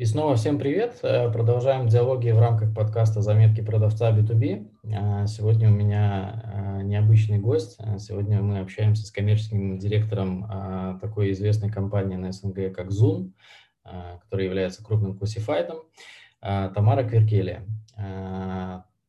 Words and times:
И 0.00 0.06
снова 0.06 0.34
всем 0.34 0.58
привет. 0.58 0.98
Э, 1.02 1.30
продолжаем 1.30 1.86
диалоги 1.86 2.30
в 2.30 2.38
рамках 2.38 2.74
подкаста 2.74 3.20
«Заметки 3.20 3.60
продавца 3.60 4.10
B2B». 4.10 4.66
Э, 4.84 5.26
сегодня 5.26 5.68
у 5.68 5.72
меня 5.72 6.42
э, 6.42 6.82
необычный 6.84 7.38
гость. 7.38 7.76
Сегодня 7.98 8.40
мы 8.40 8.60
общаемся 8.60 9.06
с 9.06 9.10
коммерческим 9.10 9.78
директором 9.78 10.98
такой 11.02 11.32
известной 11.32 11.70
компании 11.70 12.16
на 12.16 12.32
СНГ, 12.32 12.74
как 12.74 12.88
Zoom, 12.88 13.32
которая 13.84 14.46
является 14.46 14.82
крупным 14.82 15.18
классифайдом, 15.18 15.80
Тамара 16.40 17.04
Кверкелия. 17.04 17.66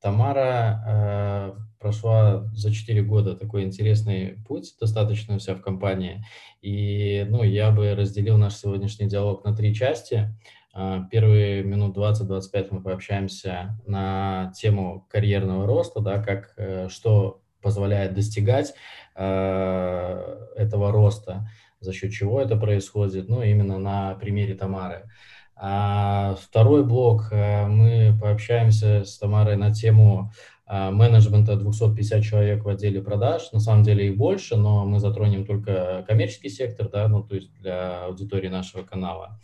Тамара 0.02 1.55
прошла 1.80 2.50
за 2.54 2.73
4 2.73 3.02
года 3.04 3.38
такой 3.38 3.64
интересный 3.64 4.44
путь, 4.46 4.76
достаточно 4.78 5.38
вся 5.39 5.55
в 5.55 5.62
компании. 5.62 6.26
И 6.62 7.26
ну, 7.30 7.44
я 7.44 7.71
бы 7.71 7.96
разделил 7.96 8.38
наш 8.38 8.55
сегодняшний 8.55 9.08
диалог 9.08 9.46
на 9.46 9.55
три 9.55 9.73
части– 9.73 10.35
первые 10.73 11.63
минут 11.63 11.98
20-25 11.98 12.67
мы 12.71 12.81
пообщаемся 12.81 13.77
на 13.85 14.53
тему 14.55 15.05
карьерного 15.09 15.67
роста, 15.67 15.99
да, 15.99 16.21
как, 16.21 16.53
э, 16.57 16.88
что 16.89 17.41
позволяет 17.62 18.13
достигать 18.13 18.73
э, 19.15 20.48
этого 20.55 20.91
роста, 20.91 21.49
за 21.79 21.93
счет 21.93 22.12
чего 22.12 22.41
это 22.41 22.55
происходит, 22.55 23.27
ну, 23.27 23.41
именно 23.43 23.77
на 23.77 24.15
примере 24.15 24.55
Тамары. 24.55 25.09
А 25.55 26.35
второй 26.41 26.85
блок 26.85 27.27
э, 27.31 27.67
мы 27.67 28.17
пообщаемся 28.20 29.03
с 29.03 29.17
Тамарой 29.17 29.57
на 29.57 29.73
тему 29.73 30.31
менеджмента 30.67 31.57
250 31.57 32.23
человек 32.23 32.63
в 32.63 32.70
отделе 32.70 33.01
продаж. 33.01 33.51
На 33.51 33.59
самом 33.59 33.84
деле 33.84 34.07
их 34.07 34.15
больше, 34.15 34.55
но 34.55 34.85
мы 34.85 35.01
затронем 35.01 35.45
только 35.45 36.05
коммерческий 36.07 36.48
сектор, 36.48 36.88
да, 36.88 37.09
ну, 37.09 37.23
то 37.23 37.35
есть 37.35 37.53
для 37.59 38.05
аудитории 38.05 38.48
нашего 38.48 38.84
канала. 38.84 39.38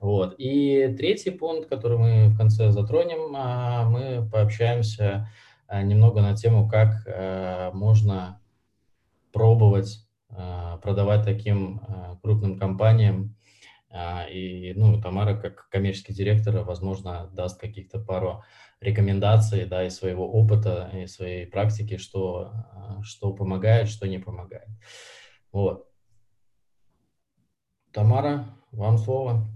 Вот. 0.00 0.36
И 0.38 0.94
третий 0.96 1.30
пункт, 1.30 1.68
который 1.68 1.98
мы 1.98 2.28
в 2.28 2.36
конце 2.36 2.70
затронем, 2.70 3.34
а, 3.36 3.88
мы 3.88 4.28
пообщаемся 4.30 5.28
а, 5.66 5.82
немного 5.82 6.20
на 6.20 6.36
тему, 6.36 6.68
как 6.68 7.04
а, 7.06 7.72
можно 7.72 8.40
пробовать 9.32 10.04
продавать 10.82 11.24
таким 11.24 11.80
крупным 12.22 12.58
компаниям. 12.58 13.34
И 14.30 14.74
ну, 14.76 15.00
Тамара, 15.00 15.34
как 15.34 15.70
коммерческий 15.70 16.12
директор, 16.12 16.58
возможно, 16.64 17.30
даст 17.32 17.58
каких-то 17.58 17.98
пару 17.98 18.44
рекомендаций 18.78 19.64
да, 19.64 19.86
из 19.86 19.96
своего 19.96 20.30
опыта, 20.30 20.90
и 20.92 21.06
своей 21.06 21.46
практики, 21.46 21.96
что, 21.96 22.52
что 23.02 23.32
помогает, 23.32 23.88
что 23.88 24.06
не 24.06 24.18
помогает. 24.18 24.68
Вот. 25.50 25.86
Тамара, 27.90 28.44
вам 28.70 28.98
слово. 28.98 29.48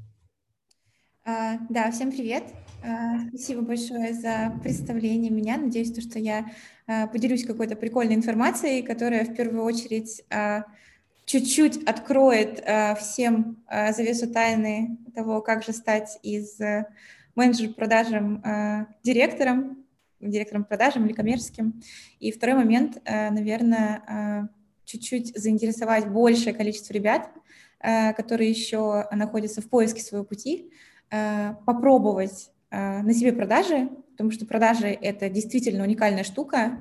А, 1.25 1.59
да, 1.69 1.93
всем 1.93 2.11
привет. 2.11 2.43
А, 2.85 3.21
спасибо 3.29 3.63
большое 3.63 4.13
за 4.13 4.59
представление 4.61 5.31
меня. 5.31 5.57
Надеюсь, 5.57 5.93
то, 5.93 6.01
что 6.01 6.19
я 6.19 6.51
а, 6.89 7.07
поделюсь 7.07 7.47
какой-то 7.47 7.77
прикольной 7.77 8.17
информацией, 8.17 8.83
которая 8.83 9.25
в 9.25 9.33
первую 9.37 9.63
очередь 9.63 10.25
чуть-чуть 11.25 11.85
откроет 11.85 12.65
всем 12.99 13.65
завесу 13.71 14.29
тайны 14.33 14.99
того, 15.15 15.41
как 15.41 15.63
же 15.63 15.73
стать 15.73 16.19
из 16.25 16.61
э, 16.61 16.87
менеджера 17.37 17.73
продажем 17.73 18.43
директором, 19.05 19.87
директором 20.19 20.65
продажам 20.65 21.07
или 21.07 21.13
коммерческим. 21.13 21.81
И 22.19 22.33
второй 22.33 22.57
момент, 22.57 23.01
наверное, 23.07 24.49
чуть-чуть 24.85 25.39
заинтересовать 25.39 26.09
большее 26.09 26.53
количество 26.53 26.93
ребят, 26.93 27.31
которые 27.79 28.51
еще 28.51 29.07
находятся 29.13 29.63
в 29.63 29.69
поиске 29.69 30.03
своего 30.03 30.27
пути, 30.27 30.73
попробовать 31.67 32.51
э, 32.71 33.03
на 33.03 33.13
себе 33.13 33.33
продажи, 33.33 33.89
потому 34.13 34.31
что 34.31 34.47
продажи— 34.47 34.87
это 35.03 35.29
действительно 35.29 35.85
уникальная 35.85 36.25
штука. 36.25 36.79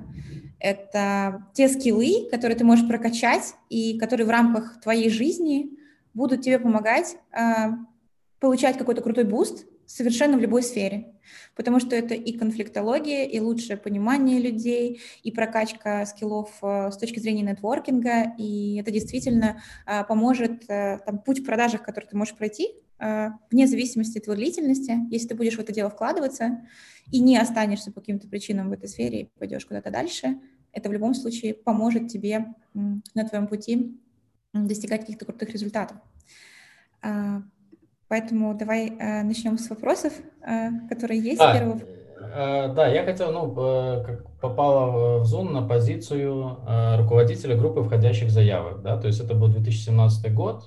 Это 0.58 1.46
те 1.54 1.68
скиллы, 1.68 2.28
которые 2.30 2.56
ты 2.56 2.64
можешь 2.64 2.86
прокачать 2.86 3.54
и 3.68 3.98
которые 3.98 4.26
в 4.26 4.30
рамках 4.30 4.80
твоей 4.80 5.10
жизни 5.10 5.70
будут 6.14 6.42
тебе 6.42 6.58
помогать 6.58 7.16
э, 7.32 7.72
получать 8.38 8.78
какой-то 8.78 9.02
крутой 9.02 9.24
boost 9.24 9.66
совершенно 9.92 10.38
в 10.38 10.40
любой 10.40 10.62
сфере, 10.62 11.14
потому 11.54 11.78
что 11.78 11.94
это 11.94 12.14
и 12.14 12.32
конфликтология, 12.36 13.24
и 13.24 13.40
лучшее 13.40 13.76
понимание 13.76 14.40
людей, 14.40 15.00
и 15.22 15.30
прокачка 15.30 16.06
скиллов 16.06 16.50
с 16.62 16.96
точки 16.96 17.18
зрения 17.18 17.42
нетворкинга, 17.42 18.34
и 18.38 18.76
это 18.80 18.90
действительно 18.90 19.62
поможет, 20.08 20.66
там, 20.66 21.18
путь 21.24 21.40
в 21.40 21.44
продажах, 21.44 21.82
который 21.82 22.06
ты 22.06 22.16
можешь 22.16 22.34
пройти, 22.34 22.70
а, 22.98 23.38
вне 23.50 23.66
зависимости 23.66 24.18
от 24.18 24.26
его 24.26 24.36
длительности, 24.36 24.96
если 25.10 25.28
ты 25.28 25.34
будешь 25.34 25.56
в 25.56 25.58
это 25.58 25.72
дело 25.72 25.90
вкладываться 25.90 26.62
и 27.10 27.18
не 27.18 27.36
останешься 27.36 27.90
по 27.90 28.00
каким-то 28.00 28.28
причинам 28.28 28.70
в 28.70 28.72
этой 28.72 28.88
сфере 28.88 29.22
и 29.22 29.30
пойдешь 29.38 29.66
куда-то 29.66 29.90
дальше, 29.90 30.40
это 30.72 30.88
в 30.88 30.92
любом 30.92 31.12
случае 31.14 31.52
поможет 31.52 32.08
тебе 32.08 32.54
на 32.72 33.28
твоем 33.28 33.48
пути 33.48 34.00
достигать 34.54 35.00
каких-то 35.00 35.24
крутых 35.24 35.50
результатов. 35.50 35.96
Поэтому 38.12 38.52
давай 38.52 38.92
а, 39.00 39.22
начнем 39.22 39.56
с 39.56 39.70
вопросов, 39.70 40.12
которые 40.90 41.18
есть. 41.18 41.38
Да, 41.38 41.54
первого. 41.54 41.80
да 42.74 42.86
я 42.88 43.04
хотел, 43.04 43.32
ну, 43.32 43.50
как 44.04 44.26
попала 44.38 45.20
в 45.20 45.22
Zoom 45.22 45.50
на 45.50 45.66
позицию 45.66 46.58
руководителя 46.98 47.56
группы 47.56 47.82
входящих 47.82 48.30
заявок, 48.30 48.82
да, 48.82 48.98
то 48.98 49.06
есть 49.06 49.18
это 49.18 49.34
был 49.34 49.48
2017 49.48 50.34
год, 50.34 50.66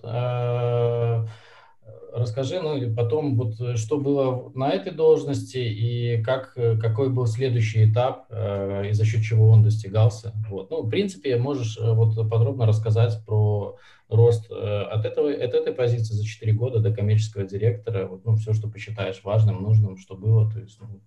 расскажи, 2.16 2.62
ну 2.62 2.78
и 2.78 2.94
потом 2.94 3.36
вот 3.36 3.60
э, 3.60 3.76
что 3.76 3.98
было 3.98 4.52
на 4.56 4.72
этой 4.72 4.92
должности 4.92 5.58
и 5.58 6.22
как, 6.24 6.54
э, 6.56 6.78
какой 6.78 7.10
был 7.10 7.28
следующий 7.28 7.90
этап 7.90 8.26
э, 8.30 8.90
и 8.90 8.94
за 8.94 9.06
счет 9.06 9.22
чего 9.22 9.50
он 9.50 9.64
достигался. 9.64 10.34
Вот. 10.50 10.72
Ну, 10.72 10.84
в 10.84 10.90
принципе, 10.90 11.38
можешь 11.38 11.78
вот 11.80 12.16
подробно 12.30 12.66
рассказать 12.66 13.24
про 13.26 13.78
рост 14.08 14.52
от, 14.52 15.04
этого, 15.04 15.32
от 15.32 15.54
этой 15.54 15.74
позиции 15.74 16.14
за 16.14 16.24
4 16.24 16.54
года 16.54 16.80
до 16.80 16.94
коммерческого 16.94 17.44
директора, 17.44 18.08
вот, 18.08 18.24
ну, 18.24 18.36
все, 18.36 18.54
что 18.54 18.70
посчитаешь 18.70 19.22
важным, 19.24 19.64
нужным, 19.64 19.98
что 19.98 20.16
было. 20.16 20.50
То 20.52 20.60
есть, 20.60 20.80
ну, 20.80 21.02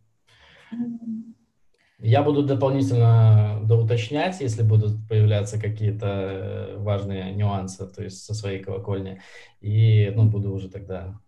я 2.00 2.22
буду 2.22 2.44
дополнительно 2.44 3.60
доуточнять, 3.64 4.40
если 4.40 4.62
будут 4.62 5.08
появляться 5.08 5.60
какие-то 5.60 6.06
э, 6.06 6.76
важные 6.78 7.34
нюансы, 7.34 7.86
то 7.88 8.04
есть 8.04 8.24
со 8.24 8.34
своей 8.34 8.62
колокольни, 8.62 9.20
и 9.60 10.12
ну, 10.14 10.30
буду 10.30 10.52
уже 10.52 10.70
тогда. 10.70 11.20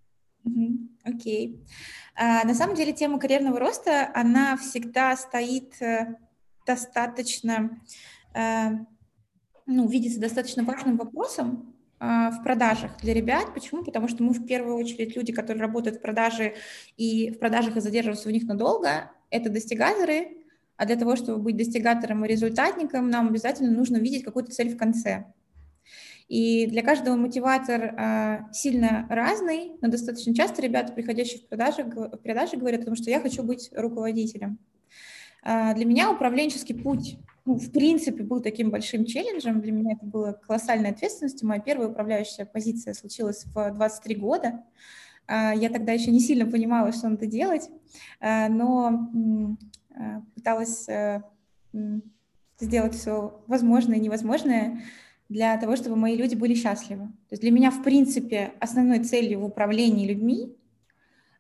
Окей. 1.05 1.57
Okay. 1.57 1.67
А, 2.15 2.45
на 2.47 2.55
самом 2.55 2.77
деле 2.77 2.93
тема 2.93 3.19
карьерного 3.19 3.59
роста, 3.59 4.11
она 4.15 4.57
всегда 4.57 5.17
стоит 5.17 5.81
э, 5.83 6.15
достаточно, 6.65 7.81
а, 8.33 8.71
ну, 9.67 9.89
видится 9.89 10.21
достаточно 10.21 10.63
важным 10.63 10.97
вопросом, 10.97 11.67
в 12.03 12.43
продажах 12.43 12.97
для 13.03 13.13
ребят. 13.13 13.53
Почему? 13.53 13.85
Потому 13.85 14.09
что 14.09 14.23
мы 14.23 14.33
в 14.33 14.47
первую 14.47 14.77
очередь 14.77 15.15
люди, 15.17 15.35
которые 15.35 15.61
работают 15.61 15.99
в 15.99 16.01
продаже 16.01 16.55
и 16.97 17.31
в 17.31 17.39
продажах 17.39 17.77
и 17.77 17.83
задерживаются 17.83 18.31
в 18.31 18.33
них 18.33 18.45
надолго, 18.45 19.11
это 19.29 19.51
достигаторы, 19.51 20.40
а 20.81 20.87
для 20.87 20.97
того, 20.97 21.15
чтобы 21.15 21.43
быть 21.43 21.59
достигатором 21.59 22.25
и 22.25 22.29
результатником, 22.29 23.11
нам 23.11 23.29
обязательно 23.29 23.71
нужно 23.71 23.99
видеть 23.99 24.25
какую-то 24.25 24.51
цель 24.51 24.71
в 24.75 24.79
конце. 24.79 25.27
И 26.27 26.67
для 26.69 26.81
каждого 26.81 27.17
мотиватор 27.17 27.83
э, 27.83 28.39
сильно 28.55 29.07
разный, 29.11 29.73
но 29.83 29.89
достаточно 29.89 30.35
часто 30.35 30.63
ребята, 30.63 30.95
приходящие 30.95 31.41
в 31.41 31.49
продажи, 31.49 31.83
в 31.83 32.17
продажи 32.17 32.57
говорят 32.57 32.81
о 32.81 32.85
том, 32.87 32.97
что 32.97 33.11
я 33.11 33.21
хочу 33.21 33.43
быть 33.43 33.69
руководителем. 33.75 34.59
Э, 35.45 35.75
для 35.75 35.85
меня 35.85 36.11
управленческий 36.11 36.75
путь, 36.75 37.19
ну, 37.45 37.57
в 37.57 37.71
принципе, 37.73 38.23
был 38.23 38.41
таким 38.41 38.71
большим 38.71 39.05
челленджем. 39.05 39.61
Для 39.61 39.73
меня 39.73 39.97
это 39.97 40.07
было 40.07 40.33
колоссальной 40.33 40.93
ответственностью. 40.93 41.47
Моя 41.47 41.61
первая 41.61 41.89
управляющая 41.89 42.47
позиция 42.47 42.95
случилась 42.95 43.45
в 43.45 43.71
23 43.73 44.15
года. 44.15 44.65
Э, 45.29 45.53
я 45.55 45.69
тогда 45.69 45.93
еще 45.93 46.11
не 46.11 46.21
сильно 46.21 46.51
понимала, 46.51 46.91
что 46.93 47.11
надо 47.11 47.27
делать, 47.27 47.69
но 48.23 49.11
пыталась 50.35 50.89
э, 50.89 51.23
сделать 52.59 52.95
все 52.95 53.43
возможное 53.47 53.97
и 53.97 54.01
невозможное 54.01 54.83
для 55.29 55.57
того, 55.57 55.77
чтобы 55.77 55.97
мои 55.97 56.17
люди 56.17 56.35
были 56.35 56.55
счастливы. 56.55 57.07
То 57.07 57.33
есть 57.33 57.43
для 57.43 57.51
меня, 57.51 57.71
в 57.71 57.83
принципе, 57.83 58.53
основной 58.59 59.05
целью 59.05 59.41
в 59.41 59.45
управлении 59.45 60.07
людьми 60.07 60.57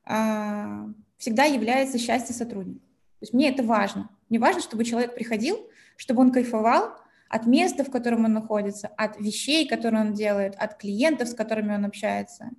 а, 0.04 0.88
всегда 1.18 1.44
является 1.44 1.98
счастье 1.98 2.34
сотрудника. 2.34 2.80
То 3.18 3.24
есть 3.24 3.34
мне 3.34 3.50
это 3.50 3.62
важно. 3.62 4.08
Мне 4.28 4.38
важно, 4.38 4.62
чтобы 4.62 4.84
человек 4.84 5.14
приходил, 5.14 5.58
чтобы 5.96 6.22
он 6.22 6.32
кайфовал, 6.32 6.94
от 7.30 7.46
места, 7.46 7.84
в 7.84 7.90
котором 7.90 8.24
он 8.24 8.32
находится, 8.32 8.88
от 8.96 9.18
вещей, 9.20 9.66
которые 9.66 10.00
он 10.00 10.12
делает, 10.12 10.56
от 10.56 10.76
клиентов, 10.76 11.28
с 11.28 11.34
которыми 11.34 11.72
он 11.72 11.84
общается. 11.84 12.50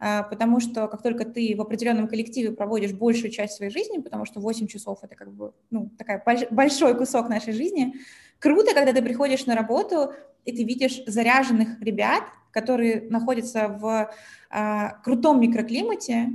А, 0.00 0.22
потому 0.22 0.60
что 0.60 0.88
как 0.88 1.02
только 1.02 1.26
ты 1.26 1.54
в 1.54 1.60
определенном 1.60 2.08
коллективе 2.08 2.50
проводишь 2.52 2.92
большую 2.92 3.30
часть 3.30 3.54
своей 3.54 3.70
жизни, 3.70 4.00
потому 4.00 4.24
что 4.24 4.40
8 4.40 4.66
часов 4.66 5.00
это 5.02 5.14
как 5.14 5.30
бы 5.30 5.52
ну, 5.70 5.90
такой 5.98 6.22
большой 6.50 6.96
кусок 6.96 7.28
нашей 7.28 7.52
жизни, 7.52 7.94
круто, 8.38 8.74
когда 8.74 8.94
ты 8.94 9.02
приходишь 9.02 9.44
на 9.44 9.54
работу, 9.54 10.14
и 10.46 10.56
ты 10.56 10.64
видишь 10.64 11.02
заряженных 11.06 11.80
ребят, 11.82 12.24
которые 12.50 13.02
находятся 13.10 13.68
в 13.68 14.10
а, 14.48 14.90
крутом 15.04 15.38
микроклимате, 15.38 16.30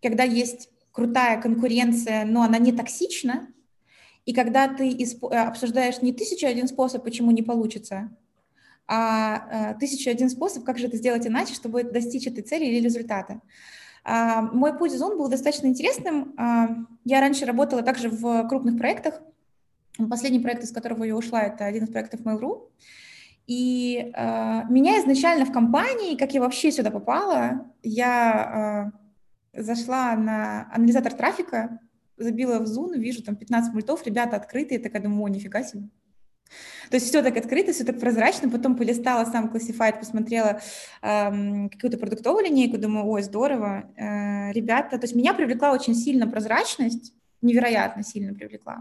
когда 0.00 0.22
есть 0.22 0.70
крутая 0.90 1.40
конкуренция, 1.42 2.24
но 2.24 2.42
она 2.42 2.56
не 2.56 2.72
токсична, 2.72 3.48
и 4.26 4.34
когда 4.34 4.68
ты 4.68 4.90
э, 4.90 5.36
обсуждаешь 5.36 6.02
не 6.02 6.12
тысячу 6.12 6.46
один 6.46 6.68
способ, 6.68 7.02
почему 7.04 7.30
не 7.30 7.42
получится, 7.42 8.10
а 8.88 9.72
э, 9.72 9.78
тысячу 9.78 10.10
один 10.10 10.28
способ, 10.28 10.64
как 10.64 10.78
же 10.78 10.88
это 10.88 10.96
сделать 10.96 11.26
иначе, 11.26 11.54
чтобы 11.54 11.84
достичь 11.84 12.26
этой 12.26 12.42
цели 12.42 12.66
или 12.66 12.84
результата. 12.84 13.40
А, 14.04 14.42
мой 14.42 14.76
путь 14.76 14.92
в 14.92 14.94
Zoom 14.94 15.16
был 15.16 15.28
достаточно 15.28 15.66
интересным. 15.66 16.34
А, 16.36 16.68
я 17.04 17.20
раньше 17.20 17.44
работала 17.44 17.82
также 17.82 18.08
в 18.08 18.46
крупных 18.48 18.78
проектах. 18.78 19.20
Последний 20.10 20.40
проект, 20.40 20.62
из 20.62 20.72
которого 20.72 21.04
я 21.04 21.16
ушла, 21.16 21.42
это 21.42 21.64
один 21.64 21.84
из 21.84 21.90
проектов 21.90 22.20
Mail.ru. 22.20 22.68
И 23.46 24.12
э, 24.12 24.62
меня 24.68 25.00
изначально 25.00 25.44
в 25.44 25.52
компании, 25.52 26.16
как 26.16 26.34
я 26.34 26.40
вообще 26.40 26.72
сюда 26.72 26.90
попала, 26.90 27.72
я 27.82 28.92
э, 29.54 29.62
зашла 29.62 30.16
на 30.16 30.68
анализатор 30.72 31.14
трафика, 31.14 31.78
забила 32.16 32.58
в 32.58 32.64
Zoom, 32.64 32.98
вижу 32.98 33.22
там 33.22 33.36
15 33.36 33.74
мультов, 33.74 34.06
ребята 34.06 34.36
открытые, 34.36 34.80
такая 34.80 35.02
думаю, 35.02 35.22
о, 35.22 35.28
нифига 35.28 35.62
себе. 35.62 35.88
То 36.90 36.96
есть 36.96 37.06
все 37.08 37.22
так 37.22 37.36
открыто, 37.36 37.72
все 37.72 37.84
так 37.84 37.98
прозрачно, 37.98 38.48
потом 38.48 38.76
полистала 38.76 39.24
сам 39.24 39.50
Classified, 39.52 39.98
посмотрела 39.98 40.60
эм, 41.02 41.68
какую-то 41.68 41.98
продуктовую 41.98 42.44
линейку, 42.44 42.78
думаю, 42.78 43.06
ой, 43.06 43.22
здорово, 43.22 43.90
э, 43.96 44.52
ребята, 44.52 44.98
то 44.98 45.04
есть 45.04 45.16
меня 45.16 45.34
привлекла 45.34 45.72
очень 45.72 45.94
сильно 45.94 46.28
прозрачность, 46.28 47.14
невероятно 47.42 48.02
сильно 48.02 48.34
привлекла. 48.34 48.78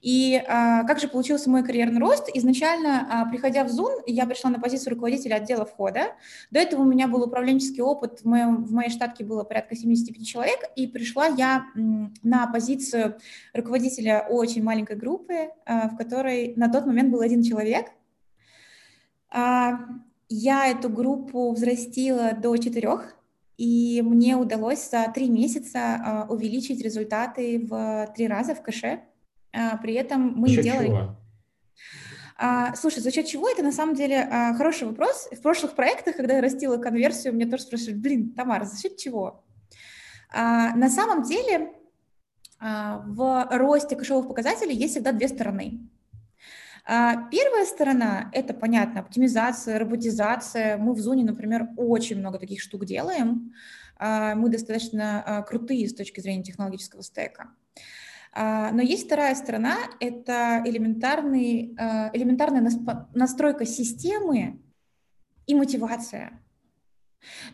И 0.00 0.42
а, 0.46 0.84
как 0.84 1.00
же 1.00 1.08
получился 1.08 1.50
мой 1.50 1.64
карьерный 1.64 2.00
рост? 2.00 2.28
Изначально, 2.34 3.06
а, 3.10 3.28
приходя 3.28 3.64
в 3.64 3.68
Zoom, 3.68 4.02
я 4.06 4.26
пришла 4.26 4.50
на 4.50 4.60
позицию 4.60 4.94
руководителя 4.94 5.36
отдела 5.36 5.64
входа. 5.64 6.14
До 6.50 6.60
этого 6.60 6.82
у 6.82 6.84
меня 6.84 7.08
был 7.08 7.22
управленческий 7.22 7.82
опыт, 7.82 8.20
в, 8.20 8.24
моем, 8.24 8.64
в 8.64 8.72
моей 8.72 8.90
штатке 8.90 9.24
было 9.24 9.44
порядка 9.44 9.74
75 9.74 10.26
человек, 10.26 10.60
и 10.76 10.86
пришла 10.86 11.26
я 11.26 11.66
на 12.22 12.46
позицию 12.46 13.18
руководителя 13.54 14.26
очень 14.28 14.62
маленькой 14.62 14.96
группы, 14.96 15.50
а, 15.64 15.88
в 15.88 15.96
которой 15.96 16.54
на 16.56 16.70
тот 16.70 16.86
момент 16.86 17.10
был 17.10 17.20
один 17.20 17.42
человек. 17.42 17.86
А, 19.30 19.78
я 20.28 20.66
эту 20.66 20.88
группу 20.88 21.52
взрастила 21.52 22.32
до 22.32 22.56
четырех, 22.56 23.15
и 23.56 24.02
мне 24.02 24.36
удалось 24.36 24.90
за 24.90 25.10
три 25.14 25.28
месяца 25.30 25.78
а, 25.78 26.26
увеличить 26.28 26.82
результаты 26.82 27.66
в 27.66 28.12
три 28.14 28.28
раза 28.28 28.54
в 28.54 28.62
кэше. 28.62 29.00
А, 29.52 29.76
при 29.78 29.94
этом 29.94 30.34
мы 30.36 30.48
за 30.48 30.62
делали... 30.62 30.88
Чего? 30.88 31.16
А, 32.38 32.76
слушай, 32.76 33.00
за 33.00 33.10
счет 33.10 33.26
чего? 33.26 33.48
Это 33.48 33.62
на 33.62 33.72
самом 33.72 33.94
деле 33.94 34.28
хороший 34.58 34.86
вопрос. 34.86 35.28
В 35.32 35.40
прошлых 35.40 35.74
проектах, 35.74 36.16
когда 36.16 36.34
я 36.34 36.42
растила 36.42 36.76
конверсию, 36.76 37.32
мне 37.32 37.46
тоже 37.46 37.62
спрашивали, 37.62 37.94
блин, 37.94 38.34
Тамара, 38.34 38.66
за 38.66 38.78
счет 38.78 38.98
чего? 38.98 39.42
На 40.34 40.90
самом 40.90 41.22
деле 41.22 41.72
в 42.60 43.48
росте 43.50 43.96
кэшевых 43.96 44.28
показателей 44.28 44.74
есть 44.74 44.92
всегда 44.92 45.12
две 45.12 45.28
стороны. 45.28 45.88
А, 46.88 47.28
первая 47.30 47.66
сторона– 47.66 48.30
это, 48.32 48.54
понятно, 48.54 49.00
оптимизация, 49.00 49.78
роботизация. 49.78 50.78
Мы 50.78 50.94
в 50.94 51.00
Зоне, 51.00 51.24
например, 51.24 51.68
очень 51.76 52.18
много 52.18 52.38
таких 52.38 52.60
штук 52.60 52.84
делаем. 52.84 53.52
А, 53.96 54.36
мы 54.36 54.48
достаточно 54.50 55.22
а, 55.22 55.42
крутые 55.42 55.88
с 55.88 55.94
точки 55.94 56.20
зрения 56.20 56.44
технологического 56.44 57.02
стека. 57.02 57.50
Но 58.38 58.82
есть 58.82 59.06
вторая 59.06 59.34
сторона, 59.34 59.78
это 59.98 60.60
элементарный, 60.66 61.74
элементарная 62.12 62.70
настройка 63.14 63.64
системы 63.64 64.60
и 65.46 65.54
мотивация. 65.54 66.42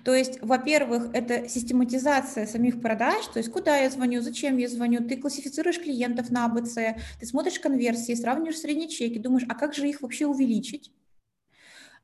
То 0.05 0.15
есть, 0.15 0.41
во-первых, 0.43 1.11
это 1.13 1.49
систематизация 1.49 2.47
самих 2.47 2.81
продаж, 2.81 3.27
то 3.27 3.39
есть 3.39 3.51
куда 3.51 3.79
я 3.79 3.91
звоню, 3.91 4.21
зачем 4.21 4.57
я 4.59 4.69
звоню, 4.69 5.07
ты 5.07 5.17
классифицируешь 5.17 5.81
клиентов 5.81 6.31
на 6.31 6.45
АБЦ, 6.47 6.75
ты 7.21 7.27
смотришь 7.27 7.59
конверсии, 7.59 8.15
сравниваешь 8.15 8.59
средние 8.59 8.89
чеки, 8.89 9.19
думаешь, 9.19 9.47
а 9.49 9.55
как 9.55 9.75
же 9.75 9.89
их 9.89 10.03
вообще 10.03 10.27
увеличить? 10.27 10.93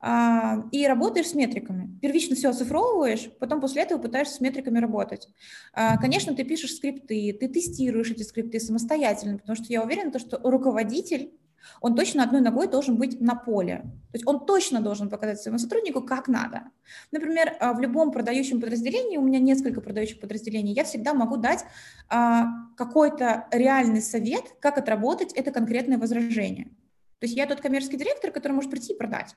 А, 0.00 0.64
и 0.70 0.86
работаешь 0.86 1.28
с 1.28 1.34
метриками. 1.34 1.98
Первично 2.00 2.36
все 2.36 2.50
оцифровываешь, 2.50 3.30
потом 3.40 3.60
после 3.60 3.82
этого 3.82 4.00
пытаешься 4.00 4.34
с 4.34 4.40
метриками 4.40 4.78
работать. 4.78 5.28
А, 5.72 5.98
конечно, 5.98 6.34
ты 6.34 6.44
пишешь 6.44 6.76
скрипты, 6.76 7.36
ты 7.38 7.48
тестируешь 7.48 8.10
эти 8.10 8.22
скрипты 8.22 8.60
самостоятельно, 8.60 9.38
потому 9.38 9.56
что 9.56 9.66
я 9.68 9.82
уверена, 9.82 10.16
что 10.20 10.38
руководитель 10.44 11.32
он 11.80 11.94
точно 11.94 12.22
одной 12.22 12.40
ногой 12.40 12.68
должен 12.68 12.96
быть 12.96 13.20
на 13.20 13.34
поле. 13.34 13.82
То 14.10 14.14
есть 14.14 14.26
он 14.26 14.46
точно 14.46 14.80
должен 14.80 15.08
показать 15.10 15.40
своему 15.40 15.58
сотруднику, 15.58 16.02
как 16.02 16.28
надо. 16.28 16.62
Например, 17.12 17.56
а, 17.60 17.72
в 17.72 17.80
любом 17.80 18.12
продающем 18.12 18.60
подразделении, 18.60 19.16
у 19.16 19.22
меня 19.22 19.38
несколько 19.38 19.80
продающих 19.80 20.20
подразделений, 20.20 20.72
я 20.72 20.84
всегда 20.84 21.14
могу 21.14 21.36
дать 21.36 21.64
какой-то 22.76 23.48
реальный 23.50 24.00
совет, 24.00 24.44
как 24.60 24.78
отработать 24.78 25.32
это 25.34 25.50
конкретное 25.50 25.98
возражение. 25.98 26.68
То 27.18 27.26
есть 27.26 27.36
я 27.36 27.46
тот 27.46 27.60
коммерческий 27.60 27.98
директор, 27.98 28.30
который 28.30 28.52
может 28.52 28.70
прийти 28.70 28.94
и 28.94 28.96
продать. 28.96 29.34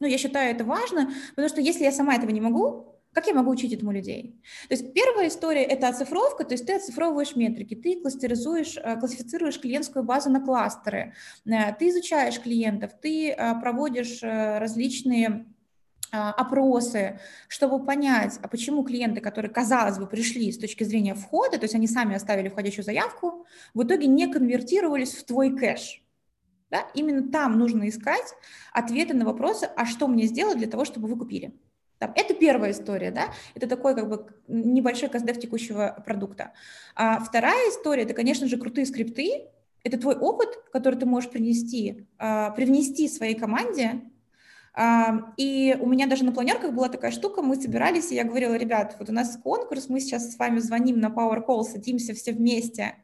Ну, 0.00 0.06
я 0.06 0.18
считаю 0.18 0.50
это 0.54 0.64
важно, 0.64 1.12
потому 1.30 1.48
что 1.48 1.60
если 1.60 1.84
я 1.84 1.92
сама 1.92 2.14
этого 2.14 2.30
не 2.30 2.40
могу, 2.40 2.93
как 3.14 3.28
я 3.28 3.34
могу 3.34 3.50
учить 3.50 3.72
этому 3.72 3.92
людей? 3.92 4.40
То 4.68 4.74
есть 4.74 4.92
первая 4.92 5.28
история– 5.28 5.62
это 5.64 5.88
оцифровка, 5.88 6.44
то 6.44 6.54
есть 6.54 6.66
ты 6.66 6.74
оцифровываешь 6.74 7.36
метрики, 7.36 7.74
ты 7.74 8.00
кластеризуешь, 8.00 8.76
э, 8.76 8.98
классифицируешь 8.98 9.60
клиентскую 9.60 10.04
базу 10.04 10.30
на 10.30 10.40
кластеры, 10.40 11.14
э, 11.46 11.72
ты 11.78 11.90
изучаешь 11.90 12.40
клиентов, 12.40 12.90
ты 13.00 13.30
э, 13.30 13.60
проводишь 13.60 14.20
различные 14.22 15.46
опросы, 16.10 17.18
чтобы 17.48 17.84
понять, 17.84 18.38
а 18.40 18.46
почему 18.46 18.84
клиенты, 18.84 19.20
которые, 19.20 19.50
казалось 19.50 19.98
бы, 19.98 20.06
пришли 20.06 20.52
с 20.52 20.58
точки 20.58 20.84
зрения 20.84 21.14
входа, 21.14 21.58
то 21.58 21.64
есть 21.64 21.74
они 21.74 21.88
сами 21.88 22.14
оставили 22.14 22.48
входящую 22.48 22.84
заявку, 22.84 23.46
в 23.74 23.82
итоге 23.82 24.06
не 24.06 24.28
конвертировались 24.28 25.12
в 25.12 25.24
твой 25.24 25.56
кэш. 25.56 26.04
Да? 26.70 26.86
Именно 26.94 27.32
там 27.32 27.58
нужно 27.58 27.88
искать 27.88 28.32
ответы 28.72 29.14
на 29.14 29.24
вопросы, 29.24 29.68
а 29.76 29.86
что 29.86 30.06
мне 30.06 30.26
сделать 30.26 30.58
для 30.58 30.68
того, 30.68 30.84
чтобы 30.84 31.08
вы 31.08 31.18
купили. 31.18 31.52
Там, 31.98 32.12
это 32.16 32.34
первая 32.34 32.72
история, 32.72 33.10
да, 33.10 33.32
это 33.54 33.68
такой 33.68 33.94
как 33.94 34.08
бы 34.08 34.26
небольшой 34.48 35.08
каздев 35.08 35.38
текущего 35.38 36.02
продукта. 36.04 36.52
А 36.94 37.20
вторая 37.20 37.70
история, 37.70 38.02
это, 38.02 38.14
конечно 38.14 38.48
же, 38.48 38.56
крутые 38.56 38.86
скрипты, 38.86 39.48
это 39.84 39.98
твой 39.98 40.16
опыт, 40.16 40.48
который 40.72 40.98
ты 40.98 41.06
можешь 41.06 41.30
принести, 41.30 42.06
а, 42.18 42.50
привнести 42.50 43.08
своей 43.08 43.34
команде, 43.34 44.02
а, 44.76 45.32
и 45.36 45.76
у 45.80 45.86
меня 45.86 46.06
даже 46.08 46.24
на 46.24 46.32
планерках 46.32 46.72
была 46.72 46.88
такая 46.88 47.12
штука, 47.12 47.42
мы 47.42 47.54
собирались, 47.54 48.10
и 48.10 48.16
я 48.16 48.24
говорила, 48.24 48.54
ребят, 48.54 48.96
вот 48.98 49.08
у 49.08 49.12
нас 49.12 49.38
конкурс, 49.42 49.88
мы 49.88 50.00
сейчас 50.00 50.32
с 50.32 50.38
вами 50.38 50.58
звоним 50.58 50.98
на 50.98 51.06
Power 51.06 51.46
Call, 51.46 51.62
садимся 51.62 52.12
все 52.12 52.32
вместе, 52.32 52.96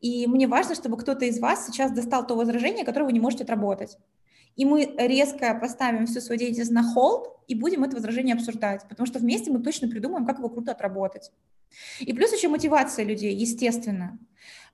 и 0.00 0.26
мне 0.26 0.46
важно, 0.48 0.74
чтобы 0.74 0.96
кто-то 0.96 1.26
из 1.26 1.38
вас 1.38 1.66
сейчас 1.66 1.92
достал 1.92 2.26
то 2.26 2.34
возражение, 2.34 2.84
которое 2.84 3.04
вы 3.04 3.12
не 3.12 3.20
можете 3.20 3.44
отработать. 3.44 3.98
И 4.56 4.64
мы 4.64 4.94
резко 4.98 5.54
поставим 5.54 6.06
всю 6.06 6.20
свою 6.20 6.38
деятельность 6.38 6.70
на 6.70 6.82
холд 6.82 7.38
и 7.48 7.54
будем 7.54 7.84
это 7.84 7.96
возражение 7.96 8.34
обсуждать, 8.34 8.86
потому 8.88 9.06
что 9.06 9.18
вместе 9.18 9.50
мы 9.50 9.62
точно 9.62 9.88
придумаем, 9.88 10.26
как 10.26 10.38
его 10.38 10.48
круто 10.48 10.72
отработать. 10.72 11.30
И 12.00 12.12
плюс 12.12 12.32
еще 12.32 12.48
мотивация 12.48 13.04
людей, 13.04 13.34
естественно. 13.34 14.18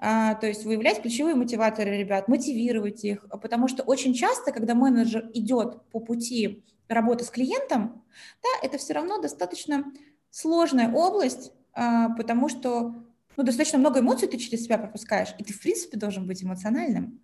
А, 0.01 0.35
то 0.35 0.47
есть 0.47 0.65
выявлять 0.65 1.03
ключевые 1.03 1.35
мотиваторы 1.35 1.97
ребят, 1.97 2.29
мотивировать 2.29 3.05
их, 3.05 3.27
потому 3.43 3.69
что 3.69 3.83
очень 3.83 4.15
часто, 4.15 4.53
когда 4.53 4.75
менеджер 4.75 5.31
идет 5.35 5.83
по 5.91 6.01
пути 6.01 6.65
работы 6.89 7.25
с 7.25 7.31
клиентом, 7.31 8.05
да, 8.43 8.67
это 8.67 8.79
все 8.79 8.95
равно 8.95 9.21
достаточно 9.21 9.85
сложная 10.31 10.93
область, 10.93 11.53
а, 11.73 12.11
потому 12.11 12.49
что 12.49 12.95
ну, 13.37 13.45
достаточно 13.45 13.79
много 13.79 14.01
эмоций 14.01 14.29
ты 14.29 14.37
через 14.37 14.65
себя 14.65 14.79
пропускаешь, 14.79 15.35
и 15.39 15.45
ты, 15.45 15.53
в 15.53 15.61
принципе, 15.61 15.97
должен 15.97 16.27
быть 16.27 16.43
эмоциональным. 16.43 17.21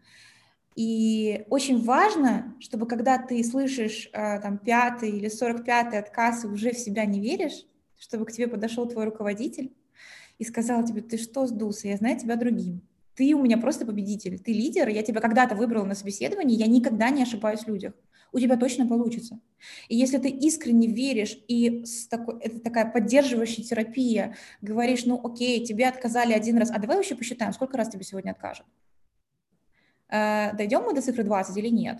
И 0.75 1.45
очень 1.51 1.83
важно, 1.83 2.57
чтобы 2.61 2.87
когда 2.87 3.19
ты 3.19 3.43
слышишь 3.45 4.11
э, 4.13 4.41
там 4.41 4.59
пятый 4.59 5.11
или 5.11 5.29
сорок 5.29 5.65
пятый 5.65 5.99
отказ 5.99 6.45
и 6.45 6.49
уже 6.49 6.73
в 6.73 6.79
себя 6.79 7.05
не 7.05 7.21
веришь, 7.21 7.65
чтобы 7.97 8.27
к 8.27 8.33
тебе 8.33 8.49
подошел 8.49 8.87
твой 8.87 9.05
руководитель 9.05 9.73
и 10.39 10.45
сказал 10.45 10.85
тебе, 10.85 11.01
ты 11.01 11.17
что 11.17 11.47
сдулся, 11.47 11.89
я 11.89 11.97
знаю 11.97 12.19
тебя 12.19 12.37
другим. 12.37 12.83
Ты 13.15 13.35
у 13.35 13.43
меня 13.43 13.59
просто 13.59 13.87
победитель, 13.87 14.41
ты 14.41 14.53
лидер, 14.53 14.89
я 14.89 15.03
тебя 15.03 15.21
когда-то 15.21 15.55
выбрал 15.55 15.85
на 15.85 15.95
собеседовании, 15.95 16.57
я 16.57 16.67
никогда 16.67 17.11
не 17.11 17.23
ошибаюсь 17.23 17.61
в 17.61 17.69
людях 17.69 17.95
у 18.35 18.41
тебя 18.41 18.57
точно 18.57 18.87
получится. 18.87 19.39
И 19.89 19.97
если 19.97 20.19
ты 20.19 20.29
искренне 20.29 20.89
веришь 20.89 21.39
и 21.47 21.85
с 21.85 22.09
такой, 22.09 22.41
это 22.41 22.59
такая 22.59 22.91
поддерживающая 22.91 23.65
терапия, 23.65 24.35
говоришь, 24.61 25.07
ну 25.07 25.21
окей, 25.25 25.65
тебе 25.65 25.87
отказали 25.87 26.33
один 26.33 26.59
раз, 26.59 26.71
а 26.73 26.81
давай 26.81 26.97
вообще 26.97 27.15
посчитаем, 27.15 27.53
сколько 27.53 27.79
раз 27.79 27.89
тебе 27.89 28.03
сегодня 28.03 28.33
откажут. 28.33 28.67
Э, 30.15 30.53
дойдем 30.57 30.83
мы 30.83 30.95
до 30.95 31.03
цифры 31.03 31.25
20 31.25 31.57
или 31.57 31.69
нет? 31.69 31.99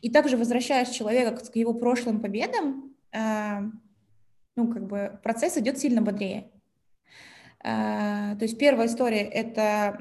И 0.00 0.10
также 0.10 0.36
возвращаешь 0.36 0.88
человека 0.88 1.36
к 1.36 1.56
его 1.56 1.74
прошлым 1.74 2.20
победам, 2.20 2.94
э, 3.12 3.60
ну, 4.56 4.72
как 4.72 4.86
бы 4.86 5.20
процесс 5.22 5.58
идет 5.58 5.78
сильно 5.78 6.00
бодрее. 6.00 6.50
Э, 7.62 8.34
то 8.38 8.42
есть 8.42 8.58
первая 8.58 8.86
история– 8.86 9.22
это 9.22 9.98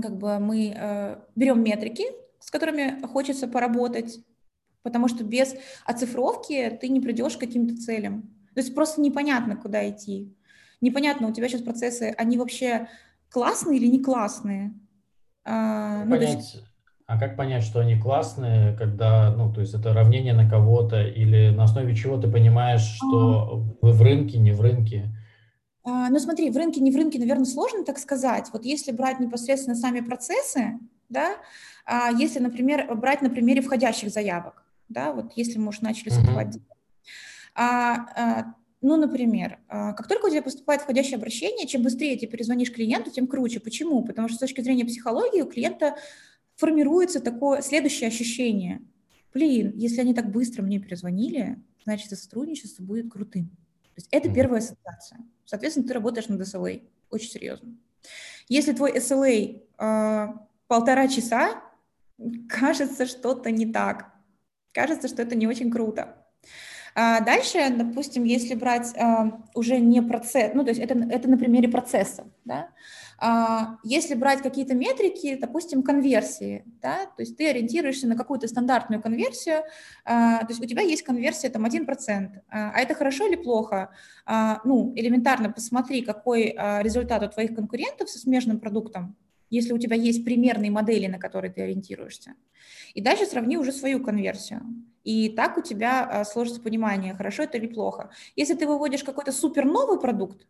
как 0.00 0.16
бы 0.16 0.38
мы 0.38 1.18
берем 1.34 1.62
метрики, 1.62 2.04
с 2.38 2.50
которыми 2.50 3.04
хочется 3.06 3.48
поработать, 3.48 4.20
потому 4.82 5.08
что 5.08 5.24
без 5.24 5.54
оцифровки 5.84 6.78
ты 6.80 6.88
не 6.88 7.00
придешь 7.00 7.36
к 7.36 7.40
каким-то 7.40 7.76
целям. 7.76 8.22
То 8.54 8.60
есть 8.60 8.74
просто 8.74 9.00
непонятно, 9.02 9.56
куда 9.56 9.86
идти. 9.90 10.34
непонятно, 10.80 11.28
у 11.28 11.32
тебя 11.32 11.48
сейчас 11.48 11.60
процессы, 11.60 12.14
они 12.16 12.38
вообще 12.38 12.88
классные 13.28 13.78
или 13.78 13.88
не 13.88 14.02
классные? 14.02 14.72
А, 15.44 16.04
ну, 16.04 16.10
понять, 16.10 16.36
есть... 16.36 16.64
а 17.06 17.18
как 17.18 17.36
понять, 17.36 17.62
что 17.62 17.80
они 17.80 17.98
классные, 17.98 18.76
когда, 18.76 19.34
ну, 19.34 19.52
то 19.52 19.60
есть 19.60 19.74
это 19.74 19.92
равнение 19.92 20.34
на 20.34 20.48
кого-то, 20.48 21.02
или 21.02 21.50
на 21.50 21.64
основе 21.64 21.94
чего 21.94 22.18
ты 22.18 22.30
понимаешь, 22.30 22.82
что 22.82 23.66
а... 23.80 23.86
вы 23.86 23.92
в 23.92 24.02
рынке, 24.02 24.38
не 24.38 24.52
в 24.52 24.60
рынке? 24.60 25.10
А, 25.84 26.10
ну, 26.10 26.18
смотри, 26.18 26.50
в 26.50 26.56
рынке, 26.56 26.80
не 26.80 26.90
в 26.90 26.96
рынке, 26.96 27.18
наверное, 27.18 27.46
сложно 27.46 27.84
так 27.84 27.98
сказать. 27.98 28.48
Вот 28.52 28.64
если 28.64 28.92
брать 28.92 29.18
непосредственно 29.18 29.74
сами 29.74 30.00
процессы, 30.00 30.78
да, 31.08 31.36
а 31.86 32.10
если, 32.10 32.38
например, 32.38 32.94
брать 32.94 33.22
на 33.22 33.30
примере 33.30 33.62
входящих 33.62 34.10
заявок, 34.10 34.62
да, 34.88 35.12
вот 35.12 35.32
если 35.36 35.58
мы 35.58 35.68
уже 35.68 35.82
начали 35.82 36.10
mm-hmm. 36.10 36.60
а, 37.54 37.94
а, 38.16 38.54
ну, 38.82 38.96
например, 38.96 39.58
а, 39.68 39.92
как 39.92 40.08
только 40.08 40.26
у 40.26 40.30
тебя 40.30 40.42
поступает 40.42 40.82
входящее 40.82 41.16
обращение, 41.16 41.66
чем 41.66 41.82
быстрее 41.82 42.16
ты 42.16 42.26
перезвонишь 42.26 42.72
клиенту, 42.72 43.10
тем 43.10 43.26
круче. 43.26 43.60
Почему? 43.60 44.02
Потому 44.02 44.28
что 44.28 44.36
с 44.36 44.40
точки 44.40 44.62
зрения 44.62 44.86
психологии 44.86 45.42
у 45.42 45.46
клиента 45.46 45.96
формируется 46.56 47.20
такое 47.20 47.60
следующее 47.60 48.08
ощущение. 48.08 48.80
Блин, 49.34 49.72
если 49.76 50.00
они 50.00 50.14
так 50.14 50.30
быстро 50.30 50.62
мне 50.62 50.78
перезвонили, 50.78 51.58
значит, 51.84 52.18
сотрудничество 52.18 52.82
будет 52.82 53.10
крутым. 53.12 53.48
То 53.48 53.96
есть 53.96 54.08
это 54.10 54.32
первая 54.32 54.60
ассоциация. 54.60 55.20
Соответственно, 55.44 55.86
ты 55.86 55.94
работаешь 55.94 56.28
над 56.28 56.40
SLA. 56.40 56.82
Очень 57.10 57.30
серьезно. 57.30 57.76
Если 58.48 58.72
твой 58.72 58.96
SLA 58.96 59.56
э, 59.56 59.60
а, 59.78 60.46
полтора 60.68 61.06
часа, 61.08 61.62
кажется 62.48 63.06
что-то 63.06 63.50
не 63.50 63.70
так. 63.70 64.12
Кажется, 64.72 65.08
что 65.08 65.22
это 65.22 65.34
не 65.34 65.46
очень 65.46 65.70
круто. 65.70 66.16
А 66.94 67.20
дальше, 67.20 67.70
допустим, 67.70 68.24
если 68.24 68.54
брать 68.54 68.94
а, 68.96 69.40
уже 69.54 69.78
не 69.78 70.02
процесс, 70.02 70.52
ну, 70.54 70.64
то 70.64 70.70
есть 70.70 70.80
это, 70.80 70.94
это 70.94 71.28
на 71.28 71.38
примере 71.38 71.68
процесса, 71.68 72.24
да, 72.44 72.70
а, 73.18 73.78
если 73.84 74.14
брать 74.14 74.42
какие-то 74.42 74.74
метрики, 74.74 75.36
допустим, 75.36 75.82
конверсии, 75.82 76.64
да, 76.82 77.06
то 77.06 77.22
есть 77.22 77.36
ты 77.36 77.48
ориентируешься 77.50 78.08
на 78.08 78.16
какую-то 78.16 78.48
стандартную 78.48 79.02
конверсию, 79.02 79.62
то 80.04 80.46
есть 80.48 80.60
у 80.60 80.66
тебя 80.66 80.82
есть 80.82 81.02
конверсия 81.02 81.50
там 81.50 81.64
1%, 81.64 82.42
а, 82.48 82.78
это 82.80 82.94
хорошо 82.94 83.26
или 83.26 83.36
плохо? 83.36 83.90
Ну, 84.64 84.92
элементарно 84.96 85.50
посмотри, 85.50 86.02
какой 86.02 86.56
результат 86.82 87.22
у 87.22 87.28
твоих 87.28 87.54
конкурентов 87.54 88.08
со 88.08 88.18
смежным 88.18 88.58
продуктом, 88.58 89.16
если 89.50 89.72
у 89.72 89.78
тебя 89.78 89.96
есть 89.96 90.24
примерные 90.24 90.70
модели, 90.70 91.06
на 91.06 91.18
которые 91.18 91.52
ты 91.52 91.62
ориентируешься. 91.62 92.34
И 92.94 93.00
дальше 93.00 93.26
сравни 93.26 93.58
уже 93.58 93.72
свою 93.72 94.02
конверсию. 94.02 94.62
И 95.04 95.30
так 95.30 95.56
у 95.56 95.62
тебя 95.62 96.04
а, 96.04 96.24
сложится 96.24 96.60
понимание, 96.60 97.14
хорошо 97.14 97.44
это 97.44 97.56
или 97.56 97.66
плохо. 97.66 98.10
Если 98.36 98.54
ты 98.54 98.66
выводишь 98.66 99.04
какой-то 99.04 99.32
супер 99.32 99.64
новый 99.64 99.98
продукт, 99.98 100.46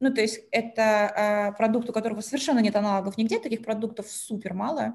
ну, 0.00 0.12
то 0.12 0.20
есть 0.20 0.40
это 0.50 0.82
а, 1.06 1.52
продукт, 1.52 1.88
у 1.90 1.92
которого 1.92 2.20
совершенно 2.20 2.60
нет 2.60 2.76
аналогов 2.76 3.16
нигде, 3.16 3.38
таких 3.38 3.64
продуктов 3.64 4.08
супер 4.08 4.54
мало. 4.54 4.94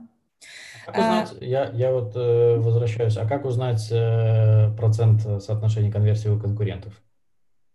Как 0.86 0.98
узнать, 0.98 1.34
а, 1.40 1.44
я, 1.44 1.72
я 1.74 1.92
вот 1.92 2.16
э, 2.16 2.58
возвращаюсь, 2.58 3.18
а 3.18 3.28
как 3.28 3.46
узнать 3.46 3.88
э, 3.92 4.72
процент 4.78 5.22
соотношения 5.22 5.92
конверсии 5.92 6.30
у 6.30 6.40
конкурентов? 6.40 7.02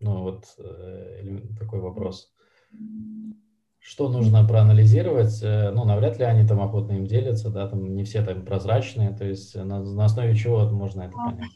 Ну, 0.00 0.23
вот 0.23 0.45
э, 0.59 1.38
такой 1.59 1.81
вопрос. 1.81 2.33
Что 3.84 4.08
нужно 4.08 4.46
проанализировать? 4.46 5.42
Э, 5.42 5.72
ну, 5.72 5.84
навряд 5.84 6.16
ли 6.18 6.24
они 6.24 6.46
там 6.46 6.60
охотно 6.60 6.92
им 6.92 7.06
делятся, 7.06 7.50
да, 7.50 7.66
там 7.68 7.96
не 7.96 8.04
все 8.04 8.24
там 8.24 8.44
прозрачные, 8.44 9.10
то 9.10 9.24
есть 9.24 9.56
на, 9.56 9.80
на 9.80 10.04
основе 10.04 10.36
чего 10.36 10.70
можно 10.70 11.02
это 11.02 11.16
понять? 11.16 11.50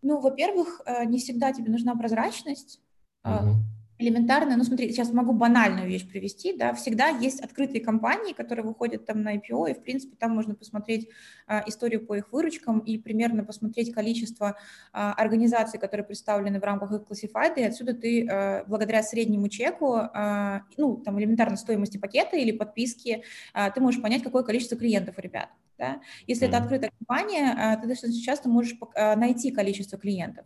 Ну, 0.00 0.20
во-первых, 0.20 0.80
э, 0.86 1.04
не 1.04 1.18
всегда 1.18 1.52
тебе 1.52 1.70
нужна 1.70 1.94
прозрачность. 1.94 2.80
Угу 3.24 3.56
элементарно, 4.02 4.56
ну 4.56 4.64
смотри, 4.64 4.90
сейчас 4.90 5.12
могу 5.12 5.32
банальную 5.32 5.88
вещь 5.88 6.06
привести, 6.06 6.56
да, 6.56 6.74
всегда 6.74 7.08
есть 7.08 7.40
открытые 7.40 7.80
компании, 7.80 8.32
которые 8.32 8.64
выходят 8.64 9.06
там 9.06 9.22
на 9.22 9.36
IPO, 9.36 9.70
и 9.70 9.74
в 9.74 9.82
принципе 9.82 10.16
там 10.18 10.32
можно 10.32 10.54
посмотреть 10.54 11.08
а, 11.46 11.62
историю 11.66 12.04
по 12.04 12.14
их 12.14 12.32
выручкам 12.32 12.80
и 12.80 12.98
примерно 12.98 13.44
посмотреть 13.44 13.92
количество 13.92 14.56
а, 14.92 15.12
организаций, 15.14 15.80
которые 15.80 16.04
представлены 16.04 16.60
в 16.60 16.64
рамках 16.64 16.92
их 16.92 17.04
классифайда, 17.06 17.60
и 17.60 17.64
отсюда 17.64 17.94
ты 17.94 18.26
а, 18.28 18.64
благодаря 18.66 19.02
среднему 19.02 19.48
чеку, 19.48 19.94
а, 19.94 20.62
ну 20.76 20.96
там 20.96 21.18
элементарно 21.20 21.56
стоимости 21.56 21.98
пакета 21.98 22.36
или 22.36 22.52
подписки, 22.52 23.22
а, 23.54 23.70
ты 23.70 23.80
можешь 23.80 24.02
понять, 24.02 24.22
какое 24.22 24.42
количество 24.42 24.76
клиентов 24.76 25.16
у 25.18 25.20
ребят. 25.20 25.48
Да? 25.78 26.00
Если 26.26 26.46
mm-hmm. 26.46 26.48
это 26.48 26.58
открытая 26.58 26.92
компания, 26.98 27.56
а, 27.58 27.76
ты 27.76 27.88
достаточно 27.88 28.22
часто 28.22 28.48
можешь 28.48 28.76
а, 28.94 29.16
найти 29.16 29.50
количество 29.50 29.98
клиентов. 29.98 30.44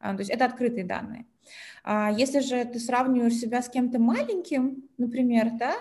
А, 0.00 0.14
то 0.14 0.20
есть 0.20 0.30
это 0.30 0.44
открытые 0.44 0.84
данные. 0.84 1.26
А 1.82 2.10
если 2.10 2.40
же 2.40 2.64
ты 2.64 2.78
сравниваешь 2.78 3.34
себя 3.34 3.62
с 3.62 3.68
кем-то 3.68 3.98
маленьким, 3.98 4.84
например, 4.98 5.50
да, 5.58 5.74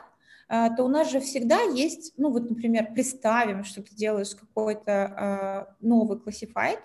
а, 0.48 0.70
то 0.70 0.84
у 0.84 0.88
нас 0.88 1.12
же 1.12 1.20
всегда 1.20 1.62
есть, 1.62 2.13
ну 2.17 2.32
вот, 2.32 2.50
например, 2.50 2.93
представим, 2.93 3.63
что 3.63 3.82
ты 3.82 3.96
делаешь 3.96 4.36
какой-то 4.36 5.75
новый 5.79 6.20
классифайт, 6.20 6.79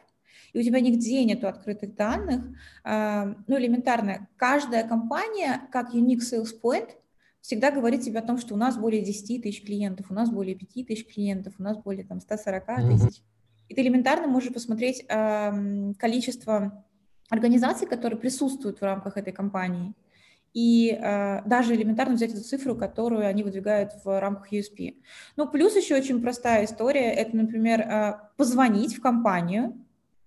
и 0.53 0.61
у 0.61 0.63
тебя 0.63 0.81
нигде 0.81 1.25
нету 1.25 1.47
открытых 1.47 1.95
данных, 1.95 2.43
ну, 2.83 3.59
элементарно, 3.59 4.29
каждая 4.37 4.89
компания, 4.89 5.69
как 5.71 5.95
unique 5.95 6.21
sales 6.21 6.59
point, 6.63 6.89
всегда 7.43 7.71
говорит 7.71 8.03
тебе 8.03 8.21
о 8.21 8.27
том, 8.27 8.39
что 8.39 8.55
у 8.55 8.57
нас 8.57 8.77
более 8.79 9.03
10 9.03 9.43
тысяч 9.43 9.63
клиентов, 9.63 10.07
у 10.11 10.15
нас 10.15 10.31
более 10.31 10.55
5 10.55 10.87
тысяч 10.87 11.07
клиентов, 11.07 11.55
у 11.59 11.63
нас 11.63 11.77
более 11.77 12.05
там 12.05 12.21
140 12.21 12.67
тысяч. 12.67 13.19
Mm-hmm. 13.19 13.23
И 13.69 13.75
ты 13.75 13.83
элементарно 13.83 14.27
можешь 14.27 14.53
посмотреть 14.53 15.07
количество 15.07 16.85
организаций, 17.29 17.87
которые 17.87 18.19
присутствуют 18.19 18.81
в 18.81 18.83
рамках 18.83 19.17
этой 19.17 19.33
компании, 19.33 19.95
и 20.55 20.91
э, 20.91 21.43
даже 21.45 21.75
элементарно 21.75 22.15
взять 22.15 22.33
эту 22.33 22.43
цифру, 22.43 22.75
которую 22.75 23.27
они 23.27 23.43
выдвигают 23.43 23.93
в 24.05 24.21
рамках 24.21 24.53
USP. 24.53 24.97
Ну, 25.37 25.47
плюс 25.47 25.77
еще 25.77 25.97
очень 25.97 26.21
простая 26.23 26.65
история, 26.65 27.13
это, 27.13 27.37
например, 27.37 27.81
э, 27.81 28.19
позвонить 28.37 28.97
в 28.97 29.01
компанию, 29.01 29.85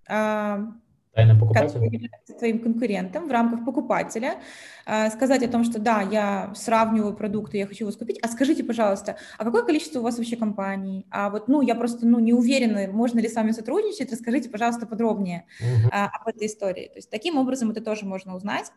э, 0.08 0.66
Тайным 1.14 1.38
покупателем? 1.38 2.10
твоим 2.38 2.58
конкурентом 2.58 3.28
в 3.28 3.30
рамках 3.30 3.64
покупателя, 3.64 4.40
а, 4.86 5.10
сказать 5.10 5.42
о 5.44 5.48
том, 5.48 5.62
что 5.62 5.78
да, 5.78 6.00
я 6.00 6.52
сравниваю 6.56 7.14
продукты, 7.14 7.58
я 7.58 7.66
хочу 7.66 7.86
вас 7.86 7.96
купить, 7.96 8.18
а 8.22 8.28
скажите, 8.28 8.64
пожалуйста, 8.64 9.16
а 9.38 9.44
какое 9.44 9.62
количество 9.62 10.00
у 10.00 10.02
вас 10.02 10.16
вообще 10.16 10.36
компаний? 10.36 11.06
А 11.10 11.30
вот, 11.30 11.48
ну, 11.48 11.60
я 11.62 11.74
просто, 11.74 12.06
ну, 12.06 12.18
не 12.18 12.32
уверена, 12.32 12.90
можно 12.90 13.20
ли 13.20 13.28
с 13.28 13.34
вами 13.34 13.52
сотрудничать, 13.52 14.10
расскажите, 14.10 14.48
пожалуйста, 14.48 14.86
подробнее 14.86 15.44
uh-huh. 15.60 15.88
а, 15.92 16.06
об 16.06 16.28
этой 16.28 16.46
истории. 16.46 16.88
То 16.88 16.96
есть 16.96 17.10
таким 17.10 17.36
образом 17.36 17.70
это 17.70 17.80
тоже 17.80 18.06
можно 18.06 18.34
узнать. 18.34 18.72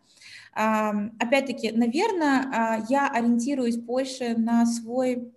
А, 0.53 0.91
опять-таки, 1.19 1.71
наверное, 1.71 2.85
я 2.89 3.09
ориентируюсь 3.09 3.77
больше 3.77 4.35
на 4.37 4.65
свой 4.65 5.31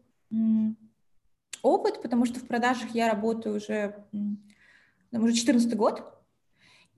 опыт, 1.63 2.03
потому 2.03 2.27
что 2.27 2.41
в 2.41 2.47
продажах 2.47 2.91
я 2.95 3.11
работаю 3.11 3.57
уже, 3.57 4.05
уже 5.13 5.33
14 5.33 5.75
год, 5.77 6.18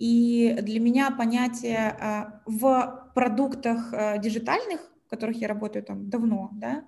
и 0.00 0.56
для 0.62 0.80
меня 0.80 1.10
понятие 1.10 1.94
а, 2.00 2.40
в 2.46 3.12
продуктах 3.14 3.92
а, 3.92 4.16
диджитальных, 4.16 4.80
в 5.06 5.10
которых 5.10 5.36
я 5.36 5.46
работаю 5.46 5.84
там 5.84 6.08
давно, 6.08 6.48
да, 6.54 6.84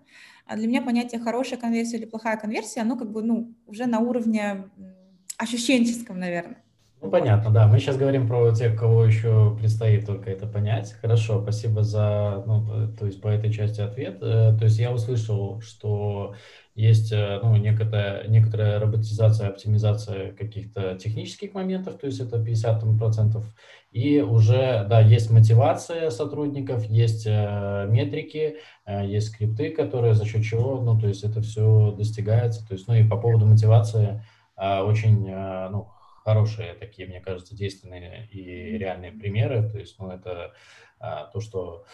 а 0.46 0.56
для 0.56 0.66
меня 0.66 0.80
понятие 0.80 1.20
хорошая 1.20 1.60
конверсия 1.60 1.98
или 1.98 2.06
плохая 2.06 2.38
конверсия, 2.38 2.80
оно 2.80 2.96
как 2.96 3.12
бы, 3.12 3.22
ну, 3.22 3.54
уже 3.66 3.84
на 3.84 4.00
уровне 4.00 4.64
ощущенческом, 5.36 6.18
наверное. 6.18 6.62
Ну, 7.02 7.10
понятно, 7.10 7.50
да. 7.50 7.66
Мы 7.66 7.80
сейчас 7.80 7.96
говорим 7.96 8.28
про 8.28 8.54
тех, 8.54 8.78
кого 8.78 9.04
еще 9.04 9.56
предстоит 9.58 10.06
только 10.06 10.30
это 10.30 10.46
понять. 10.46 10.92
Хорошо, 10.92 11.42
спасибо 11.42 11.82
за, 11.82 12.44
ну, 12.46 12.64
то 12.96 13.06
есть 13.06 13.20
по 13.20 13.26
этой 13.26 13.52
части 13.52 13.80
ответ. 13.80 14.18
Э, 14.22 14.56
то 14.56 14.64
есть 14.64 14.78
я 14.78 14.92
услышал, 14.92 15.60
что 15.60 16.34
есть 16.74 17.12
э, 17.12 17.38
ну, 17.42 17.54
некоторая, 17.56 18.26
некоторая 18.28 18.80
роботизация, 18.80 19.48
оптимизация 19.48 20.32
каких-то 20.32 20.96
технических 20.96 21.52
моментов, 21.52 21.98
то 21.98 22.06
есть 22.06 22.20
это 22.20 22.38
50%, 22.38 23.42
и 23.90 24.20
уже, 24.20 24.86
да, 24.88 25.00
есть 25.00 25.30
мотивация 25.30 26.08
сотрудников, 26.08 26.84
есть 26.84 27.26
э, 27.26 27.86
метрики, 27.90 28.56
э, 28.86 29.06
есть 29.06 29.28
скрипты, 29.28 29.70
которые 29.70 30.14
за 30.14 30.24
счет 30.24 30.44
чего, 30.44 30.80
ну, 30.80 30.98
то 30.98 31.08
есть 31.08 31.24
это 31.24 31.42
все 31.42 31.92
достигается, 31.92 32.66
то 32.66 32.72
есть, 32.72 32.88
ну, 32.88 32.94
и 32.94 33.06
по 33.06 33.18
поводу 33.18 33.46
мотивации 33.46 34.24
очень, 34.54 35.28
ну, 35.70 35.88
хорошие 36.24 36.74
такие, 36.74 37.08
мне 37.08 37.20
кажется, 37.20 37.56
действенные 37.56 38.28
и 38.28 38.78
реальные 38.78 39.10
примеры, 39.10 39.68
то 39.68 39.78
есть, 39.78 39.98
ну, 39.98 40.10
это 40.10 40.52
то, 41.00 41.40
что 41.40 41.84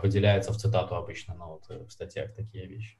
выделяется 0.00 0.52
в 0.52 0.56
цитату 0.56 0.94
обычно, 0.94 1.34
ну, 1.34 1.58
вот 1.58 1.86
в 1.88 1.90
статьях 1.90 2.32
такие 2.34 2.66
вещи. 2.66 2.96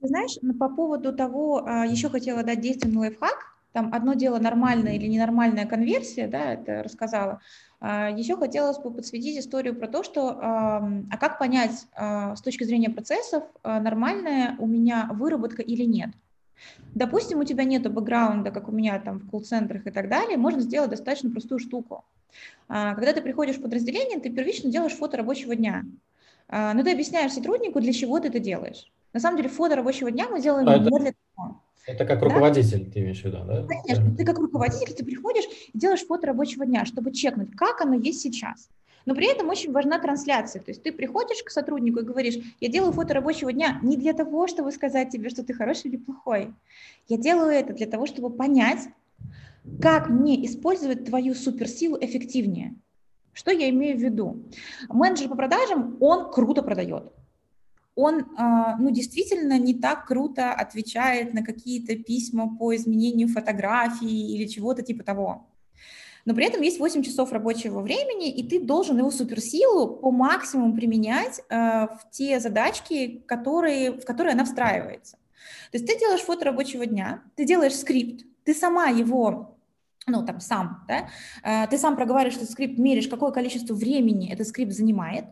Ты 0.00 0.08
знаешь, 0.08 0.36
по 0.58 0.68
поводу 0.68 1.12
того, 1.12 1.64
а, 1.66 1.84
еще 1.86 2.08
хотела 2.08 2.42
дать 2.42 2.60
действенный 2.60 2.96
лайфхак, 2.96 3.56
там 3.72 3.92
одно 3.94 4.14
дело 4.14 4.38
нормальная 4.38 4.96
или 4.96 5.06
ненормальная 5.06 5.66
конверсия, 5.66 6.26
да, 6.26 6.54
это 6.54 6.82
рассказала. 6.82 7.40
А, 7.80 8.10
еще 8.10 8.36
хотелось 8.36 8.78
бы 8.78 8.92
подсветить 8.92 9.38
историю 9.38 9.76
про 9.76 9.88
то, 9.88 10.02
что, 10.02 10.38
а 10.40 11.16
как 11.18 11.38
понять 11.38 11.86
с 11.96 12.40
точки 12.42 12.64
зрения 12.64 12.90
процессов, 12.90 13.44
нормальная 13.62 14.56
у 14.58 14.66
меня 14.66 15.08
выработка 15.12 15.62
или 15.62 15.84
нет. 15.84 16.10
Допустим, 16.94 17.38
у 17.40 17.44
тебя 17.44 17.64
нет 17.64 17.90
бэкграунда, 17.92 18.50
как 18.50 18.68
у 18.68 18.72
меня 18.72 18.98
там 19.00 19.18
в 19.20 19.30
колл-центрах 19.30 19.86
и 19.86 19.90
так 19.90 20.08
далее, 20.08 20.36
можно 20.36 20.60
сделать 20.60 20.90
достаточно 20.90 21.30
простую 21.30 21.58
штуку. 21.60 22.04
А, 22.68 22.94
когда 22.94 23.12
ты 23.12 23.22
приходишь 23.22 23.56
в 23.58 23.62
подразделение, 23.62 24.20
ты 24.20 24.30
первично 24.30 24.70
делаешь 24.70 24.94
фото 24.94 25.16
рабочего 25.18 25.56
дня. 25.56 25.84
А, 26.48 26.74
но 26.74 26.82
ты 26.84 26.92
объясняешь 26.92 27.32
сотруднику, 27.32 27.80
для 27.80 27.92
чего 27.92 28.20
ты 28.20 28.28
это 28.28 28.40
делаешь. 28.40 28.90
На 29.12 29.20
самом 29.20 29.36
деле 29.36 29.48
фото 29.48 29.76
рабочего 29.76 30.10
дня 30.10 30.28
мы 30.28 30.40
делаем 30.40 30.68
а 30.68 30.78
не 30.78 30.86
это, 30.86 30.98
для 30.98 31.12
того. 31.12 31.62
Это 31.86 32.04
как 32.04 32.22
руководитель, 32.22 32.84
да? 32.84 32.92
ты 32.92 33.00
имеешь 33.00 33.22
в 33.22 33.24
виду, 33.24 33.38
да? 33.44 33.66
Конечно, 33.66 34.16
ты 34.16 34.24
как 34.24 34.38
руководитель, 34.38 34.94
ты 34.94 35.04
приходишь 35.04 35.44
и 35.72 35.78
делаешь 35.78 36.06
фото 36.06 36.26
рабочего 36.26 36.64
дня, 36.66 36.84
чтобы 36.84 37.12
чекнуть, 37.12 37.50
как 37.56 37.80
оно 37.80 37.94
есть 37.94 38.20
сейчас. 38.20 38.68
Но 39.06 39.14
при 39.14 39.30
этом 39.30 39.48
очень 39.48 39.72
важна 39.72 39.98
трансляция. 39.98 40.62
То 40.62 40.70
есть 40.70 40.82
ты 40.82 40.92
приходишь 40.92 41.42
к 41.42 41.50
сотруднику 41.50 42.00
и 42.00 42.04
говоришь, 42.04 42.36
я 42.60 42.68
делаю 42.68 42.92
фото 42.92 43.14
рабочего 43.14 43.52
дня 43.52 43.80
не 43.82 43.96
для 43.96 44.12
того, 44.12 44.46
чтобы 44.46 44.70
сказать 44.72 45.10
тебе, 45.10 45.30
что 45.30 45.42
ты 45.42 45.54
хороший 45.54 45.88
или 45.88 45.96
плохой. 45.96 46.54
Я 47.08 47.16
делаю 47.16 47.50
это 47.50 47.72
для 47.72 47.86
того, 47.86 48.06
чтобы 48.06 48.30
понять, 48.30 48.88
как 49.80 50.08
мне 50.08 50.44
использовать 50.46 51.06
твою 51.06 51.34
суперсилу 51.34 51.98
эффективнее. 52.00 52.74
Что 53.32 53.50
я 53.50 53.70
имею 53.70 53.96
в 53.96 54.00
виду? 54.00 54.42
Менеджер 54.88 55.28
по 55.28 55.36
продажам, 55.36 55.96
он 56.00 56.30
круто 56.30 56.62
продает. 56.62 57.12
Он, 57.96 58.26
а, 58.36 58.76
ну, 58.76 58.90
действительно 58.90 59.58
не 59.58 59.74
так 59.74 60.06
круто 60.06 60.52
отвечает 60.52 61.34
на 61.34 61.42
какие-то 61.42 61.96
письма 61.96 62.56
по 62.56 62.74
изменению 62.74 63.28
фотографий 63.28 64.34
или 64.34 64.46
чего-то 64.46 64.82
типа 64.82 65.04
того 65.04 65.50
но 66.24 66.34
при 66.34 66.46
этом 66.46 66.60
есть 66.62 66.78
8 66.78 67.02
часов 67.02 67.32
рабочего 67.32 67.80
времени, 67.80 68.30
и 68.30 68.46
ты 68.46 68.60
должен 68.60 68.98
его 68.98 69.10
суперсилу 69.10 69.96
по 69.96 70.10
максимуму 70.10 70.74
применять 70.74 71.40
э, 71.48 71.54
в 71.86 72.00
те 72.10 72.40
задачки, 72.40 73.22
которые, 73.26 73.92
в 73.92 74.04
которые 74.04 74.34
она 74.34 74.44
встраивается. 74.44 75.16
То 75.72 75.78
есть 75.78 75.86
ты 75.86 75.98
делаешь 75.98 76.20
фото 76.20 76.44
рабочего 76.44 76.84
дня, 76.84 77.22
ты 77.36 77.44
делаешь 77.44 77.76
скрипт, 77.76 78.24
ты 78.44 78.54
сама 78.54 78.86
его 78.86 79.56
ну, 80.06 80.24
там, 80.24 80.40
сам, 80.40 80.84
да, 80.88 81.08
э, 81.42 81.66
ты 81.68 81.78
сам 81.78 81.96
проговариваешь 81.96 82.36
этот 82.36 82.50
скрипт, 82.50 82.78
меришь, 82.78 83.08
какое 83.08 83.30
количество 83.32 83.74
времени 83.74 84.32
этот 84.32 84.48
скрипт 84.48 84.72
занимает, 84.72 85.26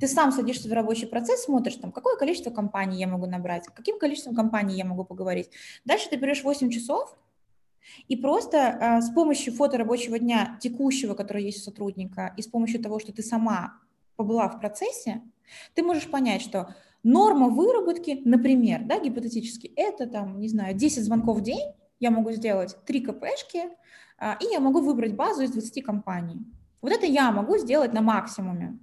ты 0.00 0.08
сам 0.08 0.32
садишься 0.32 0.68
в 0.68 0.72
рабочий 0.72 1.06
процесс, 1.06 1.44
смотришь, 1.44 1.76
там, 1.76 1.92
какое 1.92 2.16
количество 2.16 2.50
компаний 2.50 2.98
я 2.98 3.06
могу 3.06 3.26
набрать, 3.26 3.66
каким 3.74 3.98
количеством 3.98 4.34
компаний 4.34 4.76
я 4.76 4.84
могу 4.84 5.04
поговорить. 5.04 5.50
Дальше 5.84 6.08
ты 6.10 6.16
берешь 6.16 6.42
8 6.42 6.70
часов, 6.70 7.16
и 8.06 8.16
просто 8.16 8.68
а, 8.68 9.00
с 9.00 9.10
помощью 9.10 9.52
фото 9.52 9.78
рабочего 9.78 10.18
дня 10.18 10.58
текущего, 10.60 11.14
который 11.14 11.44
есть 11.44 11.58
у 11.58 11.62
сотрудника, 11.62 12.34
и 12.36 12.42
с 12.42 12.46
помощью 12.46 12.82
того, 12.82 12.98
что 12.98 13.12
ты 13.12 13.22
сама 13.22 13.78
побыла 14.16 14.48
в 14.48 14.60
процессе, 14.60 15.22
ты 15.74 15.82
можешь 15.82 16.10
понять, 16.10 16.42
что 16.42 16.74
норма 17.02 17.48
выработки, 17.48 18.20
например, 18.24 18.82
да, 18.84 19.00
гипотетически, 19.00 19.72
это 19.76 20.06
там, 20.06 20.40
не 20.40 20.48
знаю, 20.48 20.74
10 20.74 21.04
звонков 21.04 21.38
в 21.38 21.42
день, 21.42 21.72
я 22.00 22.10
могу 22.10 22.32
сделать 22.32 22.76
3 22.84 23.00
КПшки, 23.00 23.62
а, 23.62 23.72
и 24.20 24.44
я 24.50 24.60
могу 24.60 24.80
выбрать 24.80 25.14
базу 25.14 25.42
из 25.42 25.50
20 25.52 25.84
компаний. 25.84 26.44
Вот 26.80 26.92
это 26.92 27.06
я 27.06 27.30
могу 27.30 27.58
сделать 27.58 27.92
на 27.92 28.00
максимуме. 28.00 28.78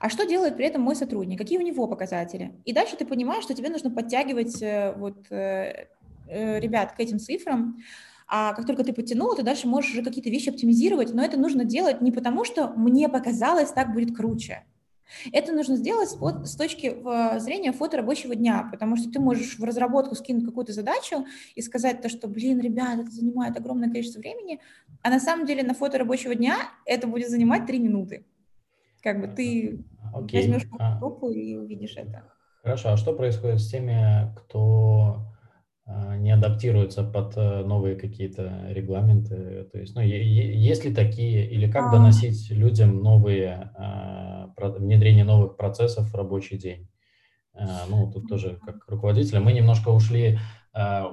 А 0.00 0.08
что 0.08 0.26
делает 0.26 0.56
при 0.56 0.66
этом 0.66 0.82
мой 0.82 0.96
сотрудник? 0.96 1.38
Какие 1.38 1.58
у 1.58 1.62
него 1.62 1.86
показатели? 1.86 2.54
И 2.64 2.72
дальше 2.72 2.96
ты 2.96 3.04
понимаешь, 3.04 3.44
что 3.44 3.54
тебе 3.54 3.68
нужно 3.68 3.90
подтягивать 3.90 4.62
э, 4.62 4.94
вот, 4.96 5.30
э, 5.30 5.88
э, 6.28 6.60
ребят 6.60 6.92
к 6.92 7.00
этим 7.00 7.18
цифрам, 7.18 7.76
а 8.28 8.54
как 8.54 8.66
только 8.66 8.82
ты 8.84 8.92
подтянула, 8.92 9.36
ты 9.36 9.42
дальше 9.42 9.68
можешь 9.68 9.92
уже 9.92 10.02
какие-то 10.02 10.30
вещи 10.30 10.48
оптимизировать, 10.48 11.14
но 11.14 11.22
это 11.22 11.38
нужно 11.38 11.64
делать 11.64 12.00
не 12.00 12.10
потому, 12.10 12.44
что 12.44 12.68
мне 12.76 13.08
показалось, 13.08 13.70
так 13.70 13.92
будет 13.92 14.16
круче. 14.16 14.64
Это 15.32 15.52
нужно 15.52 15.76
сделать 15.76 16.10
с 16.10 16.56
точки 16.56 16.96
зрения 17.38 17.72
фото 17.72 17.96
рабочего 17.96 18.34
дня, 18.34 18.68
потому 18.70 18.96
что 18.96 19.10
ты 19.10 19.20
можешь 19.20 19.58
в 19.58 19.64
разработку 19.64 20.14
скинуть 20.14 20.44
какую-то 20.44 20.72
задачу 20.72 21.26
и 21.54 21.62
сказать 21.62 22.02
то, 22.02 22.08
что, 22.08 22.28
блин, 22.28 22.60
ребят, 22.60 22.98
это 23.00 23.10
занимает 23.10 23.56
огромное 23.56 23.88
количество 23.88 24.20
времени, 24.20 24.60
а 25.02 25.10
на 25.10 25.20
самом 25.20 25.46
деле 25.46 25.62
на 25.62 25.74
фото 25.74 25.98
рабочего 25.98 26.34
дня 26.34 26.56
это 26.84 27.06
будет 27.06 27.30
занимать 27.30 27.66
три 27.66 27.78
минуты. 27.78 28.26
Как 29.02 29.20
бы 29.20 29.28
ты 29.28 29.84
okay. 30.14 30.36
возьмешь 30.36 30.66
группу 30.98 31.28
а. 31.28 31.32
и 31.32 31.56
увидишь 31.56 31.96
это. 31.96 32.24
Хорошо, 32.62 32.92
а 32.92 32.96
что 32.96 33.12
происходит 33.12 33.60
с 33.60 33.70
теми, 33.70 34.34
кто 34.36 35.35
не 35.86 36.32
адаптируются 36.32 37.04
под 37.04 37.36
э, 37.36 37.64
новые 37.64 37.94
какие-то 37.96 38.66
регламенты? 38.70 39.68
То 39.72 39.78
есть, 39.78 39.94
ну, 39.94 40.00
есть 40.00 40.84
ли 40.84 40.92
такие, 40.92 41.48
или 41.48 41.70
как 41.70 41.86
а. 41.86 41.90
доносить 41.92 42.50
людям 42.50 43.02
новые, 43.02 43.70
а, 43.76 44.52
внедрение 44.56 45.24
новых 45.24 45.56
процессов 45.56 46.10
в 46.10 46.14
рабочий 46.14 46.58
день? 46.58 46.88
Ну, 47.88 48.10
тут 48.12 48.28
тоже 48.28 48.58
как 48.66 48.86
руководителя. 48.86 49.40
Мы 49.40 49.52
немножко 49.52 49.88
ушли 49.88 50.38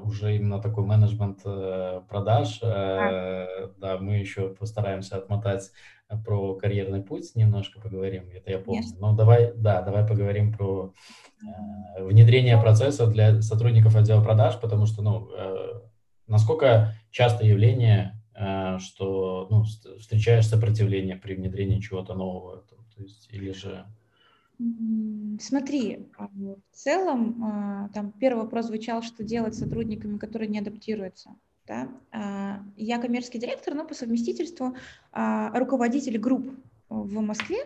уже 0.04 0.36
именно 0.36 0.62
такой 0.62 0.84
менеджмент 0.84 1.40
э, 1.46 2.02
продаж. 2.10 2.60
Э, 2.62 3.70
да, 3.78 3.98
мы 3.98 4.16
еще 4.16 4.50
постараемся 4.50 5.16
отмотать 5.16 5.72
про 6.18 6.56
карьерный 6.56 7.02
путь 7.02 7.36
немножко 7.36 7.80
поговорим, 7.80 8.30
это 8.34 8.52
я 8.52 8.60
помню. 8.60 8.82
Конечно. 8.82 9.00
Но 9.00 9.16
давай, 9.16 9.54
да, 9.56 9.82
давай 9.82 10.06
поговорим 10.08 10.54
про 10.54 10.94
Э, 11.96 12.04
внедрение 12.04 12.58
процесса 12.58 13.08
для 13.08 13.42
сотрудников 13.42 13.96
отдела 13.96 14.24
продаж, 14.24 14.60
потому 14.60 14.86
что, 14.86 15.02
ну, 15.02 15.30
э, 15.36 15.82
насколько 16.28 16.94
часто 17.12 17.46
явление, 17.46 18.20
э, 18.36 18.80
что, 18.80 19.48
ну, 19.50 19.64
встречаешь 19.64 20.48
сопротивление 20.48 21.16
при 21.16 21.36
внедрении 21.36 21.80
чего-то 21.80 22.14
нового, 22.14 22.64
то 22.96 23.02
есть, 23.02 23.28
или 23.32 23.52
же... 23.52 23.86
Смотри, 25.42 26.08
а, 26.18 26.28
в 26.28 26.58
целом, 26.72 27.44
а, 27.44 27.90
там 27.90 28.12
первый 28.12 28.44
вопрос 28.44 28.68
звучал, 28.68 29.02
что 29.02 29.24
делать 29.24 29.56
с 29.56 29.60
сотрудниками, 29.60 30.20
которые 30.20 30.48
не 30.48 30.60
адаптируются. 30.60 31.32
Да? 31.68 31.90
А, 32.12 32.64
я 32.76 33.00
коммерческий 33.00 33.40
директор, 33.40 33.74
но 33.74 33.86
по 33.86 33.94
совместительству 33.94 34.76
руководитель 35.14 36.18
групп 36.18 36.50
в 36.90 37.22
Москве, 37.22 37.66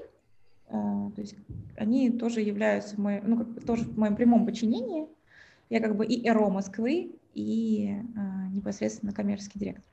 а, 0.70 1.12
то 1.12 1.22
есть 1.22 1.36
они 1.78 2.12
тоже 2.12 2.42
являются 2.42 3.00
моим, 3.00 3.24
ну, 3.30 3.38
как 3.38 3.48
бы 3.48 3.62
тоже 3.62 3.84
в 3.84 3.98
моем 3.98 4.16
прямом 4.16 4.46
подчинении. 4.46 5.08
Я 5.70 5.80
как 5.82 5.96
бы 5.96 6.06
и 6.06 6.28
ЭРО 6.28 6.50
Москвы, 6.50 7.16
и 7.34 7.96
а, 8.16 8.48
непосредственно 8.50 9.14
коммерческий 9.14 9.60
директор. 9.60 9.84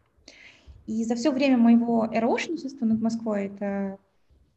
И 0.86 1.04
за 1.04 1.14
все 1.14 1.30
время 1.32 1.56
моего 1.56 2.06
эрошничества 2.06 2.84
над 2.84 3.00
Москвой, 3.00 3.46
это 3.46 3.98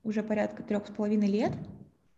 уже 0.03 0.23
порядка 0.23 0.63
трех 0.63 0.87
с 0.87 0.91
половиной 0.91 1.27
лет, 1.27 1.53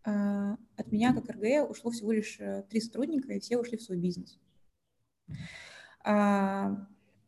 а, 0.04 0.58
от 0.78 0.92
меня 0.92 1.14
как 1.14 1.30
РГ 1.30 1.70
ушло 1.70 1.92
всего 1.92 2.12
лишь 2.12 2.38
э, 2.40 2.64
три 2.70 2.80
сотрудника, 2.80 3.34
и 3.34 3.40
все 3.40 3.58
ушли 3.58 3.78
в 3.78 3.82
свой 3.82 3.98
бизнес. 3.98 4.40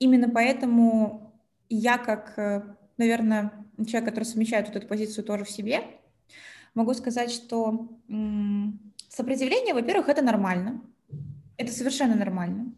Именно 0.01 0.29
поэтому 0.29 1.31
я 1.69 1.99
как, 1.99 2.33
э, 2.37 2.63
наверное, 2.97 3.53
человек, 3.85 4.09
который 4.09 4.23
совмещает 4.23 4.65
вот 4.65 4.75
эту 4.75 4.87
позицию 4.87 5.23
тоже 5.23 5.43
в 5.43 5.51
себе, 5.51 5.83
могу 6.73 6.95
сказать, 6.95 7.29
что 7.29 7.87
сопротивление, 9.09 9.75
во-первых, 9.75 10.09
это 10.09 10.23
нормально. 10.23 10.81
Это 11.55 11.71
совершенно 11.71 12.15
нормально. 12.15 12.73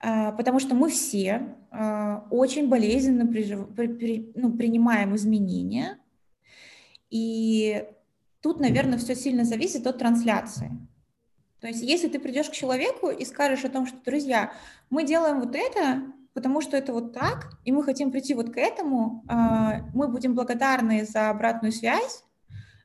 А, 0.00 0.32
потому 0.32 0.58
что 0.58 0.74
мы 0.74 0.90
все 0.90 1.54
а, 1.70 2.26
очень 2.30 2.68
болезненно 2.68 3.22
ну, 3.22 4.52
принимаем 4.56 5.14
изменения. 5.14 5.96
И 7.08 7.84
тут, 8.40 8.58
наверное, 8.58 8.98
все 8.98 9.14
сильно 9.14 9.44
зависит 9.44 9.86
от 9.86 9.98
трансляции. 9.98 10.72
То 11.60 11.68
есть 11.68 11.82
если 11.82 12.08
ты 12.08 12.18
придешь 12.18 12.48
к 12.48 12.52
человеку 12.52 13.10
и 13.10 13.24
скажешь 13.24 13.64
о 13.64 13.70
том, 13.70 13.86
что, 13.86 13.96
друзья, 14.04 14.52
мы 14.90 15.04
делаем 15.04 15.40
вот 15.40 15.54
это, 15.54 16.12
потому 16.36 16.60
что 16.60 16.76
это 16.76 16.92
вот 16.92 17.14
так, 17.14 17.58
и 17.64 17.72
мы 17.72 17.82
хотим 17.82 18.12
прийти 18.12 18.34
вот 18.34 18.52
к 18.52 18.58
этому, 18.58 19.24
а, 19.26 19.80
мы 19.94 20.06
будем 20.06 20.34
благодарны 20.34 21.06
за 21.06 21.30
обратную 21.30 21.72
связь, 21.72 22.24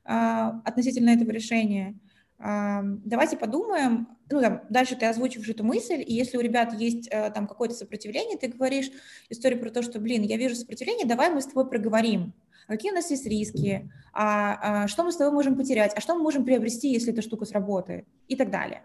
а, 0.06 0.62
относительно 0.64 1.10
этого 1.10 1.30
решения. 1.30 1.94
А, 2.38 2.80
давайте 2.82 3.36
подумаем, 3.36 4.08
ну, 4.30 4.40
там, 4.40 4.62
дальше 4.70 4.96
ты 4.96 5.04
озвучиваешь 5.04 5.50
эту 5.50 5.64
мысль, 5.64 6.02
и 6.04 6.14
если 6.14 6.38
у 6.38 6.40
ребят 6.40 6.72
есть 6.72 7.08
э, 7.10 7.30
там 7.30 7.46
какое-то 7.46 7.74
сопротивление, 7.74 8.38
ты 8.38 8.48
говоришь 8.48 8.90
историю 9.28 9.60
про 9.60 9.68
то, 9.68 9.82
что, 9.82 10.00
блин, 10.00 10.22
я 10.22 10.38
вижу 10.38 10.54
сопротивление, 10.54 11.04
давай 11.06 11.28
мы 11.28 11.42
с 11.42 11.46
тобой 11.46 11.68
проговорим. 11.68 12.32
Какие 12.66 12.92
у 12.92 12.94
нас 12.94 13.10
есть 13.10 13.26
риски, 13.26 13.92
а, 14.14 14.84
а 14.84 14.88
что 14.88 15.04
мы 15.04 15.12
с 15.12 15.16
тобой 15.16 15.34
можем 15.34 15.56
потерять, 15.58 15.92
а 15.94 16.00
что 16.00 16.14
мы 16.14 16.22
можем 16.22 16.46
приобрести, 16.46 16.90
если 16.90 17.12
эта 17.12 17.20
штука 17.20 17.44
сработает, 17.44 18.06
и 18.28 18.34
так 18.34 18.50
далее. 18.50 18.82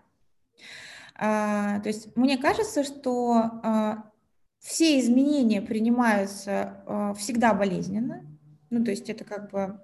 А, 1.15 1.79
то 1.79 1.87
есть 1.87 2.15
мне 2.17 2.37
кажется, 2.37 2.83
что 2.83 3.31
а, 3.63 4.03
все 4.59 4.99
изменения 4.99 5.61
принимаются 5.61 6.83
а, 6.85 7.13
всегда 7.13 7.53
болезненно, 7.53 8.25
ну, 8.69 8.83
то 8.83 8.91
есть 8.91 9.09
это 9.09 9.23
как 9.23 9.51
бы 9.51 9.79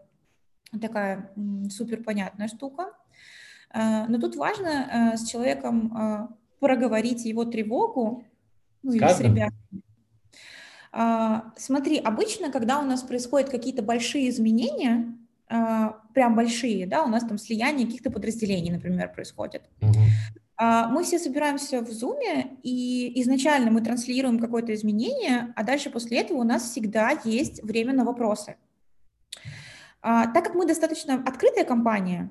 такая 0.80 1.32
супер 1.70 2.04
понятная 2.04 2.48
штука. 2.48 2.92
А, 3.70 4.08
но 4.08 4.20
тут 4.20 4.36
важно 4.36 5.14
а, 5.14 5.18
с 5.18 5.28
человеком 5.28 5.92
а, 5.96 6.30
проговорить 6.60 7.26
его 7.26 7.46
тревогу, 7.46 8.24
ну 8.84 8.94
или 8.94 9.08
с 9.08 9.20
ребятами. 9.20 9.82
Смотри, 11.58 11.98
обычно, 11.98 12.52
когда 12.52 12.80
у 12.80 12.86
нас 12.86 13.02
происходят 13.02 13.50
какие-то 13.50 13.82
большие 13.82 14.30
изменения, 14.30 15.18
прям 15.48 16.36
большие, 16.36 16.86
да, 16.86 17.04
у 17.04 17.08
нас 17.08 17.24
там 17.24 17.40
слияние 17.40 17.88
каких-то 17.88 18.12
подразделений, 18.12 18.72
например, 18.72 19.12
происходит. 19.12 19.64
Угу. 19.82 19.92
А, 20.56 20.88
мы 20.88 21.04
все 21.04 21.20
собираемся 21.20 21.82
в 21.82 21.89
Zoom, 21.89 22.60
и 22.62 23.22
изначально 23.22 23.72
мы 23.72 23.82
транслируем 23.82 24.39
какое-то 24.39 24.74
изменение, 24.74 25.54
а 25.56 25.63
дальше 25.63 25.89
после 25.89 26.20
этого 26.20 26.39
у 26.39 26.44
нас 26.44 26.70
всегда 26.70 27.20
есть 27.24 27.63
время 27.63 27.94
на 27.94 28.06
вопросы. 28.06 28.56
А, 30.02 30.28
так 30.28 30.44
как 30.44 30.56
мы 30.56 30.66
достаточно 30.66 31.16
открытая 31.16 31.66
компания, 31.66 32.30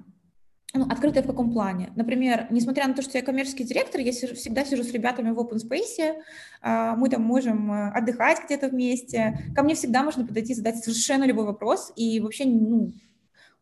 ну, 0.74 0.86
открытая 0.88 1.22
в 1.22 1.26
каком 1.26 1.52
плане? 1.52 1.92
Например, 1.96 2.46
несмотря 2.50 2.86
на 2.86 2.94
то, 2.94 3.02
что 3.02 3.18
я 3.18 3.24
коммерческий 3.24 3.64
директор, 3.64 4.00
я 4.00 4.12
сижу, 4.12 4.34
всегда 4.34 4.64
сижу 4.64 4.84
с 4.84 4.92
ребятами 4.92 5.30
в 5.30 5.38
open 5.38 5.58
space, 5.58 6.14
а, 6.60 6.94
мы 6.96 7.10
там 7.10 7.22
можем 7.22 7.72
э, 7.72 7.90
отдыхать 7.90 8.44
где-то 8.44 8.68
вместе, 8.68 9.38
ко 9.54 9.62
мне 9.62 9.74
всегда 9.74 10.02
можно 10.02 10.26
подойти, 10.26 10.54
задать 10.54 10.82
совершенно 10.82 11.24
любой 11.24 11.44
вопрос, 11.44 11.92
и 11.96 12.20
вообще, 12.20 12.44
ну, 12.44 12.92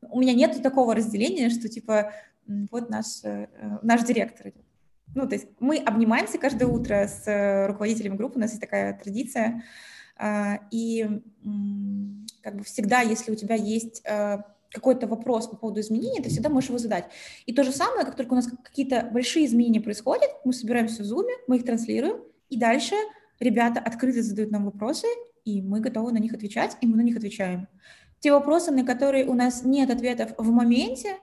у 0.02 0.20
меня 0.20 0.34
нет 0.34 0.62
такого 0.62 0.94
разделения, 0.94 1.50
что 1.50 1.68
типа 1.68 2.12
вот 2.46 2.90
наш, 2.90 3.24
э, 3.24 3.48
наш 3.82 4.02
директор. 4.02 4.52
Ну, 5.14 5.28
то 5.28 5.34
есть 5.34 5.48
мы 5.58 5.78
обнимаемся 5.78 6.38
каждое 6.38 6.66
утро 6.66 7.06
с 7.06 7.26
э, 7.26 7.66
руководителем 7.66 8.16
группы, 8.16 8.38
у 8.38 8.40
нас 8.40 8.50
есть 8.50 8.60
такая 8.60 8.98
традиция, 8.98 9.64
а, 10.16 10.60
и 10.70 11.22
как 12.42 12.56
бы 12.56 12.64
всегда, 12.64 13.00
если 13.00 13.32
у 13.32 13.34
тебя 13.34 13.54
есть 13.54 14.02
какой-то 14.70 15.06
вопрос 15.06 15.48
по 15.48 15.56
поводу 15.56 15.80
изменений, 15.80 16.22
ты 16.22 16.28
всегда 16.28 16.48
можешь 16.48 16.68
его 16.68 16.78
задать. 16.78 17.06
И 17.46 17.52
то 17.52 17.64
же 17.64 17.72
самое, 17.72 18.04
как 18.04 18.16
только 18.16 18.32
у 18.32 18.36
нас 18.36 18.48
какие-то 18.62 19.08
большие 19.12 19.46
изменения 19.46 19.80
происходят, 19.80 20.30
мы 20.44 20.52
собираемся 20.52 21.02
в 21.02 21.06
Zoom, 21.06 21.26
мы 21.48 21.56
их 21.56 21.64
транслируем, 21.64 22.22
и 22.48 22.58
дальше 22.58 22.94
ребята 23.40 23.80
открыто 23.80 24.22
задают 24.22 24.50
нам 24.50 24.64
вопросы, 24.66 25.06
и 25.44 25.62
мы 25.62 25.80
готовы 25.80 26.12
на 26.12 26.18
них 26.18 26.34
отвечать, 26.34 26.76
и 26.80 26.86
мы 26.86 26.96
на 26.96 27.02
них 27.02 27.16
отвечаем. 27.16 27.68
Те 28.20 28.32
вопросы, 28.32 28.70
на 28.70 28.84
которые 28.84 29.26
у 29.26 29.34
нас 29.34 29.64
нет 29.64 29.90
ответов 29.90 30.32
в 30.36 30.50
моменте, 30.50 31.08
э, 31.08 31.16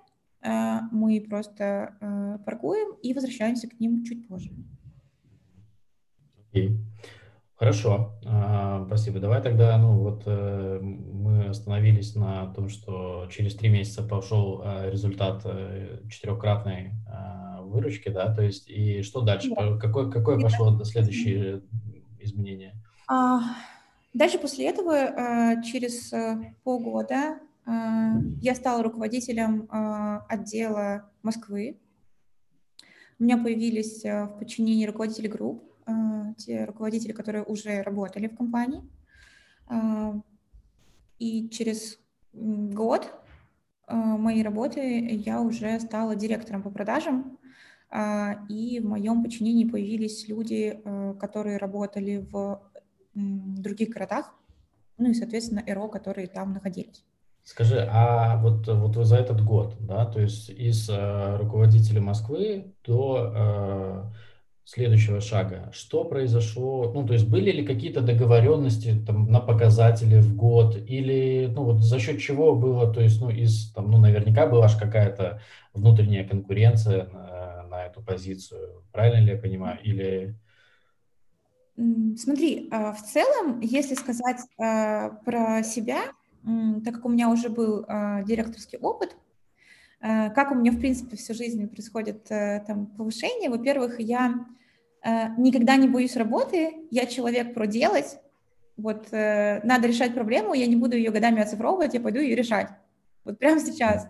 мы 0.91 1.21
просто 1.21 1.95
э, 1.99 2.38
паркуем 2.45 2.95
и 3.01 3.13
возвращаемся 3.13 3.67
к 3.67 3.79
ним 3.79 4.03
чуть 4.03 4.27
позже. 4.27 4.51
Okay. 6.53 6.77
Хорошо, 7.57 8.13
а, 8.23 8.86
спасибо. 8.86 9.19
Давай 9.19 9.41
тогда, 9.41 9.75
ну 9.79 9.97
вот 9.97 10.21
э, 10.27 10.79
мы 10.79 11.47
остановились 11.47 12.13
на 12.13 12.53
том, 12.53 12.69
что 12.69 13.27
через 13.31 13.55
три 13.55 13.69
месяца 13.69 14.03
пошел 14.03 14.62
э, 14.63 14.91
результат 14.91 15.41
э, 15.43 16.01
четырехкратной 16.07 16.91
а, 17.12 17.63
выручки, 17.63 18.10
да, 18.10 18.31
то 18.31 18.43
есть 18.43 18.69
и 18.69 19.01
что 19.01 19.21
дальше? 19.21 19.49
Да. 19.55 19.75
Какое, 19.77 20.12
какое 20.12 20.39
пошло 20.39 20.83
следующее 20.83 21.63
изменение? 22.19 22.75
А, 23.07 23.39
дальше 24.13 24.38
после 24.38 24.69
этого, 24.69 25.63
через 25.63 26.13
полгода, 26.63 27.39
я 27.67 28.56
стала 28.56 28.82
руководителем 28.82 29.67
отдела 29.69 31.12
Москвы. 31.21 31.80
У 33.19 33.23
меня 33.23 33.38
появились 33.38 34.03
в 34.03 34.38
подчинении 34.39 34.86
руководители 34.86 35.27
групп, 35.27 35.63
те 36.38 36.65
руководители, 36.65 37.12
которые 37.12 37.43
уже 37.43 37.82
работали 37.82 38.27
в 38.27 38.38
компании. 38.38 38.84
И 41.19 41.49
через 41.49 41.99
год 42.34 43.13
моей 43.89 44.43
работы 44.43 44.80
я 44.80 45.41
уже 45.41 45.80
стала 45.80 46.15
директором 46.15 46.63
по 46.63 46.69
продажам, 46.69 47.38
и 48.49 48.80
в 48.82 48.86
моем 48.86 49.23
подчинении 49.23 49.65
появились 49.65 50.27
люди, 50.27 50.82
которые 51.19 51.58
работали 51.58 52.25
в 52.32 52.62
других 53.13 53.89
городах, 53.89 54.34
ну 54.97 55.10
и, 55.10 55.13
соответственно, 55.13 55.63
ЭРО, 55.65 55.88
которые 55.88 56.27
там 56.27 56.53
находились. 56.53 57.03
Скажи, 57.47 57.88
а 57.89 58.36
вот, 58.41 58.67
вот 58.67 58.93
за 59.05 59.15
этот 59.15 59.41
год, 59.41 59.77
да, 59.79 60.05
то 60.05 60.19
есть 60.19 60.49
из 60.49 60.89
э, 60.89 61.38
руководителя 61.38 62.01
Москвы 62.01 62.73
до 62.86 63.31
э, 63.33 64.03
следующего 64.65 65.21
шага. 65.21 65.71
Что 65.71 66.03
произошло? 66.03 66.91
Ну, 66.93 67.07
то 67.07 67.13
есть 67.13 67.25
были 67.25 67.51
ли 67.51 67.65
какие-то 67.65 68.01
договоренности 68.01 69.01
там, 69.07 69.31
на 69.31 69.39
показатели 69.39 70.19
в 70.19 70.36
год 70.36 70.75
или, 70.75 71.49
ну, 71.49 71.63
вот 71.63 71.79
за 71.79 71.99
счет 71.99 72.19
чего 72.19 72.53
было, 72.53 72.93
то 72.93 72.99
есть, 72.99 73.21
ну, 73.21 73.29
из, 73.29 73.71
там, 73.71 73.91
ну, 73.91 73.97
наверняка 73.97 74.45
была 74.45 74.67
же 74.67 74.77
какая-то 74.77 75.39
внутренняя 75.73 76.27
конкуренция 76.27 77.05
на, 77.05 77.63
на 77.69 77.86
эту 77.86 78.01
позицию. 78.01 78.83
Правильно 78.91 79.23
ли 79.23 79.31
я 79.31 79.38
понимаю? 79.38 79.79
Или... 79.83 80.36
Смотри, 82.17 82.67
а, 82.73 82.91
в 82.91 83.01
целом, 83.03 83.62
если 83.62 83.95
сказать 83.95 84.41
а, 84.60 85.12
про 85.23 85.63
себя, 85.63 86.12
так 86.84 86.95
как 86.95 87.06
у 87.06 87.10
меня 87.10 87.30
уже 87.30 87.50
был 87.50 87.86
а, 87.88 88.23
директорский 88.23 88.78
опыт, 88.80 89.15
как 90.00 90.52
у 90.52 90.56
меня, 90.56 90.71
в 90.71 90.80
принципе, 90.80 91.17
всю 91.17 91.34
жизнь 91.34 91.67
происходит 91.67 92.28
э, 92.30 92.63
там 92.67 92.86
повышение? 92.86 93.50
Во-первых, 93.50 94.00
я 94.00 94.45
Э, 95.04 95.30
никогда 95.38 95.76
не 95.78 95.88
боюсь 95.88 96.15
работы, 96.15 96.76
я 96.91 97.06
человек 97.06 97.54
про 97.54 97.67
делать, 97.67 98.19
вот 98.76 99.08
э, 99.12 99.62
надо 99.63 99.88
решать 99.88 100.13
проблему, 100.13 100.54
я 100.54 100.67
не 100.67 100.76
буду 100.76 100.97
ее 100.97 101.12
годами 101.12 101.41
оцифровывать, 101.41 101.93
я 101.93 102.02
пойду 102.02 102.19
ее 102.19 102.36
решать. 102.36 102.69
Вот 103.23 103.38
прямо 103.39 103.60
сейчас. 103.60 104.08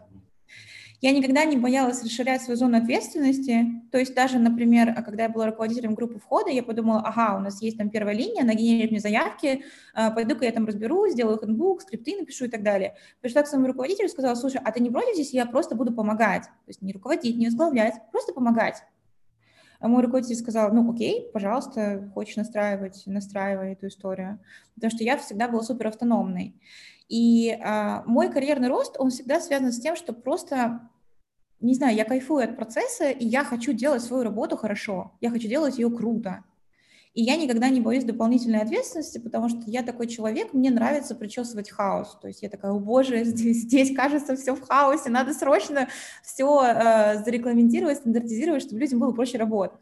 Я 0.99 1.11
никогда 1.11 1.45
не 1.45 1.57
боялась 1.57 2.03
расширять 2.03 2.41
свою 2.41 2.57
зону 2.57 2.79
ответственности. 2.79 3.83
То 3.91 3.99
есть 3.99 4.15
даже, 4.15 4.39
например, 4.39 4.95
когда 5.03 5.23
я 5.23 5.29
была 5.29 5.45
руководителем 5.45 5.93
группы 5.93 6.17
входа, 6.19 6.49
я 6.49 6.63
подумала, 6.63 7.01
ага, 7.05 7.37
у 7.37 7.39
нас 7.39 7.61
есть 7.61 7.77
там 7.77 7.91
первая 7.91 8.15
линия, 8.15 8.41
она 8.41 8.55
генерирует 8.55 8.91
мне 8.91 8.99
заявки, 8.99 9.63
э, 9.95 10.11
пойду-ка 10.11 10.45
я 10.45 10.51
там 10.51 10.65
разберу, 10.65 11.07
сделаю 11.07 11.37
хэндбук, 11.37 11.83
скрипты 11.83 12.17
напишу 12.17 12.45
и 12.45 12.47
так 12.47 12.63
далее. 12.63 12.95
Пришла 13.21 13.43
к 13.43 13.47
своему 13.47 13.67
руководителю 13.67 14.07
и 14.07 14.11
сказала, 14.11 14.33
слушай, 14.33 14.59
а 14.63 14.71
ты 14.71 14.79
не 14.79 14.89
против 14.89 15.13
здесь, 15.13 15.33
я 15.33 15.45
просто 15.45 15.75
буду 15.75 15.93
помогать. 15.93 16.45
То 16.45 16.69
есть 16.69 16.81
не 16.81 16.93
руководить, 16.93 17.37
не 17.37 17.45
возглавлять, 17.45 17.93
просто 18.11 18.33
помогать. 18.33 18.81
А 19.79 19.87
мой 19.87 20.01
руководитель 20.01 20.35
сказал, 20.35 20.73
ну 20.73 20.91
окей, 20.91 21.29
пожалуйста, 21.31 22.09
хочешь 22.15 22.37
настраивать, 22.37 23.03
настраивай 23.05 23.73
эту 23.73 23.87
историю. 23.87 24.39
Потому 24.73 24.89
что 24.89 25.03
я 25.03 25.17
всегда 25.17 25.47
была 25.47 25.61
супер 25.61 25.87
автономной. 25.87 26.55
И 27.07 27.57
а, 27.63 28.03
мой 28.05 28.31
карьерный 28.31 28.67
рост, 28.67 28.95
он 28.99 29.09
всегда 29.09 29.39
связан 29.39 29.71
с 29.71 29.79
тем, 29.79 29.95
что 29.95 30.13
просто, 30.13 30.89
не 31.61 31.73
знаю, 31.73 31.95
я 31.95 32.03
кайфую 32.03 32.43
от 32.43 32.55
процесса, 32.55 33.09
и 33.09 33.25
я 33.25 33.43
хочу 33.43 33.73
делать 33.73 34.01
свою 34.01 34.23
работу 34.23 34.57
хорошо, 34.57 35.13
я 35.21 35.29
хочу 35.29 35.47
делать 35.47 35.77
ее 35.77 35.89
круто. 35.89 36.43
И 37.13 37.23
я 37.23 37.35
никогда 37.35 37.69
не 37.69 37.81
боюсь 37.81 38.03
дополнительной 38.03 38.61
ответственности, 38.61 39.17
потому 39.17 39.49
что 39.49 39.63
я 39.65 39.81
такой 39.81 40.05
человек, 40.05 40.53
мне 40.53 40.69
нравится 40.69 41.15
причесывать 41.15 41.71
хаос. 41.71 42.15
То 42.21 42.27
есть 42.27 42.43
я 42.43 42.49
такая, 42.49 42.71
о 42.71 42.79
боже, 42.79 43.23
здесь, 43.23 43.63
здесь 43.63 43.95
кажется 43.95 44.35
все 44.35 44.53
в 44.53 44.61
хаосе, 44.61 45.09
надо 45.09 45.33
срочно 45.33 45.87
все 46.21 46.63
э, 46.63 47.23
зарегламентировать, 47.23 47.97
стандартизировать, 47.97 48.61
чтобы 48.61 48.81
людям 48.81 48.99
было 48.99 49.13
проще 49.13 49.39
работать. 49.39 49.79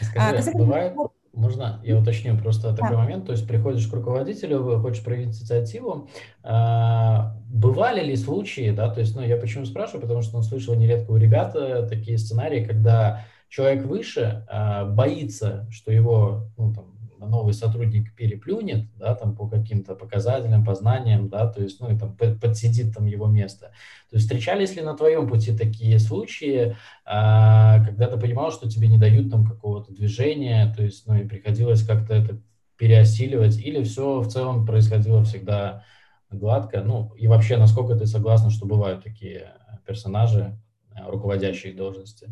Скажи, 0.00 0.26
а, 0.26 0.32
касательно... 0.32 0.64
бывает, 0.64 0.96
можно 1.32 1.80
я 1.84 1.98
уточню 1.98 2.36
просто 2.36 2.74
такой 2.74 2.96
да. 2.96 3.02
момент, 3.02 3.26
то 3.26 3.32
есть 3.32 3.46
приходишь 3.46 3.86
к 3.86 3.92
руководителю, 3.92 4.80
хочешь 4.80 5.04
проявить 5.04 5.28
инициативу, 5.28 6.08
а, 6.42 7.36
бывали 7.48 8.04
ли 8.04 8.16
случаи, 8.16 8.70
да, 8.70 8.88
то 8.88 9.00
есть, 9.00 9.14
ну, 9.14 9.22
я 9.22 9.36
почему 9.36 9.64
спрашиваю, 9.64 10.02
потому 10.02 10.22
что 10.22 10.36
он 10.36 10.42
слышал 10.42 10.74
нередко 10.74 11.10
у 11.12 11.16
ребят 11.16 11.54
э, 11.54 11.86
такие 11.88 12.18
сценарии, 12.18 12.64
когда 12.64 13.24
человек 13.48 13.84
выше 13.84 14.46
э, 14.50 14.84
боится, 14.86 15.66
что 15.70 15.92
его 15.92 16.48
ну, 16.56 16.72
там, 16.72 16.99
новый 17.26 17.54
сотрудник 17.54 18.14
переплюнет, 18.14 18.86
да, 18.96 19.14
там 19.14 19.34
по 19.36 19.48
каким-то 19.48 19.94
показателям, 19.94 20.64
познаниям, 20.64 21.28
да, 21.28 21.46
то 21.46 21.62
есть, 21.62 21.80
ну, 21.80 21.90
и 21.90 21.98
там 21.98 22.16
подсидит 22.16 22.94
там 22.94 23.06
его 23.06 23.26
место. 23.26 23.72
То 24.10 24.16
есть 24.16 24.26
встречались 24.26 24.76
ли 24.76 24.82
на 24.82 24.96
твоем 24.96 25.28
пути 25.28 25.56
такие 25.56 25.98
случаи, 25.98 26.70
э, 26.70 26.74
когда 27.04 28.08
ты 28.08 28.18
понимал, 28.18 28.52
что 28.52 28.68
тебе 28.68 28.88
не 28.88 28.98
дают 28.98 29.30
там 29.30 29.46
какого-то 29.46 29.92
движения, 29.92 30.72
то 30.74 30.82
есть, 30.82 31.06
ну, 31.06 31.16
и 31.16 31.26
приходилось 31.26 31.84
как-то 31.84 32.14
это 32.14 32.40
переосиливать, 32.76 33.58
или 33.58 33.82
все 33.82 34.20
в 34.20 34.28
целом 34.28 34.64
происходило 34.64 35.22
всегда 35.24 35.84
гладко, 36.30 36.82
ну, 36.82 37.12
и 37.16 37.26
вообще, 37.26 37.56
насколько 37.56 37.94
ты 37.94 38.06
согласна, 38.06 38.50
что 38.50 38.66
бывают 38.66 39.02
такие 39.02 39.52
персонажи, 39.86 40.58
руководящие 41.06 41.74
должности? 41.74 42.28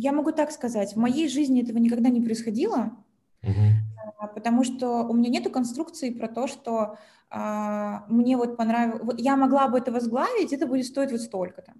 Я 0.00 0.12
могу 0.12 0.32
так 0.32 0.50
сказать, 0.50 0.94
в 0.94 0.96
моей 0.96 1.28
жизни 1.28 1.62
этого 1.62 1.78
никогда 1.78 2.08
не 2.08 2.20
происходило, 2.20 2.92
угу. 3.44 4.28
потому 4.34 4.64
что 4.64 5.04
у 5.04 5.14
меня 5.14 5.30
нету 5.30 5.50
конструкции 5.50 6.10
про 6.10 6.28
то, 6.28 6.46
что 6.46 6.98
а, 7.30 8.04
мне 8.08 8.36
вот 8.36 8.56
понравилось, 8.56 9.16
я 9.18 9.36
могла 9.36 9.68
бы 9.68 9.78
это 9.78 9.92
возглавить, 9.92 10.52
это 10.52 10.66
будет 10.66 10.86
стоить 10.86 11.12
вот 11.12 11.20
столько-то. 11.20 11.74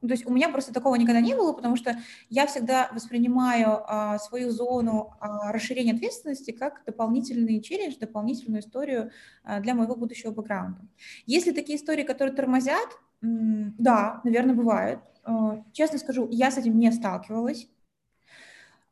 То 0.00 0.12
есть 0.12 0.26
у 0.26 0.32
меня 0.32 0.48
просто 0.48 0.72
такого 0.72 0.94
никогда 0.96 1.20
не 1.20 1.34
было, 1.34 1.52
потому 1.52 1.76
что 1.76 1.98
я 2.28 2.46
всегда 2.46 2.90
воспринимаю 2.92 3.82
а, 3.86 4.18
свою 4.18 4.50
зону 4.50 5.14
а, 5.20 5.52
расширения 5.52 5.94
ответственности 5.94 6.50
как 6.50 6.82
дополнительный 6.84 7.60
челлендж, 7.60 7.94
дополнительную 7.98 8.60
историю 8.60 9.10
а, 9.42 9.60
для 9.60 9.74
моего 9.74 9.96
будущего 9.96 10.30
бэкграунда. 10.30 10.80
Если 11.24 11.52
такие 11.52 11.78
истории, 11.78 12.02
которые 12.02 12.34
тормозят, 12.34 12.88
да, 13.22 14.20
наверное, 14.24 14.54
бывают. 14.54 15.00
Э, 15.26 15.62
честно 15.72 15.98
скажу, 15.98 16.28
я 16.30 16.50
с 16.50 16.58
этим 16.58 16.78
не 16.78 16.92
сталкивалась. 16.92 17.66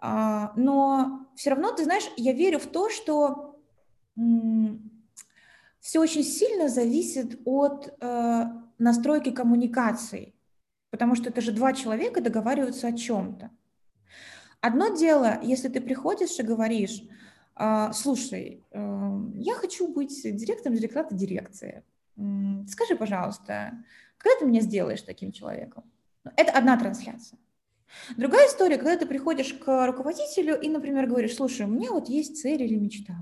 А, 0.06 0.52
но 0.54 1.30
все 1.34 1.48
равно, 1.48 1.72
ты 1.72 1.84
знаешь, 1.84 2.04
я 2.18 2.34
верю 2.34 2.58
в 2.58 2.66
то, 2.66 2.90
что 2.90 3.58
все 5.80 5.98
очень 5.98 6.22
сильно 6.22 6.68
зависит 6.68 7.40
от 7.46 7.88
э, 7.98 8.44
настройки 8.78 9.30
коммуникации, 9.30 10.34
потому 10.90 11.14
что 11.14 11.30
это 11.30 11.40
же 11.40 11.52
два 11.52 11.72
человека 11.72 12.20
договариваются 12.20 12.88
о 12.88 12.92
чем-то. 12.92 13.50
Одно 14.60 14.94
дело, 14.94 15.40
если 15.42 15.68
ты 15.68 15.80
приходишь 15.80 16.38
и 16.38 16.42
говоришь, 16.42 17.02
«А, 17.54 17.94
слушай, 17.94 18.62
эм, 18.72 19.32
я 19.38 19.54
хочу 19.54 19.88
быть 19.88 20.22
директором 20.22 20.76
директората 20.76 21.14
дирекции. 21.14 21.82
Скажи, 22.68 22.94
пожалуйста, 22.94 23.82
когда 24.18 24.38
ты 24.38 24.44
меня 24.44 24.60
сделаешь 24.60 25.00
таким 25.00 25.32
человеком? 25.32 25.90
Ну, 26.24 26.30
это 26.36 26.52
одна 26.52 26.78
трансляция. 26.78 27.38
Другая 28.16 28.48
история, 28.48 28.76
когда 28.76 28.96
ты 28.96 29.06
приходишь 29.06 29.52
к 29.54 29.86
руководителю 29.86 30.60
и, 30.60 30.68
например, 30.68 31.06
говоришь, 31.06 31.36
слушай, 31.36 31.66
у 31.66 31.68
меня 31.68 31.92
вот 31.92 32.08
есть 32.08 32.40
цель 32.40 32.62
или 32.62 32.76
мечта. 32.76 33.14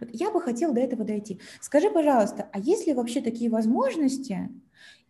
Вот 0.00 0.10
я 0.12 0.30
бы 0.30 0.40
хотел 0.40 0.72
до 0.72 0.80
этого 0.80 1.04
дойти. 1.04 1.40
Скажи, 1.60 1.90
пожалуйста, 1.90 2.48
а 2.52 2.58
есть 2.58 2.86
ли 2.86 2.94
вообще 2.94 3.20
такие 3.20 3.50
возможности? 3.50 4.48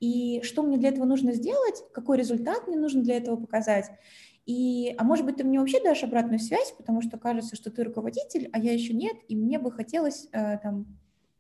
И 0.00 0.42
что 0.42 0.62
мне 0.62 0.76
для 0.76 0.90
этого 0.90 1.04
нужно 1.04 1.32
сделать? 1.32 1.82
Какой 1.92 2.18
результат 2.18 2.68
мне 2.68 2.76
нужно 2.76 3.02
для 3.02 3.16
этого 3.16 3.36
показать? 3.36 3.90
И, 4.46 4.94
а 4.96 5.04
может 5.04 5.26
быть, 5.26 5.36
ты 5.36 5.44
мне 5.44 5.60
вообще 5.60 5.82
дашь 5.82 6.04
обратную 6.04 6.38
связь, 6.38 6.72
потому 6.76 7.02
что 7.02 7.18
кажется, 7.18 7.54
что 7.54 7.70
ты 7.70 7.84
руководитель, 7.84 8.48
а 8.52 8.58
я 8.58 8.72
еще 8.72 8.94
нет, 8.94 9.14
и 9.28 9.36
мне 9.36 9.58
бы 9.58 9.70
хотелось 9.70 10.26
э, 10.32 10.58
там 10.62 10.86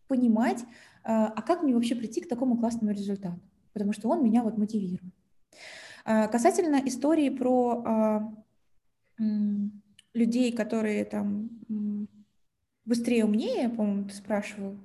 понимать, 0.08 0.60
э, 0.60 0.66
а 1.04 1.40
как 1.40 1.62
мне 1.62 1.74
вообще 1.74 1.94
прийти 1.94 2.20
к 2.20 2.28
такому 2.28 2.58
классному 2.58 2.92
результату, 2.92 3.40
потому 3.72 3.94
что 3.94 4.08
он 4.08 4.22
меня 4.22 4.42
вот 4.42 4.58
мотивирует. 4.58 5.14
Э, 6.08 6.26
касательно 6.28 6.80
истории 6.86 7.28
про 7.28 7.84
э, 9.18 9.24
людей, 10.14 10.52
которые 10.52 11.04
там 11.04 11.50
быстрее, 12.86 13.26
умнее, 13.26 13.68
по-моему, 13.68 14.08
ты 14.08 14.14
спрашивал, 14.14 14.76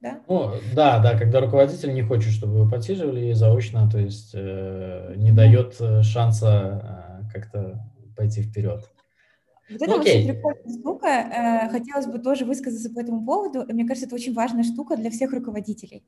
да? 0.00 0.20
Ну, 0.26 0.52
да, 0.74 1.00
да, 1.00 1.18
когда 1.18 1.40
руководитель 1.40 1.92
не 1.92 2.00
хочет, 2.00 2.32
чтобы 2.32 2.64
вы 2.64 2.70
подсиживали 2.70 3.34
заочно, 3.34 3.90
то 3.90 3.98
есть 3.98 4.30
э, 4.34 5.12
не 5.16 5.32
дает 5.32 5.76
э, 5.80 6.02
шанса 6.02 7.20
э, 7.28 7.32
как-то 7.34 7.84
пойти 8.16 8.40
вперед. 8.40 8.90
Вот 9.68 9.82
это 9.82 9.90
ну, 9.90 9.96
очень 9.98 10.32
прикольная 10.32 10.78
штука. 10.80 11.08
Э, 11.08 11.68
хотелось 11.68 12.06
бы 12.06 12.18
тоже 12.18 12.46
высказаться 12.46 12.88
по 12.88 13.00
этому 13.00 13.26
поводу. 13.26 13.66
Мне 13.70 13.86
кажется, 13.86 14.06
это 14.06 14.14
очень 14.14 14.32
важная 14.32 14.64
штука 14.64 14.96
для 14.96 15.10
всех 15.10 15.34
руководителей. 15.34 16.06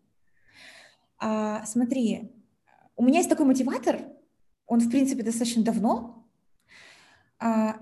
А, 1.19 1.63
смотри, 1.67 2.33
у 2.97 3.05
меня 3.05 3.19
есть 3.19 3.29
такой 3.29 3.45
мотиватор, 3.45 3.99
он, 4.67 4.81
в 4.81 4.91
принципе, 4.91 5.23
достаточно 5.23 5.63
давно. 5.63 6.27
А, 7.39 7.77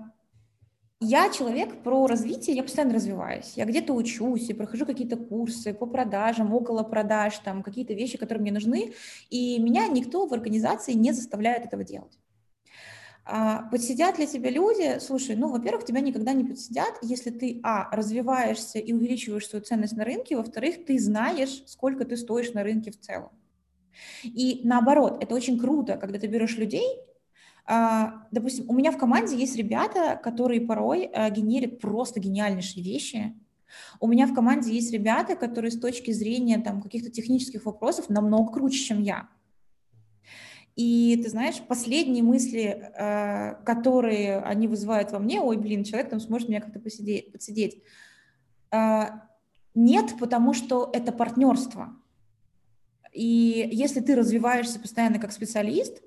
я 1.01 1.29
человек 1.29 1.83
про 1.83 2.07
развитие, 2.07 2.55
я 2.55 2.63
постоянно 2.63 2.93
развиваюсь. 2.93 3.53
Я 3.55 3.65
где-то 3.65 3.93
учусь, 3.93 4.47
я 4.49 4.55
прохожу 4.55 4.85
какие-то 4.85 5.17
курсы 5.17 5.73
по 5.73 5.85
продажам, 5.85 6.53
около 6.53 6.83
продаж, 6.83 7.37
там 7.39 7.63
какие-то 7.63 7.93
вещи, 7.93 8.17
которые 8.17 8.41
мне 8.41 8.51
нужны, 8.51 8.93
и 9.29 9.59
меня 9.59 9.87
никто 9.87 10.25
в 10.25 10.33
организации 10.33 10.93
не 10.93 11.11
заставляет 11.11 11.65
этого 11.65 11.83
делать. 11.83 12.17
А, 13.25 13.63
подсидят 13.69 14.19
ли 14.19 14.27
тебя 14.27 14.51
люди? 14.51 14.99
Слушай, 14.99 15.35
ну, 15.35 15.49
во-первых, 15.49 15.83
тебя 15.83 15.99
никогда 15.99 16.31
не 16.33 16.43
подсидят, 16.43 16.93
если 17.01 17.31
ты, 17.31 17.59
а, 17.63 17.89
развиваешься 17.95 18.79
и 18.79 18.93
увеличиваешь 18.93 19.47
свою 19.47 19.65
ценность 19.65 19.97
на 19.97 20.05
рынке, 20.05 20.37
во-вторых, 20.37 20.85
ты 20.85 20.99
знаешь, 20.99 21.63
сколько 21.65 22.05
ты 22.05 22.17
стоишь 22.17 22.53
на 22.53 22.63
рынке 22.63 22.91
в 22.91 22.99
целом. 22.99 23.31
И 24.23 24.61
наоборот, 24.63 25.23
это 25.23 25.35
очень 25.35 25.59
круто, 25.59 25.97
когда 25.97 26.19
ты 26.19 26.27
берешь 26.27 26.57
людей, 26.57 26.85
а, 27.67 28.27
допустим, 28.31 28.65
у 28.69 28.73
меня 28.73 28.91
в 28.91 28.97
команде 28.97 29.35
есть 29.35 29.55
ребята, 29.55 30.19
которые 30.21 30.61
порой 30.61 31.05
а, 31.05 31.29
генерят 31.29 31.79
просто 31.79 32.19
гениальнейшие 32.19 32.83
вещи. 32.83 33.33
У 33.99 34.07
меня 34.07 34.27
в 34.27 34.33
команде 34.35 34.71
есть 34.71 34.93
ребята, 34.93 35.35
которые 35.35 35.71
с 35.71 35.79
точки 35.79 36.11
зрения 36.11 36.59
там, 36.59 36.81
каких-то 36.81 37.09
технических 37.09 37.65
вопросов 37.65 38.09
намного 38.09 38.53
круче, 38.53 38.77
чем 38.77 39.01
я. 39.01 39.29
И 40.75 41.19
ты 41.23 41.29
знаешь, 41.29 41.59
последние 41.67 42.21
мысли, 42.21 42.91
а, 42.97 43.55
которые 43.65 44.37
они 44.39 44.67
вызывают 44.67 45.11
во 45.11 45.17
мне, 45.17 45.41
ой, 45.41 45.57
блин, 45.57 45.83
человек 45.83 46.09
там 46.09 46.19
сможет 46.19 46.49
меня 46.49 46.61
как-то 46.61 46.79
посидеть, 46.79 47.31
подсидеть. 47.31 47.81
Нет, 49.73 50.15
потому 50.19 50.53
что 50.53 50.89
это 50.93 51.11
партнерство. 51.11 51.95
И 53.15 53.69
если 53.71 54.01
ты 54.01 54.13
развиваешься 54.13 54.77
постоянно 54.77 55.19
как 55.19 55.31
специалист, 55.31 56.01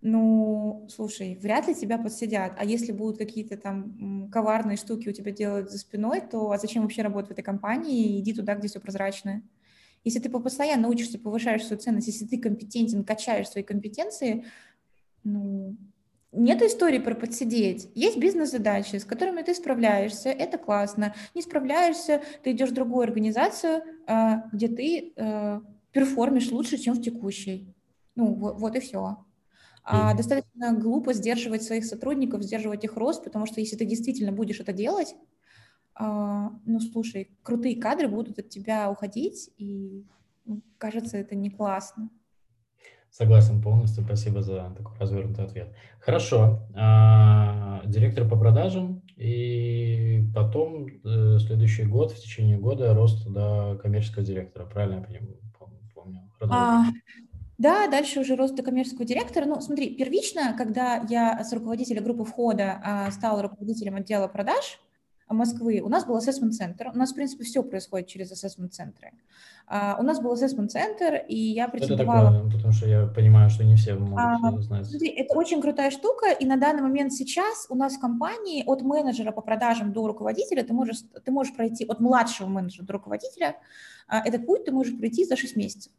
ну, 0.00 0.86
слушай, 0.88 1.38
вряд 1.42 1.68
ли 1.68 1.74
тебя 1.74 1.98
подсидят. 1.98 2.54
А 2.56 2.64
если 2.64 2.92
будут 2.92 3.18
какие-то 3.18 3.56
там 3.56 4.30
коварные 4.32 4.78
штуки 4.78 5.10
у 5.10 5.12
тебя 5.12 5.30
делать 5.30 5.70
за 5.70 5.78
спиной, 5.78 6.22
то 6.22 6.50
а 6.50 6.58
зачем 6.58 6.82
вообще 6.82 7.02
работать 7.02 7.28
в 7.28 7.32
этой 7.32 7.42
компании? 7.42 8.18
Иди 8.20 8.32
туда, 8.32 8.54
где 8.54 8.68
все 8.68 8.80
прозрачное. 8.80 9.42
Если 10.04 10.20
ты 10.20 10.30
постоянно 10.30 10.88
учишься, 10.88 11.18
повышаешь 11.18 11.64
свою 11.64 11.80
ценность, 11.80 12.06
если 12.06 12.24
ты 12.24 12.38
компетентен, 12.38 13.04
качаешь 13.04 13.48
свои 13.48 13.64
компетенции, 13.64 14.46
ну, 15.24 15.76
нет 16.32 16.62
истории 16.62 16.98
про 16.98 17.14
подсидеть. 17.14 17.90
Есть 17.94 18.16
бизнес-задачи, 18.16 18.96
с 18.96 19.04
которыми 19.04 19.42
ты 19.42 19.54
справляешься, 19.54 20.30
это 20.30 20.56
классно. 20.56 21.14
Не 21.34 21.42
справляешься, 21.42 22.22
ты 22.42 22.52
идешь 22.52 22.70
в 22.70 22.74
другую 22.74 23.02
организацию, 23.02 23.82
а, 24.06 24.48
где 24.52 24.68
ты 24.68 25.12
э, 25.16 25.60
перформишь 25.96 26.50
лучше, 26.50 26.76
чем 26.76 26.94
в 26.94 27.00
текущей. 27.00 27.74
Ну, 28.16 28.34
вот, 28.34 28.60
вот 28.60 28.76
и 28.76 28.80
все. 28.80 29.16
А 29.82 30.12
достаточно 30.14 30.74
глупо 30.74 31.14
сдерживать 31.14 31.62
своих 31.62 31.86
сотрудников, 31.86 32.42
сдерживать 32.42 32.84
их 32.84 32.96
рост, 32.96 33.24
потому 33.24 33.46
что 33.46 33.60
если 33.60 33.76
ты 33.76 33.86
действительно 33.86 34.30
будешь 34.30 34.60
это 34.60 34.74
делать, 34.74 35.14
а, 35.94 36.50
ну, 36.66 36.80
слушай, 36.80 37.30
крутые 37.42 37.80
кадры 37.80 38.08
будут 38.08 38.38
от 38.38 38.50
тебя 38.50 38.90
уходить, 38.90 39.48
и 39.56 40.04
ну, 40.44 40.60
кажется, 40.76 41.16
это 41.16 41.34
не 41.34 41.48
классно. 41.48 42.10
Согласен 43.10 43.62
полностью. 43.62 44.04
Спасибо 44.04 44.42
за 44.42 44.74
такой 44.76 44.98
развернутый 44.98 45.46
ответ. 45.46 45.74
Хорошо. 46.00 46.68
А, 46.74 47.80
директор 47.86 48.28
по 48.28 48.36
продажам, 48.36 49.02
и 49.16 50.26
потом 50.34 50.88
э, 50.88 51.38
следующий 51.38 51.84
год, 51.84 52.12
в 52.12 52.20
течение 52.20 52.58
года 52.58 52.92
рост 52.92 53.26
до 53.26 53.78
коммерческого 53.82 54.26
директора. 54.26 54.66
Правильно 54.66 54.96
я 54.96 55.02
понимаю? 55.02 55.45
А, 56.40 56.84
да, 57.58 57.88
дальше 57.88 58.20
уже 58.20 58.36
рост 58.36 58.54
до 58.54 58.62
коммерческого 58.62 59.04
директора. 59.04 59.46
Ну, 59.46 59.60
смотри, 59.60 59.94
первично, 59.94 60.54
когда 60.56 61.04
я 61.08 61.42
с 61.42 61.52
руководителя 61.52 62.02
группы 62.02 62.24
входа 62.24 62.80
а, 62.84 63.10
стала 63.10 63.42
руководителем 63.42 63.96
отдела 63.96 64.28
продаж 64.28 64.80
Москвы, 65.28 65.80
у 65.80 65.88
нас 65.88 66.04
был 66.04 66.16
ассессмент-центр. 66.16 66.90
У 66.94 66.96
нас, 66.96 67.10
в 67.10 67.14
принципе, 67.16 67.42
все 67.42 67.64
происходит 67.64 68.06
через 68.06 68.30
ассессмент-центры. 68.30 69.12
А, 69.66 69.96
у 69.98 70.04
нас 70.04 70.20
был 70.20 70.32
ассессмент-центр, 70.32 71.24
и 71.28 71.36
я 71.36 71.66
претендовала... 71.66 72.28
Это 72.28 72.36
такое, 72.36 72.52
потому 72.52 72.72
что 72.72 72.86
я 72.86 73.06
понимаю, 73.06 73.50
что 73.50 73.64
не 73.64 73.74
все 73.74 73.94
могут 73.94 74.18
а, 74.18 74.60
знать. 74.60 74.86
Смотри, 74.86 75.08
это 75.08 75.34
очень 75.34 75.60
крутая 75.60 75.90
штука, 75.90 76.30
и 76.30 76.46
на 76.46 76.56
данный 76.56 76.82
момент 76.82 77.12
сейчас 77.12 77.66
у 77.70 77.74
нас 77.74 77.96
в 77.96 78.00
компании 78.00 78.62
от 78.66 78.82
менеджера 78.82 79.32
по 79.32 79.40
продажам 79.40 79.92
до 79.92 80.06
руководителя 80.06 80.62
ты 80.62 80.72
можешь, 80.72 80.98
ты 81.24 81.32
можешь 81.32 81.54
пройти, 81.56 81.84
от 81.84 81.98
младшего 81.98 82.48
менеджера 82.48 82.84
до 82.84 82.92
руководителя, 82.92 83.56
а, 84.06 84.20
этот 84.24 84.46
путь 84.46 84.66
ты 84.66 84.70
можешь 84.70 84.96
пройти 84.96 85.24
за 85.24 85.34
6 85.34 85.56
месяцев. 85.56 85.92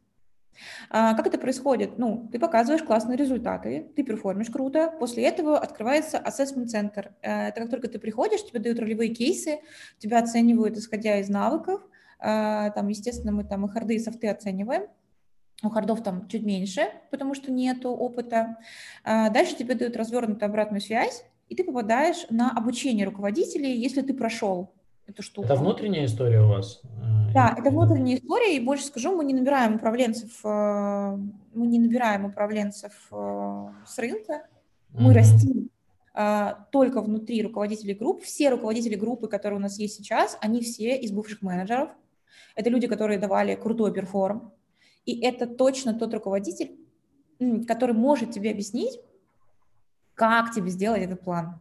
А, 0.90 1.14
как 1.14 1.26
это 1.26 1.38
происходит? 1.38 1.98
Ну, 1.98 2.28
ты 2.32 2.38
показываешь 2.38 2.82
классные 2.82 3.16
результаты, 3.16 3.90
ты 3.94 4.02
перформишь 4.02 4.50
круто, 4.50 4.92
после 4.98 5.24
этого 5.24 5.58
открывается 5.58 6.18
assessment 6.18 6.66
центр. 6.66 7.12
Э, 7.22 7.48
это 7.48 7.60
как 7.60 7.70
только 7.70 7.88
ты 7.88 7.98
приходишь, 7.98 8.44
тебе 8.44 8.60
дают 8.60 8.78
ролевые 8.78 9.14
кейсы, 9.14 9.60
тебя 9.98 10.18
оценивают 10.18 10.76
исходя 10.76 11.18
из 11.18 11.28
навыков, 11.28 11.82
э, 12.20 12.70
там, 12.74 12.88
естественно, 12.88 13.32
мы 13.32 13.44
там 13.44 13.64
и 13.66 13.68
харды, 13.68 13.94
и 13.94 13.98
софты 13.98 14.28
оцениваем, 14.28 14.84
у 15.62 15.70
хардов 15.70 16.02
там 16.02 16.28
чуть 16.28 16.44
меньше, 16.44 16.82
потому 17.10 17.34
что 17.34 17.50
нету 17.50 17.90
опыта. 17.90 18.58
А, 19.04 19.28
дальше 19.30 19.56
тебе 19.56 19.74
дают 19.74 19.96
развернутую 19.96 20.48
обратную 20.48 20.80
связь, 20.80 21.24
и 21.48 21.56
ты 21.56 21.64
попадаешь 21.64 22.26
на 22.30 22.50
обучение 22.50 23.06
руководителей, 23.06 23.76
если 23.76 24.02
ты 24.02 24.14
прошел 24.14 24.72
эту 25.08 25.22
штуку. 25.22 25.46
Это 25.46 25.56
внутренняя 25.56 26.04
история 26.04 26.40
у 26.40 26.48
вас? 26.48 26.80
Э, 26.84 27.32
да, 27.32 27.54
это 27.58 27.70
внутренняя 27.70 28.18
история, 28.18 28.56
и 28.56 28.60
больше 28.60 28.84
скажу, 28.84 29.16
мы 29.16 29.24
не 29.24 29.34
набираем 29.34 29.76
управленцев, 29.76 30.40
э, 30.44 31.16
мы 31.54 31.66
не 31.66 31.78
набираем 31.78 32.26
управленцев 32.26 32.92
э, 33.10 33.66
с 33.86 33.98
рынка, 33.98 34.46
мы 34.90 35.10
mm-hmm. 35.10 35.14
растим 35.14 35.70
только 36.72 37.00
внутри 37.00 37.44
руководителей 37.44 37.94
групп. 37.94 38.24
Все 38.24 38.50
руководители 38.50 38.96
группы, 38.96 39.28
которые 39.28 39.60
у 39.60 39.62
нас 39.62 39.78
есть 39.78 39.94
сейчас, 39.94 40.36
они 40.40 40.62
все 40.62 40.96
из 40.96 41.12
бывших 41.12 41.42
менеджеров. 41.42 41.90
Это 42.56 42.70
люди, 42.70 42.88
которые 42.88 43.20
давали 43.20 43.54
крутой 43.54 43.92
перформ. 43.92 44.52
И 45.04 45.20
это 45.20 45.46
точно 45.46 45.94
тот 45.94 46.12
руководитель, 46.12 46.76
который 47.68 47.94
может 47.94 48.32
тебе 48.32 48.50
объяснить, 48.50 48.98
как 50.14 50.52
тебе 50.52 50.70
сделать 50.70 51.02
этот 51.02 51.20
план. 51.20 51.60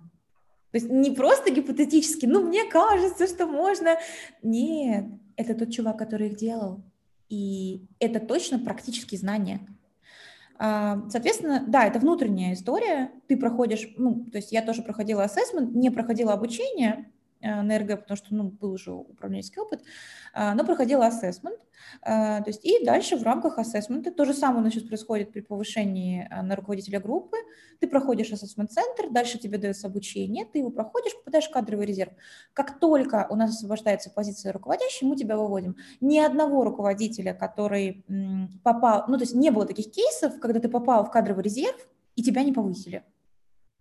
То 0.71 0.77
есть 0.77 0.89
не 0.89 1.11
просто 1.11 1.51
гипотетически, 1.51 2.25
ну, 2.25 2.41
мне 2.41 2.65
кажется, 2.65 3.27
что 3.27 3.47
можно. 3.47 3.97
Нет, 4.43 5.05
это 5.35 5.55
тот 5.55 5.71
чувак, 5.71 5.97
который 5.97 6.27
их 6.27 6.37
делал. 6.37 6.83
И 7.29 7.85
это 7.99 8.19
точно 8.19 8.59
практические 8.59 9.19
знания. 9.19 9.67
А, 10.59 11.03
соответственно, 11.09 11.63
да, 11.67 11.85
это 11.85 11.99
внутренняя 11.99 12.53
история. 12.53 13.11
Ты 13.27 13.37
проходишь, 13.37 13.93
ну, 13.97 14.25
то 14.31 14.37
есть 14.37 14.51
я 14.51 14.61
тоже 14.61 14.81
проходила 14.81 15.23
ассессмент, 15.23 15.73
не 15.75 15.89
проходила 15.89 16.33
обучение, 16.33 17.11
энерго, 17.41 17.97
потому 17.97 18.17
что, 18.17 18.35
ну, 18.35 18.43
был 18.45 18.73
уже 18.73 18.91
управленческий 18.91 19.61
опыт, 19.61 19.83
но 20.35 20.63
проходила 20.65 21.07
ассессмент, 21.07 21.59
то 22.03 22.43
есть 22.45 22.65
и 22.65 22.83
дальше 22.83 23.15
в 23.17 23.23
рамках 23.23 23.59
ассессмента 23.59 24.11
то 24.11 24.25
же 24.25 24.33
самое 24.33 24.65
у 24.65 24.69
сейчас 24.69 24.83
происходит 24.83 25.31
при 25.31 25.41
повышении 25.41 26.27
на 26.29 26.55
руководителя 26.55 26.99
группы, 26.99 27.37
ты 27.79 27.87
проходишь 27.87 28.31
ассессмент-центр, 28.31 29.09
дальше 29.11 29.37
тебе 29.37 29.57
дается 29.57 29.87
обучение, 29.87 30.45
ты 30.45 30.59
его 30.59 30.71
проходишь, 30.71 31.15
попадаешь 31.15 31.45
в 31.45 31.51
кадровый 31.51 31.85
резерв. 31.85 32.11
Как 32.53 32.79
только 32.79 33.27
у 33.29 33.35
нас 33.35 33.51
освобождается 33.51 34.09
позиция 34.09 34.51
руководящей, 34.51 35.05
мы 35.05 35.15
тебя 35.15 35.37
выводим. 35.37 35.75
Ни 36.01 36.17
одного 36.17 36.63
руководителя, 36.63 37.33
который 37.35 38.03
попал, 38.63 39.05
ну, 39.07 39.17
то 39.17 39.23
есть 39.23 39.35
не 39.35 39.51
было 39.51 39.65
таких 39.65 39.91
кейсов, 39.91 40.39
когда 40.39 40.59
ты 40.59 40.69
попал 40.69 41.05
в 41.05 41.11
кадровый 41.11 41.43
резерв, 41.43 41.87
и 42.15 42.23
тебя 42.23 42.43
не 42.43 42.51
повысили. 42.51 43.03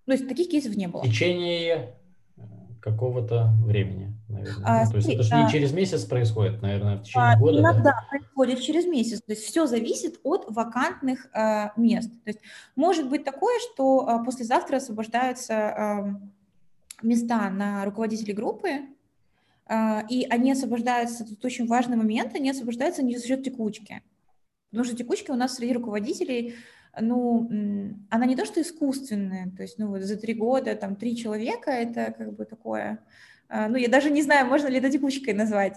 То 0.04 0.12
есть 0.12 0.28
таких 0.28 0.50
кейсов 0.50 0.76
не 0.76 0.88
было. 0.88 1.02
В 1.02 1.06
течение 1.06 1.94
какого-то 2.86 3.50
времени, 3.64 4.14
наверное. 4.28 4.64
А, 4.64 4.84
ну, 4.84 4.90
то 4.92 4.96
есть 4.98 5.08
это 5.08 5.22
же 5.24 5.34
не 5.34 5.50
через 5.50 5.72
месяц 5.72 6.04
происходит, 6.04 6.62
наверное, 6.62 6.98
в 6.98 7.02
течение 7.02 7.32
а, 7.32 7.36
года. 7.36 7.58
Иногда 7.58 7.82
да? 7.82 8.06
происходит 8.08 8.60
через 8.60 8.86
месяц. 8.86 9.20
То 9.22 9.32
есть 9.32 9.44
все 9.44 9.66
зависит 9.66 10.20
от 10.22 10.44
вакантных 10.48 11.26
э, 11.34 11.70
мест. 11.76 12.10
То 12.24 12.30
есть 12.30 12.38
может 12.76 13.08
быть 13.08 13.24
такое, 13.24 13.58
что 13.58 14.06
э, 14.08 14.24
послезавтра 14.24 14.76
освобождаются 14.76 15.52
э, 15.52 16.14
места 17.02 17.50
на 17.50 17.84
руководителей 17.84 18.34
группы, 18.34 18.68
э, 19.68 20.06
и 20.08 20.24
они 20.30 20.52
освобождаются, 20.52 21.24
тут 21.26 21.44
очень 21.44 21.66
важный 21.66 21.96
момент, 21.96 22.36
они 22.36 22.50
освобождаются 22.50 23.02
не 23.02 23.16
за 23.16 23.26
счет 23.26 23.42
текучки. 23.42 24.00
Потому 24.70 24.84
что 24.84 24.96
текучки 24.96 25.32
у 25.32 25.36
нас 25.36 25.56
среди 25.56 25.72
руководителей 25.72 26.54
ну, 27.00 27.48
она 28.10 28.26
не 28.26 28.36
то, 28.36 28.44
что 28.44 28.60
искусственная, 28.60 29.50
то 29.56 29.62
есть, 29.62 29.78
ну, 29.78 29.88
вот 29.88 30.02
за 30.02 30.16
три 30.16 30.34
года, 30.34 30.74
там, 30.74 30.96
три 30.96 31.16
человека, 31.16 31.70
это 31.70 32.14
как 32.16 32.34
бы 32.34 32.44
такое, 32.44 32.98
а, 33.48 33.68
ну, 33.68 33.76
я 33.76 33.88
даже 33.88 34.10
не 34.10 34.22
знаю, 34.22 34.46
можно 34.46 34.68
ли 34.68 34.78
это 34.78 34.90
текучкой 34.90 35.34
назвать, 35.34 35.76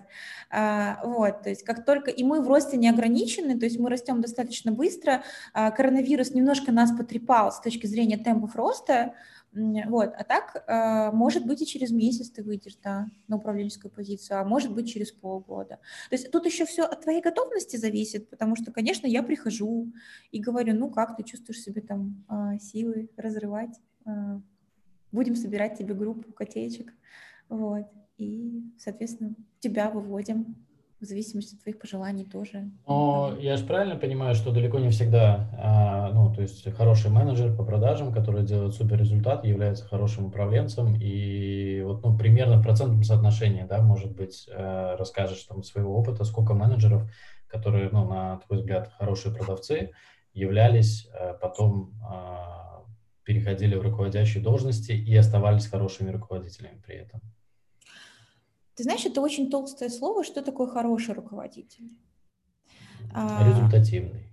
а, 0.50 1.00
вот, 1.04 1.44
то 1.44 1.50
есть, 1.50 1.64
как 1.64 1.86
только, 1.86 2.10
и 2.10 2.24
мы 2.24 2.42
в 2.42 2.48
росте 2.48 2.78
не 2.78 2.90
ограничены, 2.90 3.60
то 3.60 3.66
есть, 3.66 3.80
мы 3.80 3.90
растем 3.90 4.22
достаточно 4.22 4.72
быстро, 4.72 5.24
а, 5.54 5.72
коронавирус 5.72 6.32
немножко 6.32 6.72
нас 6.72 6.92
потрепал 6.92 7.52
с 7.52 7.62
точки 7.62 7.86
зрения 7.86 8.18
темпов 8.18 8.56
роста, 8.56 9.14
вот, 9.52 10.14
а 10.16 10.24
так, 10.24 10.64
э, 10.68 11.12
может 11.12 11.46
быть, 11.46 11.62
и 11.62 11.66
через 11.66 11.92
месяц 11.92 12.30
ты 12.30 12.44
выйдешь, 12.44 12.76
да, 12.84 13.08
на 13.28 13.38
управленческую 13.38 13.92
позицию, 13.92 14.40
а 14.40 14.44
может 14.44 14.74
быть, 14.74 14.92
через 14.92 15.12
полгода. 15.12 15.80
То 16.10 16.16
есть 16.16 16.32
тут 16.32 16.46
еще 16.46 16.66
все 16.66 16.84
от 16.84 17.02
твоей 17.02 17.22
готовности 17.22 17.78
зависит, 17.78 18.30
потому 18.30 18.56
что, 18.56 18.72
конечно, 18.72 19.08
я 19.08 19.24
прихожу 19.24 19.92
и 20.32 20.40
говорю, 20.40 20.76
ну, 20.76 20.92
как 20.92 21.18
ты 21.18 21.24
чувствуешь 21.24 21.62
себе 21.62 21.82
там 21.82 22.24
а, 22.28 22.60
силы 22.60 23.10
разрывать, 23.18 23.80
а, 24.06 24.40
будем 25.12 25.36
собирать 25.36 25.78
тебе 25.78 25.96
группу 25.96 26.32
котеечек, 26.32 26.94
вот, 27.50 27.88
и, 28.18 28.64
соответственно, 28.78 29.34
тебя 29.60 29.90
выводим 29.90 30.56
в 31.00 31.06
зависимости 31.06 31.56
от 31.56 31.62
твоих 31.62 31.80
пожеланий 31.80 32.26
тоже. 32.26 32.70
Но 32.88 33.36
я 33.40 33.56
же 33.56 33.66
правильно 33.66 33.96
понимаю, 33.96 34.36
что 34.36 34.52
далеко 34.52 34.80
не 34.80 34.90
всегда, 34.90 35.50
а, 35.58 36.12
ну, 36.12 36.34
то 36.34 36.42
есть 36.42 36.70
хороший 36.76 37.10
менеджер 37.10 37.56
по 37.56 37.64
продажам, 37.64 38.12
который 38.12 38.44
делает 38.44 38.74
супер 38.74 38.98
результат, 38.98 39.46
является 39.46 39.88
хорошим 39.88 40.26
управленцем, 40.26 40.96
и 41.00 41.82
вот, 41.84 42.04
ну, 42.04 42.18
примерно 42.18 42.58
в 42.58 42.64
процентном 42.64 43.04
соотношении, 43.04 43.64
да, 43.64 43.82
может 43.82 44.12
быть, 44.16 44.48
э, 44.50 44.96
расскажешь 44.98 45.44
там 45.44 45.64
своего 45.64 45.98
опыта, 45.98 46.26
сколько 46.26 46.54
менеджеров, 46.54 47.10
которые, 47.48 47.90
ну, 47.92 48.06
на 48.06 48.38
твой 48.48 48.60
взгляд, 48.60 48.92
хорошие 48.98 49.34
продавцы, 49.34 49.92
являлись 50.34 51.08
э, 51.14 51.34
потом 51.42 51.94
а, 52.04 52.84
переходили 53.24 53.76
в 53.76 53.82
руководящие 53.82 54.44
должности 54.44 54.92
и 54.92 55.16
оставались 55.16 55.68
хорошими 55.68 56.10
руководителями 56.10 56.82
при 56.86 56.96
этом. 56.96 57.22
Ты 58.80 58.84
знаешь, 58.84 59.06
это 59.06 59.20
очень 59.20 59.50
толстое 59.50 59.90
слово. 59.90 60.24
Что 60.24 60.42
такое 60.42 60.66
хороший 60.66 61.14
руководитель? 61.14 61.90
А, 63.14 63.46
результативный. 63.46 64.24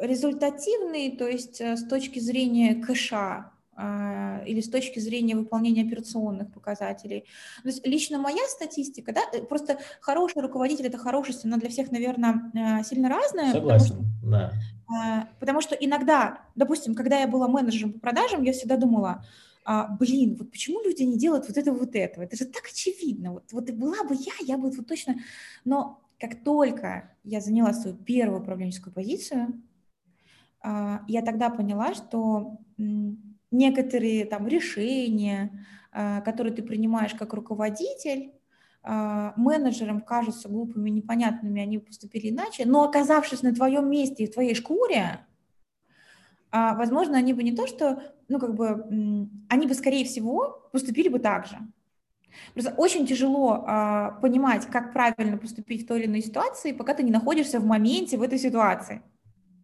Результативный, 0.00 1.16
то 1.16 1.28
есть 1.28 1.60
э, 1.60 1.76
с 1.76 1.86
точки 1.86 2.18
зрения 2.18 2.74
кэша 2.74 3.52
а, 3.76 4.42
или 4.44 4.60
с 4.60 4.68
точки 4.68 4.98
зрения 4.98 5.36
выполнения 5.36 5.82
операционных 5.82 6.52
показателей. 6.52 7.26
То 7.62 7.68
есть 7.68 7.86
лично 7.86 8.18
моя 8.18 8.44
статистика, 8.48 9.12
да, 9.12 9.20
э, 9.32 9.44
просто 9.44 9.78
хороший 10.00 10.42
руководитель– 10.42 10.86
это 10.88 10.98
хорошесть, 10.98 11.44
она 11.44 11.56
для 11.56 11.68
всех, 11.68 11.92
наверное, 11.92 12.50
э, 12.54 12.82
сильно 12.82 13.08
разная. 13.08 13.52
Согласен, 13.52 13.98
потому 13.98 14.10
что, 14.20 14.28
да. 14.28 14.52
А, 14.88 15.28
потому 15.38 15.60
что 15.60 15.76
иногда, 15.76 16.40
допустим, 16.56 16.96
когда 16.96 17.20
я 17.20 17.28
была 17.28 17.46
менеджером 17.46 17.92
по 17.92 18.00
продажам, 18.00 18.42
я 18.42 18.52
всегда 18.52 18.78
думала, 18.78 19.24
а, 19.68 19.88
блин, 19.88 20.36
вот 20.38 20.52
почему 20.52 20.80
люди 20.84 21.02
не 21.02 21.18
делают 21.18 21.48
вот 21.48 21.56
этого, 21.56 21.76
вот 21.76 21.96
этого? 21.96 22.22
Это 22.22 22.36
же 22.36 22.44
так 22.44 22.66
очевидно. 22.72 23.32
Вот, 23.32 23.52
вот 23.52 23.68
была 23.72 24.04
бы 24.04 24.14
я, 24.14 24.32
я 24.40 24.56
бы 24.56 24.70
вот 24.70 24.86
точно... 24.86 25.16
Но 25.64 26.00
как 26.20 26.44
только 26.44 27.16
я 27.24 27.40
заняла 27.40 27.72
свою 27.72 27.96
первую 27.96 28.42
управленческую 28.42 28.94
позицию, 28.94 29.60
а, 30.62 31.02
я 31.08 31.20
тогда 31.20 31.50
поняла, 31.50 31.94
что 31.94 32.58
некоторые 33.50 34.24
там 34.26 34.46
решения, 34.46 35.66
а, 35.90 36.20
которые 36.20 36.54
ты 36.54 36.62
принимаешь 36.62 37.14
как 37.14 37.34
руководитель, 37.34 38.34
а, 38.84 39.34
менеджерам 39.36 40.00
кажутся 40.00 40.48
глупыми, 40.48 40.90
непонятными, 40.90 41.60
они 41.60 41.80
поступили 41.80 42.30
иначе, 42.30 42.66
но 42.66 42.84
оказавшись 42.84 43.42
на 43.42 43.52
твоем 43.52 43.90
месте 43.90 44.22
и 44.22 44.26
в 44.28 44.34
твоей 44.34 44.54
шкуре, 44.54 45.26
возможно, 46.52 47.18
они 47.18 47.32
бы 47.32 47.42
не 47.42 47.52
то, 47.52 47.66
что 47.66 48.02
ну, 48.28 48.38
как 48.38 48.54
бы, 48.54 49.28
они 49.48 49.66
бы, 49.66 49.74
скорее 49.74 50.04
всего, 50.04 50.68
поступили 50.72 51.08
бы 51.08 51.18
так 51.18 51.46
же. 51.46 51.58
Просто 52.52 52.74
очень 52.76 53.06
тяжело 53.06 53.64
а, 53.66 54.12
понимать, 54.20 54.66
как 54.66 54.92
правильно 54.92 55.38
поступить 55.38 55.84
в 55.84 55.86
той 55.86 56.00
или 56.00 56.06
иной 56.06 56.22
ситуации, 56.22 56.72
пока 56.72 56.94
ты 56.94 57.02
не 57.02 57.10
находишься 57.10 57.60
в 57.60 57.64
моменте 57.64 58.18
в 58.18 58.22
этой 58.22 58.38
ситуации. 58.38 59.02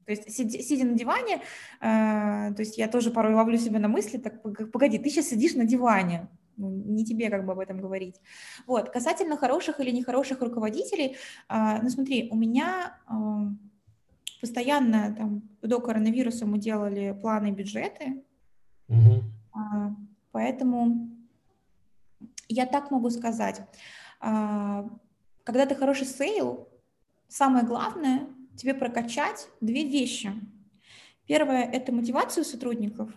То 0.07 0.13
есть, 0.13 0.33
сидя, 0.33 0.59
сидя 0.63 0.85
на 0.85 0.95
диване, 0.95 1.43
а, 1.81 2.53
то 2.53 2.61
есть 2.61 2.79
я 2.79 2.89
тоже 2.89 3.11
порой 3.11 3.35
ловлю 3.35 3.59
себя 3.59 3.79
на 3.79 3.89
мысли, 3.89 4.19
так, 4.19 4.43
погоди, 4.43 4.99
ты 4.99 5.11
сейчас 5.11 5.29
сидишь 5.29 5.55
на 5.55 5.65
диване, 5.65 6.29
ну, 6.57 6.71
не 6.71 7.05
тебе 7.05 7.31
как 7.31 7.45
бы 7.45 7.53
об 7.53 7.59
этом 7.59 7.81
говорить. 7.81 8.21
Вот, 8.67 8.91
касательно 8.91 9.37
хороших 9.37 9.81
или 9.81 9.91
нехороших 9.91 10.41
руководителей, 10.41 11.17
а, 11.49 11.81
ну 11.83 11.89
смотри, 11.91 12.29
у 12.31 12.37
меня 12.37 12.99
а, 13.07 13.49
постоянно 14.43 15.15
там 15.17 15.43
до 15.63 15.81
коронавируса 15.81 16.45
мы 16.45 16.59
делали 16.59 17.17
планы 17.23 17.53
бюджеты, 17.53 18.23
Угу. 18.93 19.23
Поэтому 20.33 21.11
я 22.49 22.67
так 22.67 22.91
могу 22.91 23.11
сказать. 23.11 23.63
А, 24.21 24.89
когда 25.45 25.67
ты 25.67 25.75
хороший 25.75 26.07
sale, 26.07 26.69
самое 27.29 27.65
главное 27.65 28.29
тебе 28.57 28.75
прокачать 28.75 29.49
две 29.61 29.85
вещи. 29.85 30.33
Первое– 31.27 31.63
это 31.73 31.93
мотивацию 31.93 32.45
сотрудников. 32.45 33.11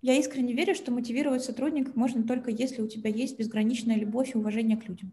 Я 0.00 0.14
искренне 0.14 0.54
верю, 0.54 0.74
что 0.74 0.92
мотивировать 0.92 1.42
сотрудников 1.42 1.96
можно 1.96 2.22
только 2.22 2.50
если 2.50 2.82
у 2.82 2.88
тебя 2.88 3.10
есть 3.10 3.38
безграничная 3.38 3.96
любовь 3.96 4.34
и 4.34 4.38
уважение 4.38 4.76
к 4.76 4.88
людям. 4.88 5.12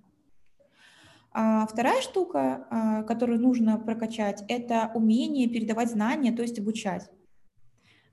А 1.37 1.67
вторая 1.67 2.01
штука, 2.01 2.65
а, 2.69 3.03
которую 3.03 3.41
нужно 3.41 3.77
прокачать, 3.77 4.45
это 4.47 4.89
умение 4.95 5.49
передавать 5.49 5.91
знания, 5.91 6.31
то 6.31 6.41
есть 6.41 6.57
обучать. 6.59 7.09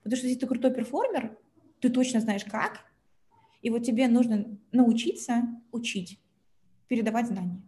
Потому 0.02 0.16
что 0.16 0.26
если 0.26 0.40
ты 0.40 0.48
крутой 0.48 0.74
перформер, 0.74 1.38
ты 1.78 1.88
точно 1.88 2.18
знаешь 2.18 2.44
как, 2.44 2.80
и 3.60 3.70
вот 3.70 3.84
тебе 3.84 4.08
нужно 4.08 4.58
научиться 4.72 5.44
учить, 5.70 6.20
передавать 6.88 7.28
знания. 7.28 7.62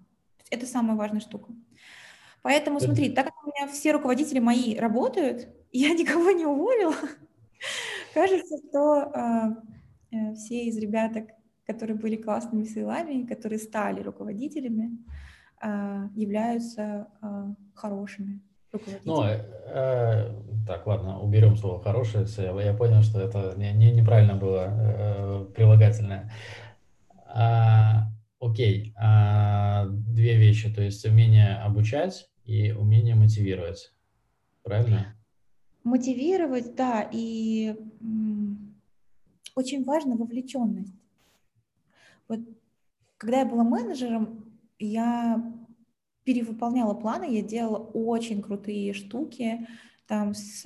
Это 0.50 0.66
самая 0.66 0.96
важная 0.96 1.20
штука. 1.20 1.52
Поэтому 2.42 2.80
смотри, 2.80 3.10
так 3.10 3.26
как 3.26 3.44
у 3.44 3.46
меня 3.46 3.72
все 3.72 3.92
руководители 3.92 4.40
мои 4.40 4.74
работают, 4.74 5.46
я 5.70 5.94
никого 5.94 6.32
не 6.32 6.46
уволила, 6.46 6.96
кажется, 8.12 8.56
что 8.68 9.54
э, 10.10 10.34
все 10.34 10.64
из 10.64 10.76
ребяток, 10.78 11.28
которые 11.64 11.96
были 11.96 12.16
классными 12.16 12.64
сейлами, 12.64 13.24
которые 13.24 13.60
стали 13.60 14.02
руководителями, 14.02 14.98
являются 16.14 17.08
э, 17.22 17.54
хорошими 17.74 18.40
ну, 19.04 19.22
э, 19.24 19.40
э, 19.66 20.32
так, 20.66 20.86
ладно, 20.86 21.20
уберем 21.20 21.56
слово 21.56 21.82
хорошее. 21.82 22.24
Все, 22.24 22.58
я 22.60 22.74
понял, 22.74 23.02
что 23.02 23.20
это 23.20 23.54
не, 23.56 23.72
не, 23.72 23.92
неправильно 23.92 24.34
было 24.34 24.66
э, 24.68 25.46
прилагательное. 25.54 26.32
А, 27.26 28.08
окей, 28.40 28.94
а, 28.96 29.86
две 29.88 30.36
вещи, 30.36 30.72
то 30.72 30.82
есть 30.82 31.04
умение 31.04 31.56
обучать 31.56 32.28
и 32.44 32.72
умение 32.72 33.14
мотивировать. 33.14 33.92
Правильно? 34.62 35.16
Мотивировать, 35.82 36.74
да, 36.74 37.08
и 37.12 37.76
м, 38.00 38.74
очень 39.54 39.84
важна 39.84 40.16
вовлеченность. 40.16 40.94
Вот 42.28 42.40
когда 43.18 43.40
я 43.40 43.46
была 43.46 43.64
менеджером, 43.64 44.44
я 44.78 45.53
перевыполняла 46.24 46.94
планы, 46.94 47.34
я 47.34 47.42
делала 47.42 47.78
очень 47.78 48.42
крутые 48.42 48.92
штуки, 48.94 49.66
там 50.06 50.34
с 50.34 50.64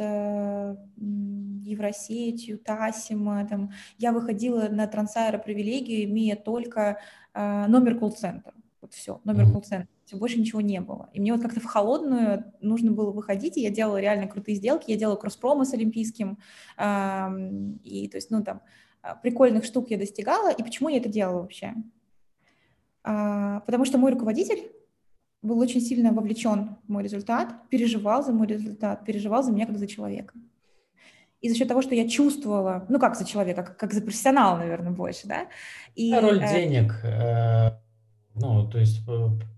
Евросетью, 0.96 2.58
Тасима, 2.58 3.46
там, 3.46 3.70
я 3.98 4.12
выходила 4.12 4.68
на 4.68 4.86
трансайра 4.86 5.38
привилегию, 5.38 6.04
имея 6.04 6.34
только 6.34 6.98
э, 7.34 7.66
номер 7.66 7.98
колл-центра. 7.98 8.52
Вот 8.80 8.94
все, 8.94 9.20
номер 9.24 9.44
mm-hmm. 9.44 9.52
колл-центра. 9.52 9.88
Все, 10.04 10.16
больше 10.16 10.40
ничего 10.40 10.60
не 10.60 10.80
было. 10.80 11.10
И 11.12 11.20
мне 11.20 11.32
вот 11.32 11.42
как-то 11.42 11.60
в 11.60 11.66
холодную 11.66 12.52
нужно 12.60 12.92
было 12.92 13.10
выходить, 13.12 13.56
и 13.56 13.60
я 13.60 13.70
делала 13.70 13.98
реально 14.00 14.26
крутые 14.26 14.56
сделки, 14.56 14.90
я 14.90 14.96
делала 14.96 15.16
кросс-промо 15.16 15.64
с 15.64 15.74
Олимпийским, 15.74 16.38
э, 16.76 17.28
и 17.84 18.08
то 18.08 18.16
есть, 18.16 18.30
ну, 18.30 18.42
там, 18.42 18.62
а, 19.02 19.14
прикольных 19.14 19.64
штук 19.64 19.90
я 19.90 19.98
достигала. 19.98 20.50
И 20.50 20.62
почему 20.62 20.88
я 20.88 20.98
это 20.98 21.08
делала 21.08 21.42
вообще? 21.42 21.74
Э, 23.04 23.60
потому 23.66 23.84
что 23.84 23.98
мой 23.98 24.12
руководитель 24.12 24.72
был 25.42 25.58
очень 25.58 25.80
сильно 25.80 26.12
вовлечен 26.12 26.76
в 26.86 26.88
мой 26.88 27.02
результат, 27.02 27.68
переживал 27.70 28.24
за 28.24 28.32
мой 28.32 28.46
результат, 28.46 29.04
переживал 29.04 29.42
за 29.42 29.52
меня 29.52 29.66
как 29.66 29.78
за 29.78 29.86
человека. 29.86 30.34
И 31.40 31.48
за 31.48 31.54
счет 31.54 31.68
того, 31.68 31.82
что 31.82 31.94
я 31.94 32.08
чувствовала, 32.08 32.84
ну 32.88 32.98
как 32.98 33.16
за 33.16 33.24
человека, 33.24 33.62
как, 33.62 33.76
как 33.76 33.92
за 33.92 34.02
профессионала, 34.02 34.58
наверное, 34.58 34.90
больше, 34.90 35.28
да. 35.28 35.46
И, 35.94 36.12
роль 36.12 36.42
э... 36.42 36.52
денег, 36.52 37.00
э, 37.04 37.70
ну, 38.34 38.68
то 38.68 38.78
есть 38.78 39.02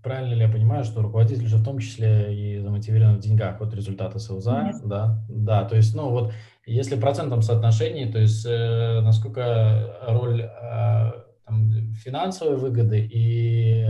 правильно 0.03 0.35
ли 0.35 0.41
я 0.41 0.49
понимаю, 0.49 0.83
что 0.83 1.01
руководитель 1.01 1.47
же 1.47 1.57
в 1.57 1.63
том 1.63 1.79
числе 1.79 2.35
и 2.35 2.59
замотивирован 2.59 3.17
в 3.17 3.19
деньгах 3.19 3.59
от 3.61 3.73
результата 3.73 4.19
СЛЗа, 4.19 4.63
Нет. 4.63 4.75
да, 4.85 5.25
да, 5.27 5.65
то 5.65 5.75
есть, 5.75 5.95
ну 5.95 6.09
вот, 6.09 6.33
если 6.67 6.95
в 6.95 6.99
процентном 6.99 7.41
соотношении, 7.41 8.11
то 8.11 8.19
есть 8.19 8.45
э, 8.45 9.01
насколько 9.01 9.97
роль 10.07 10.41
э, 10.43 11.11
там, 11.45 11.93
финансовой 11.95 12.57
выгоды 12.57 12.99
и 12.99 13.87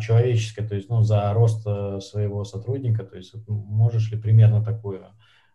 человеческое, 0.00 0.66
то 0.66 0.74
есть 0.74 0.88
ну, 0.88 1.02
за 1.02 1.32
рост 1.34 1.66
э, 1.66 2.00
своего 2.00 2.44
сотрудника, 2.44 3.04
то 3.04 3.16
есть 3.16 3.34
можешь 3.46 4.10
ли 4.10 4.18
примерно 4.18 4.64
такую 4.64 5.04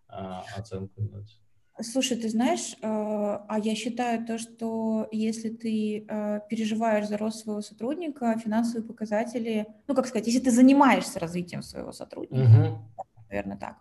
а, 0.07 0.43
оценку 0.55 1.01
дать? 1.01 1.39
Слушай, 1.81 2.17
ты 2.17 2.29
знаешь, 2.29 2.73
э, 2.73 2.85
а 2.85 3.57
я 3.59 3.73
считаю 3.73 4.23
то, 4.23 4.37
что 4.37 5.07
если 5.11 5.49
ты 5.49 6.05
э, 6.07 6.39
переживаешь 6.47 7.07
за 7.07 7.17
рост 7.17 7.39
своего 7.39 7.61
сотрудника, 7.61 8.37
финансовые 8.37 8.85
показатели, 8.85 9.65
ну, 9.87 9.95
как 9.95 10.05
сказать, 10.05 10.27
если 10.27 10.39
ты 10.39 10.51
занимаешься 10.51 11.19
развитием 11.19 11.63
своего 11.63 11.91
сотрудника, 11.91 12.43
угу. 12.43 13.05
наверное, 13.27 13.57
так, 13.57 13.77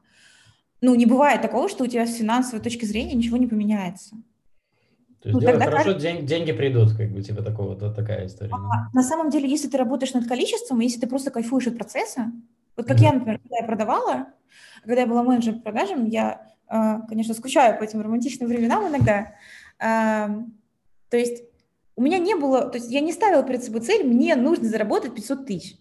ну, 0.81 0.95
не 0.95 1.05
бывает 1.05 1.43
такого, 1.43 1.69
что 1.69 1.85
у 1.85 1.87
тебя 1.87 2.07
с 2.07 2.15
финансовой 2.15 2.63
точки 2.63 2.87
зрения 2.87 3.15
ничего 3.15 3.37
не 3.37 3.47
поменяется. 3.47 4.17
То 5.23 5.29
есть 5.29 5.35
ну, 5.35 5.41
делай 5.41 5.59
хорошо, 5.61 5.77
кажется... 5.77 6.01
деньги, 6.01 6.27
деньги 6.27 6.53
придут, 6.53 6.95
как 6.97 7.11
бы, 7.13 7.23
типа 7.23 7.43
такого, 7.43 7.77
да, 7.77 7.93
такая 7.93 8.27
история. 8.27 8.53
А, 8.53 8.89
на 8.93 9.03
самом 9.05 9.31
деле, 9.31 9.49
если 9.49 9.69
ты 9.69 9.77
работаешь 9.77 10.15
над 10.15 10.27
количеством, 10.27 10.81
если 10.81 10.99
ты 10.99 11.07
просто 11.07 11.31
кайфуешь 11.31 11.69
от 11.69 11.77
процесса, 11.77 12.33
вот 12.77 12.87
как 12.87 12.97
mm-hmm. 12.97 13.03
я, 13.03 13.13
например, 13.13 13.39
когда 13.39 13.57
я 13.57 13.65
продавала, 13.65 14.27
когда 14.83 15.03
я 15.03 15.07
была 15.07 15.23
менеджером 15.23 15.59
по 15.59 15.71
продажам, 15.71 16.07
я, 16.07 16.51
а, 16.67 17.03
конечно, 17.03 17.35
скучаю 17.35 17.79
по 17.79 17.85
этим 17.85 18.01
романтичным 18.01 18.49
временам 18.49 18.89
иногда. 18.89 19.35
То 19.79 21.17
есть 21.17 21.45
у 21.95 22.03
меня 22.03 22.19
не 22.19 22.35
было, 22.35 22.69
то 22.69 22.79
есть 22.79 22.91
я 22.91 23.01
не 23.01 23.13
ставила 23.13 23.45
перед 23.45 23.63
собой 23.63 23.81
цель, 23.83 24.05
мне 24.05 24.35
нужно 24.35 24.69
заработать 24.69 25.15
500 25.15 25.47
тысяч. 25.47 25.77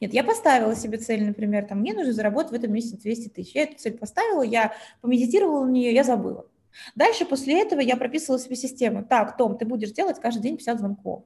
Нет, 0.00 0.14
я 0.14 0.22
поставила 0.22 0.76
себе 0.76 0.98
цель, 0.98 1.24
например, 1.24 1.66
там, 1.66 1.80
мне 1.80 1.94
нужно 1.94 2.12
заработать 2.12 2.52
в 2.52 2.54
этом 2.54 2.72
месяце 2.72 2.96
200 2.96 3.28
тысяч. 3.28 3.54
Я 3.54 3.64
эту 3.64 3.78
цель 3.78 3.98
поставила, 3.98 4.42
я 4.42 4.72
помедитировала 5.00 5.64
на 5.64 5.70
нее, 5.70 5.92
я 5.92 6.04
забыла. 6.04 6.46
Дальше 6.94 7.24
после 7.24 7.60
этого 7.60 7.80
я 7.80 7.96
прописывала 7.96 8.38
себе 8.38 8.56
систему. 8.56 9.04
Так, 9.04 9.36
Том, 9.36 9.56
ты 9.56 9.64
будешь 9.64 9.92
делать 9.92 10.20
каждый 10.20 10.42
день 10.42 10.56
50 10.56 10.78
звонков. 10.78 11.24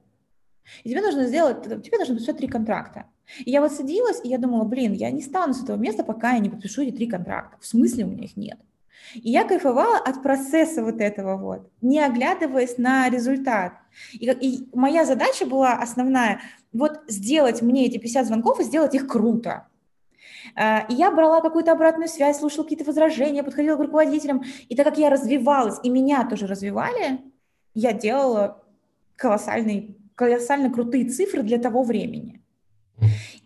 И 0.83 0.89
тебе 0.89 1.01
нужно 1.01 1.25
сделать, 1.25 1.63
тебе 1.63 1.97
нужно 1.97 2.15
подписать 2.15 2.37
три 2.37 2.47
контракта. 2.47 3.05
И 3.39 3.51
я 3.51 3.61
вот 3.61 3.71
садилась, 3.71 4.21
и 4.23 4.29
я 4.29 4.37
думала, 4.37 4.63
блин, 4.63 4.93
я 4.93 5.11
не 5.11 5.21
стану 5.21 5.53
с 5.53 5.63
этого 5.63 5.77
места, 5.77 6.03
пока 6.03 6.33
я 6.33 6.39
не 6.39 6.49
подпишу 6.49 6.83
эти 6.83 6.95
три 6.95 7.07
контракта. 7.07 7.57
В 7.59 7.65
смысле 7.65 8.05
у 8.05 8.09
меня 8.09 8.25
их 8.25 8.37
нет? 8.37 8.59
И 9.15 9.31
я 9.31 9.43
кайфовала 9.43 9.97
от 9.97 10.21
процесса 10.21 10.83
вот 10.83 11.01
этого 11.01 11.37
вот, 11.37 11.71
не 11.81 11.99
оглядываясь 11.99 12.77
на 12.77 13.09
результат. 13.09 13.73
И, 14.13 14.29
и 14.29 14.69
моя 14.73 15.05
задача 15.05 15.45
была 15.45 15.73
основная, 15.73 16.41
вот 16.73 16.99
сделать 17.07 17.61
мне 17.61 17.87
эти 17.87 17.97
50 17.97 18.27
звонков 18.27 18.59
и 18.59 18.63
сделать 18.63 18.93
их 18.93 19.07
круто. 19.07 19.67
А, 20.55 20.85
и 20.89 20.93
я 20.93 21.11
брала 21.11 21.41
какую-то 21.41 21.71
обратную 21.71 22.07
связь, 22.07 22.39
слушала 22.39 22.63
какие-то 22.63 22.85
возражения, 22.85 23.43
подходила 23.43 23.75
к 23.75 23.81
руководителям. 23.81 24.43
И 24.67 24.75
так 24.75 24.85
как 24.85 24.97
я 24.97 25.09
развивалась, 25.09 25.79
и 25.83 25.89
меня 25.89 26.27
тоже 26.27 26.47
развивали, 26.47 27.19
я 27.73 27.93
делала 27.93 28.63
колоссальные, 29.15 29.95
колоссально 30.15 30.71
крутые 30.71 31.09
цифры 31.09 31.43
для 31.43 31.57
того 31.57 31.83
времени. 31.83 32.41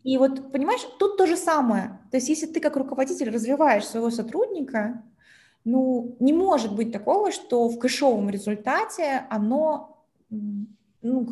И 0.03 0.17
вот, 0.17 0.51
понимаешь, 0.51 0.81
тут 0.99 1.17
то 1.17 1.25
же 1.25 1.37
самое. 1.37 1.99
То 2.11 2.17
есть 2.17 2.29
если 2.29 2.47
ты 2.47 2.59
как 2.59 2.75
руководитель 2.75 3.29
развиваешь 3.29 3.85
своего 3.85 4.09
сотрудника, 4.09 5.03
ну, 5.65 6.17
не 6.19 6.33
может 6.33 6.75
быть 6.75 6.91
такого, 6.91 7.31
что 7.31 7.69
в 7.69 7.79
кэшовом 7.79 8.29
результате 8.29 9.25
оно 9.29 10.05
ну, 10.29 11.27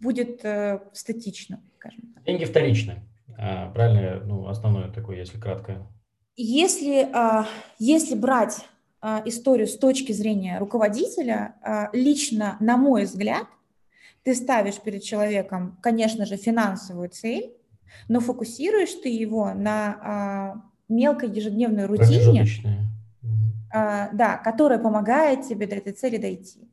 будет 0.00 0.44
э, 0.44 0.80
статично, 0.92 1.62
скажем 1.76 2.12
так. 2.14 2.24
Деньги 2.24 2.44
вторичные. 2.44 3.02
А, 3.42 3.70
правильно, 3.70 4.20
ну, 4.24 4.48
основное 4.48 4.90
такое, 4.90 5.16
если 5.16 5.38
кратко. 5.38 5.86
Если, 6.36 7.08
а, 7.12 7.46
если 7.78 8.14
брать 8.14 8.66
а, 9.00 9.22
историю 9.24 9.66
с 9.66 9.78
точки 9.78 10.12
зрения 10.12 10.58
руководителя, 10.58 11.54
лично, 11.94 12.56
на 12.60 12.76
мой 12.76 13.04
взгляд, 13.04 13.46
ты 14.24 14.34
ставишь 14.34 14.78
перед 14.78 15.02
человеком, 15.02 15.78
конечно 15.80 16.26
же, 16.26 16.36
финансовую 16.36 17.08
цель, 17.08 17.54
но 18.08 18.20
фокусируешь 18.20 18.92
ты 19.02 19.08
его 19.08 19.54
на 19.54 20.62
мелкой 20.88 21.30
ежедневной 21.30 21.86
рутине, 21.86 22.44
да, 23.72 24.40
которая 24.44 24.78
помогает 24.78 25.48
тебе 25.48 25.66
до 25.66 25.76
этой 25.76 25.94
цели 25.94 26.18
дойти. 26.18 26.69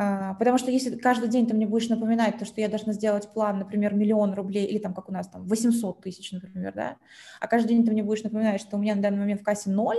А, 0.00 0.34
потому 0.34 0.58
что 0.58 0.70
если 0.70 0.94
каждый 0.94 1.28
день 1.28 1.48
ты 1.48 1.54
мне 1.54 1.66
будешь 1.66 1.88
напоминать 1.88 2.38
то, 2.38 2.44
что 2.44 2.60
я 2.60 2.68
должна 2.68 2.92
сделать 2.92 3.28
план, 3.32 3.58
например, 3.58 3.94
миллион 3.94 4.32
рублей, 4.32 4.64
или 4.64 4.78
там, 4.78 4.94
как 4.94 5.08
у 5.08 5.12
нас, 5.12 5.26
там, 5.26 5.44
800 5.44 6.00
тысяч, 6.00 6.30
например, 6.30 6.72
да, 6.72 6.98
а 7.40 7.48
каждый 7.48 7.70
день 7.70 7.84
ты 7.84 7.90
мне 7.90 8.04
будешь 8.04 8.22
напоминать, 8.22 8.60
что 8.60 8.76
у 8.76 8.78
меня 8.78 8.94
на 8.94 9.02
данный 9.02 9.18
момент 9.18 9.40
в 9.40 9.44
кассе 9.44 9.70
ноль, 9.70 9.98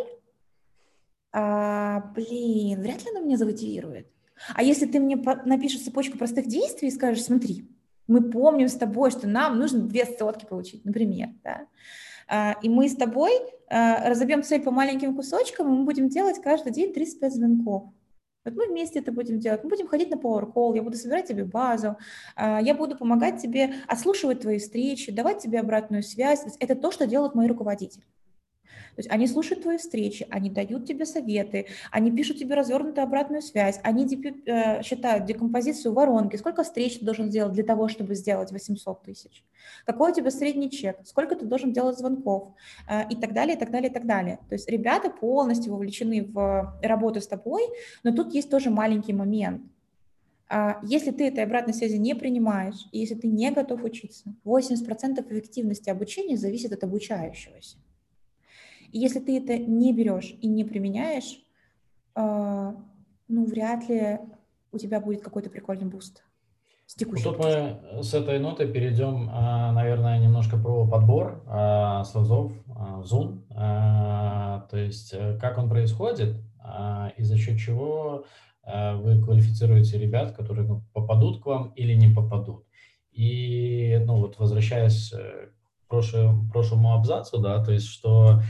а, 1.33 2.13
блин, 2.15 2.79
вряд 2.79 3.03
ли 3.03 3.09
она 3.11 3.19
меня 3.19 3.35
замотивирует. 3.35 4.07
А 4.55 4.63
если 4.63 4.85
ты 4.85 5.01
мне 5.01 5.17
напишешь 5.17 5.81
цепочку 5.81 6.17
простых 6.17 6.47
действий 6.47 6.87
и 6.87 6.91
скажешь, 6.91 7.25
смотри, 7.25 7.69
мы 8.07 8.21
помним 8.21 8.69
с 8.69 8.75
тобой, 8.75 9.11
что 9.11 9.27
нам 9.27 9.59
нужно 9.59 9.81
две 9.81 10.05
сотки 10.05 10.45
получить, 10.45 10.85
например, 10.85 11.31
да, 11.43 11.67
а, 12.29 12.55
и 12.63 12.69
мы 12.69 12.87
с 12.87 12.95
тобой 12.95 13.31
разобьем 13.69 14.43
цель 14.43 14.63
по 14.63 14.71
маленьким 14.71 15.13
кусочкам, 15.13 15.67
и 15.67 15.77
мы 15.77 15.83
будем 15.83 16.07
делать 16.07 16.41
каждый 16.41 16.71
день 16.71 16.93
35 16.93 17.33
звонков. 17.35 17.91
Вот 18.49 18.57
мы 18.57 18.67
вместе 18.67 18.99
это 18.99 19.11
будем 19.11 19.39
делать. 19.39 19.63
Мы 19.63 19.69
будем 19.69 19.87
ходить 19.87 20.09
на 20.09 20.15
Power 20.15 20.51
Call, 20.51 20.75
я 20.75 20.81
буду 20.81 20.97
собирать 20.97 21.27
тебе 21.27 21.45
базу, 21.45 21.97
а, 22.35 22.61
я 22.61 22.73
буду 22.73 22.97
помогать 22.97 23.41
тебе 23.41 23.75
отслушивать 23.87 24.41
твои 24.41 24.57
встречи, 24.57 25.11
давать 25.11 25.39
тебе 25.39 25.59
обратную 25.59 26.03
связь. 26.03 26.45
Это 26.59 26.75
то, 26.75 26.91
что 26.91 27.07
делают 27.07 27.35
мои 27.35 27.47
руководители. 27.47 28.03
То 28.95 28.99
есть 28.99 29.09
они 29.09 29.27
слушают 29.27 29.63
твои 29.63 29.77
встречи, 29.77 30.27
они 30.29 30.49
дают 30.49 30.85
тебе 30.85 31.05
советы, 31.05 31.67
они 31.91 32.11
пишут 32.11 32.37
тебе 32.37 32.55
развернутую 32.55 33.03
обратную 33.03 33.41
связь, 33.41 33.79
они 33.83 34.05
э, 34.45 34.83
считают 34.83 35.25
декомпозицию 35.25 35.93
воронки, 35.93 36.35
сколько 36.35 36.63
встреч 36.63 36.99
ты 36.99 37.05
должен 37.05 37.29
сделать 37.29 37.53
для 37.53 37.63
того, 37.63 37.87
чтобы 37.87 38.15
сделать 38.15 38.51
800 38.51 39.03
тысяч, 39.03 39.43
какой 39.85 40.11
у 40.11 40.15
тебя 40.15 40.31
средний 40.31 40.69
чек, 40.69 40.97
сколько 41.05 41.35
ты 41.35 41.45
должен 41.45 41.73
делать 41.73 41.97
звонков 41.97 42.53
э, 42.89 43.07
и 43.09 43.15
так 43.15 43.33
далее, 43.33 43.55
и 43.55 43.59
так 43.59 43.71
далее, 43.71 43.89
и 43.89 43.93
так 43.93 44.05
далее. 44.05 44.39
То 44.49 44.55
есть 44.55 44.69
ребята 44.69 45.09
полностью 45.09 45.73
вовлечены 45.73 46.23
в 46.23 46.79
работу 46.81 47.21
с 47.21 47.27
тобой, 47.27 47.63
но 48.03 48.11
тут 48.11 48.33
есть 48.33 48.49
тоже 48.49 48.69
маленький 48.69 49.13
момент. 49.13 49.61
А, 50.51 50.79
если 50.83 51.11
ты 51.11 51.27
этой 51.27 51.43
обратной 51.43 51.75
связи 51.75 51.97
не 51.97 52.15
принимаешь, 52.15 52.87
и 52.91 52.99
если 52.99 53.13
ты 53.13 53.27
не 53.27 53.51
готов 53.51 53.83
учиться, 53.83 54.33
80% 54.43 55.31
эффективности 55.31 55.91
обучения 55.91 56.37
зависит 56.37 56.73
от 56.73 56.83
обучающегося. 56.83 57.77
И 58.91 58.99
если 58.99 59.19
ты 59.19 59.37
это 59.37 59.57
не 59.57 59.93
берешь 59.93 60.35
и 60.41 60.47
не 60.47 60.63
применяешь, 60.63 61.39
э, 62.15 62.73
ну, 63.27 63.45
вряд 63.45 63.87
ли 63.89 64.19
у 64.71 64.77
тебя 64.77 64.99
будет 64.99 65.21
какой-то 65.21 65.49
прикольный 65.49 65.85
boost. 65.85 66.23
С 66.85 66.95
текущей 66.95 67.23
Тут 67.23 67.37
мы 67.37 68.01
с 68.01 68.13
этой 68.15 68.39
ноты 68.39 68.67
перейдем, 68.67 69.29
а, 69.31 69.71
наверное, 69.71 70.19
немножко 70.19 70.57
про 70.57 70.87
подбор 70.87 71.43
а, 71.45 72.03
sales 72.03 72.33
ов, 72.33 72.51
Zoon, 73.03 73.43
а, 73.51 74.67
то 74.71 74.77
есть 74.77 75.13
э, 75.13 75.37
как 75.39 75.57
он 75.59 75.69
происходит 75.69 76.37
и 77.17 77.23
за 77.23 77.37
счет 77.37 77.57
чего 77.57 78.25
вы 78.63 79.23
квалифицируете 79.23 79.97
ребят, 79.97 80.35
которые 80.35 80.67
ну, 80.67 80.83
попадут 80.93 81.41
к 81.41 81.45
вам 81.47 81.69
или 81.75 81.93
не 81.93 82.13
попадут. 82.13 82.63
И, 83.11 84.01
ну, 84.05 84.17
вот 84.17 84.39
возвращаясь 84.39 85.11
э, 85.11 85.49
к 85.85 85.89
прошлому, 85.89 86.49
прошлому 86.49 86.93
абзацу, 86.93 87.39
да, 87.39 87.63
то 87.63 87.71
есть 87.71 87.87
что 87.87 88.41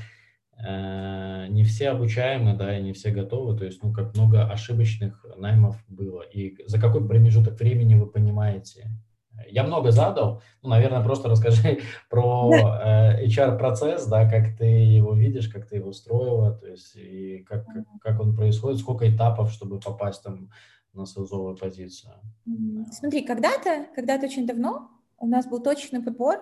не 0.62 1.64
все 1.64 1.90
обучаемы, 1.90 2.54
да, 2.54 2.78
и 2.78 2.84
не 2.84 2.94
все 2.94 3.12
готовы, 3.12 3.58
то 3.58 3.66
есть, 3.66 3.82
ну, 3.82 3.94
как 3.94 4.16
много 4.16 4.44
ошибочных 4.44 5.26
наймов 5.38 5.78
было, 5.88 6.22
и 6.22 6.58
за 6.68 6.80
какой 6.80 7.08
промежуток 7.08 7.60
времени 7.60 7.96
вы 7.96 8.08
понимаете, 8.08 8.90
Я 9.48 9.64
много 9.64 9.92
задал, 9.92 10.42
ну, 10.62 10.70
наверное, 10.70 11.02
просто 11.02 11.30
расскажи 11.30 11.80
про 12.10 12.52
э, 12.54 13.26
HR-процесс, 13.26 14.06
да, 14.08 14.30
как 14.30 14.58
ты 14.58 14.66
его 14.66 15.14
видишь, 15.14 15.48
как 15.48 15.66
ты 15.66 15.78
его 15.78 15.94
строила, 15.94 16.52
то 16.52 16.68
есть 16.68 16.96
и 16.96 17.46
как, 17.48 17.66
как 18.02 18.20
он 18.20 18.36
происходит, 18.36 18.80
сколько 18.80 19.10
этапов, 19.10 19.52
чтобы 19.52 19.80
попасть 19.80 20.24
там 20.24 20.50
на 20.94 21.06
селзовую 21.06 21.56
позицию. 21.56 22.14
Смотри, 22.92 23.22
когда-то, 23.22 23.86
когда-то 23.96 24.26
очень 24.26 24.46
давно 24.46 24.90
у 25.18 25.28
нас 25.28 25.48
был 25.48 25.62
точный 25.62 26.02
подбор, 26.02 26.40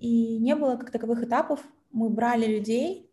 и 0.00 0.38
не 0.38 0.54
было 0.54 0.76
как 0.76 0.90
таковых 0.90 1.22
этапов. 1.22 1.60
Мы 1.92 2.08
брали 2.08 2.46
людей 2.46 3.10
э, 3.10 3.11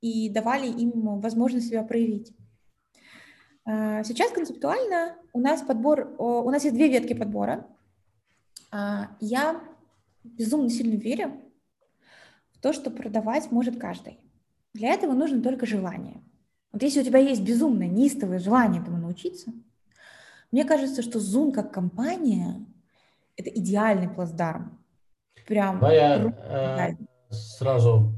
и 0.00 0.30
давали 0.30 0.68
им 0.68 1.20
возможность 1.20 1.68
себя 1.68 1.82
проявить. 1.82 2.32
Э, 3.68 4.02
сейчас 4.04 4.32
концептуально 4.32 5.16
у 5.32 5.40
нас 5.40 5.62
подбор, 5.62 6.14
у 6.18 6.50
нас 6.50 6.64
есть 6.64 6.74
две 6.74 6.88
ветки 6.88 7.12
подбора. 7.12 7.66
Э, 8.72 9.08
я 9.20 9.60
безумно 10.24 10.70
сильно 10.70 10.98
верю 10.98 11.40
в 12.52 12.60
то, 12.60 12.72
что 12.72 12.90
продавать 12.90 13.50
может 13.50 13.78
каждый. 13.78 14.18
Для 14.72 14.92
этого 14.94 15.12
нужно 15.12 15.42
только 15.42 15.66
желание. 15.66 16.22
Вот 16.72 16.82
если 16.82 17.00
у 17.00 17.04
тебя 17.04 17.18
есть 17.18 17.42
безумное, 17.42 17.88
неистовое 17.88 18.38
желание 18.38 18.82
этому 18.82 18.98
научиться, 18.98 19.52
мне 20.50 20.64
кажется, 20.64 21.02
что 21.02 21.18
Zoom 21.18 21.52
как 21.52 21.72
компания– 21.72 22.64
это 23.36 23.50
идеальный 23.50 24.08
плацдарм. 24.08 24.78
Прям. 25.46 25.80
Да, 25.80 25.92
я 25.92 26.90
э, 26.90 26.96
сразу 27.30 28.17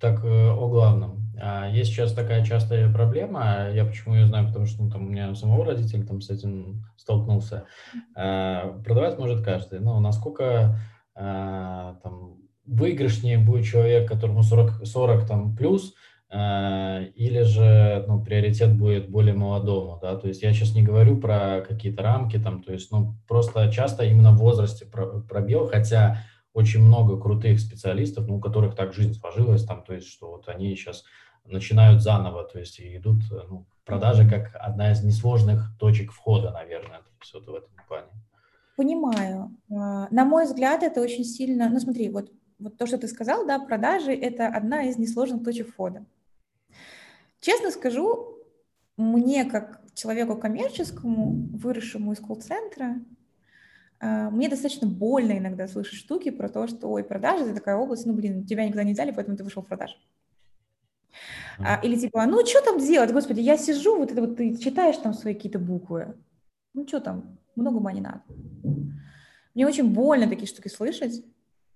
так 0.00 0.24
э, 0.24 0.50
о 0.50 0.68
главном. 0.68 1.26
А, 1.40 1.68
есть 1.68 1.90
сейчас 1.90 2.12
такая 2.12 2.44
частая 2.44 2.92
проблема, 2.92 3.70
я 3.72 3.84
почему 3.84 4.14
ее 4.14 4.26
знаю, 4.26 4.46
потому 4.46 4.66
что 4.66 4.82
ну, 4.82 4.90
там, 4.90 5.06
у 5.06 5.10
меня 5.10 5.34
самого 5.34 5.64
родитель 5.64 6.06
там 6.06 6.20
с 6.20 6.30
этим 6.30 6.84
столкнулся. 6.96 7.64
А, 8.14 8.78
продавать 8.84 9.18
может 9.18 9.44
каждый, 9.44 9.80
но 9.80 10.00
насколько 10.00 10.78
а, 11.14 11.94
там, 12.02 12.38
выигрышнее 12.66 13.38
будет 13.38 13.66
человек, 13.66 14.08
которому 14.08 14.42
40, 14.42 14.86
40 14.86 15.26
там, 15.26 15.56
плюс, 15.56 15.94
или 16.28 17.42
же 17.42 18.04
ну, 18.08 18.20
приоритет 18.20 18.76
будет 18.76 19.08
более 19.08 19.32
молодому, 19.32 20.00
да, 20.02 20.16
то 20.16 20.26
есть 20.26 20.42
я 20.42 20.52
сейчас 20.52 20.74
не 20.74 20.82
говорю 20.82 21.18
про 21.18 21.64
какие-то 21.66 22.02
рамки 22.02 22.36
там, 22.36 22.64
то 22.64 22.72
есть, 22.72 22.90
ну, 22.90 23.14
просто 23.28 23.70
часто 23.70 24.04
именно 24.04 24.32
в 24.32 24.38
возрасте 24.38 24.86
пробел, 24.86 25.68
хотя 25.68 26.24
очень 26.56 26.82
много 26.82 27.20
крутых 27.20 27.60
специалистов, 27.60 28.26
ну, 28.26 28.36
у 28.36 28.40
которых 28.40 28.74
так 28.74 28.94
жизнь 28.94 29.12
сложилась, 29.12 29.64
там, 29.64 29.84
то 29.84 29.92
есть, 29.92 30.08
что 30.08 30.30
вот 30.30 30.48
они 30.48 30.74
сейчас 30.74 31.04
начинают 31.44 32.02
заново, 32.02 32.44
то 32.44 32.58
есть 32.58 32.80
и 32.80 32.96
идут 32.96 33.18
ну, 33.30 33.66
продажи 33.84 34.26
как 34.26 34.56
одна 34.58 34.90
из 34.90 35.04
несложных 35.04 35.70
точек 35.78 36.12
входа, 36.12 36.50
наверное, 36.52 37.00
то 37.00 37.10
есть 37.20 37.34
вот 37.34 37.46
в 37.46 37.54
этом 37.54 37.70
плане. 37.86 38.08
Понимаю. 38.74 39.54
А, 39.70 40.08
на 40.10 40.24
мой 40.24 40.46
взгляд, 40.46 40.82
это 40.82 41.02
очень 41.02 41.24
сильно, 41.24 41.68
ну 41.68 41.78
смотри, 41.78 42.08
вот, 42.08 42.32
вот 42.58 42.78
то, 42.78 42.86
что 42.86 42.96
ты 42.96 43.06
сказал, 43.06 43.46
да, 43.46 43.58
продажи– 43.58 44.12
это 44.14 44.48
одна 44.48 44.84
из 44.84 44.96
несложных 44.96 45.44
точек 45.44 45.68
входа. 45.68 46.06
Честно 47.40 47.70
скажу, 47.70 48.38
мне, 48.96 49.44
как 49.44 49.82
человеку 49.92 50.38
коммерческому, 50.38 51.50
выросшему 51.52 52.12
из 52.12 52.20
колл-центра, 52.20 52.96
мне 54.00 54.48
достаточно 54.48 54.86
больно 54.86 55.38
иногда 55.38 55.68
слышать 55.68 55.98
штуки 55.98 56.30
про 56.30 56.48
то, 56.48 56.66
что, 56.66 56.88
ой, 56.88 57.02
продажи– 57.02 57.44
это 57.46 57.54
такая 57.54 57.76
область, 57.76 58.06
ну, 58.06 58.12
блин, 58.12 58.44
тебя 58.44 58.64
никогда 58.64 58.84
не 58.84 58.92
взяли, 58.92 59.10
поэтому 59.10 59.36
ты 59.36 59.44
вышел 59.44 59.62
в 59.62 59.66
продажи. 59.66 59.96
А, 61.58 61.80
или 61.82 61.96
типа, 61.96 62.26
ну 62.26 62.44
что 62.44 62.62
там 62.62 62.78
делать, 62.78 63.12
господи, 63.12 63.40
я 63.40 63.56
сижу, 63.56 63.96
вот 63.96 64.12
это 64.12 64.20
вот 64.20 64.36
ты 64.36 64.56
читаешь 64.56 64.98
там 64.98 65.14
свои 65.14 65.34
какие-то 65.34 65.58
буквы. 65.58 66.14
Ну 66.74 66.86
что 66.86 67.00
там, 67.00 67.38
много 67.54 67.76
ума 67.76 67.92
не 67.92 68.00
надо. 68.00 68.22
Мне 69.54 69.66
очень 69.66 69.92
больно 69.92 70.28
такие 70.28 70.46
штуки 70.46 70.68
слышать, 70.68 71.24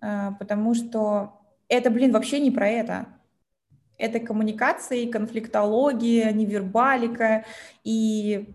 а, 0.00 0.32
потому 0.32 0.74
что 0.74 1.40
это, 1.68 1.90
блин, 1.90 2.12
вообще 2.12 2.40
не 2.40 2.50
про 2.50 2.68
это. 2.68 3.06
Это 3.96 4.18
коммуникации, 4.18 5.06
конфликтология, 5.06 6.32
невербалика. 6.32 7.44
И 7.84 8.54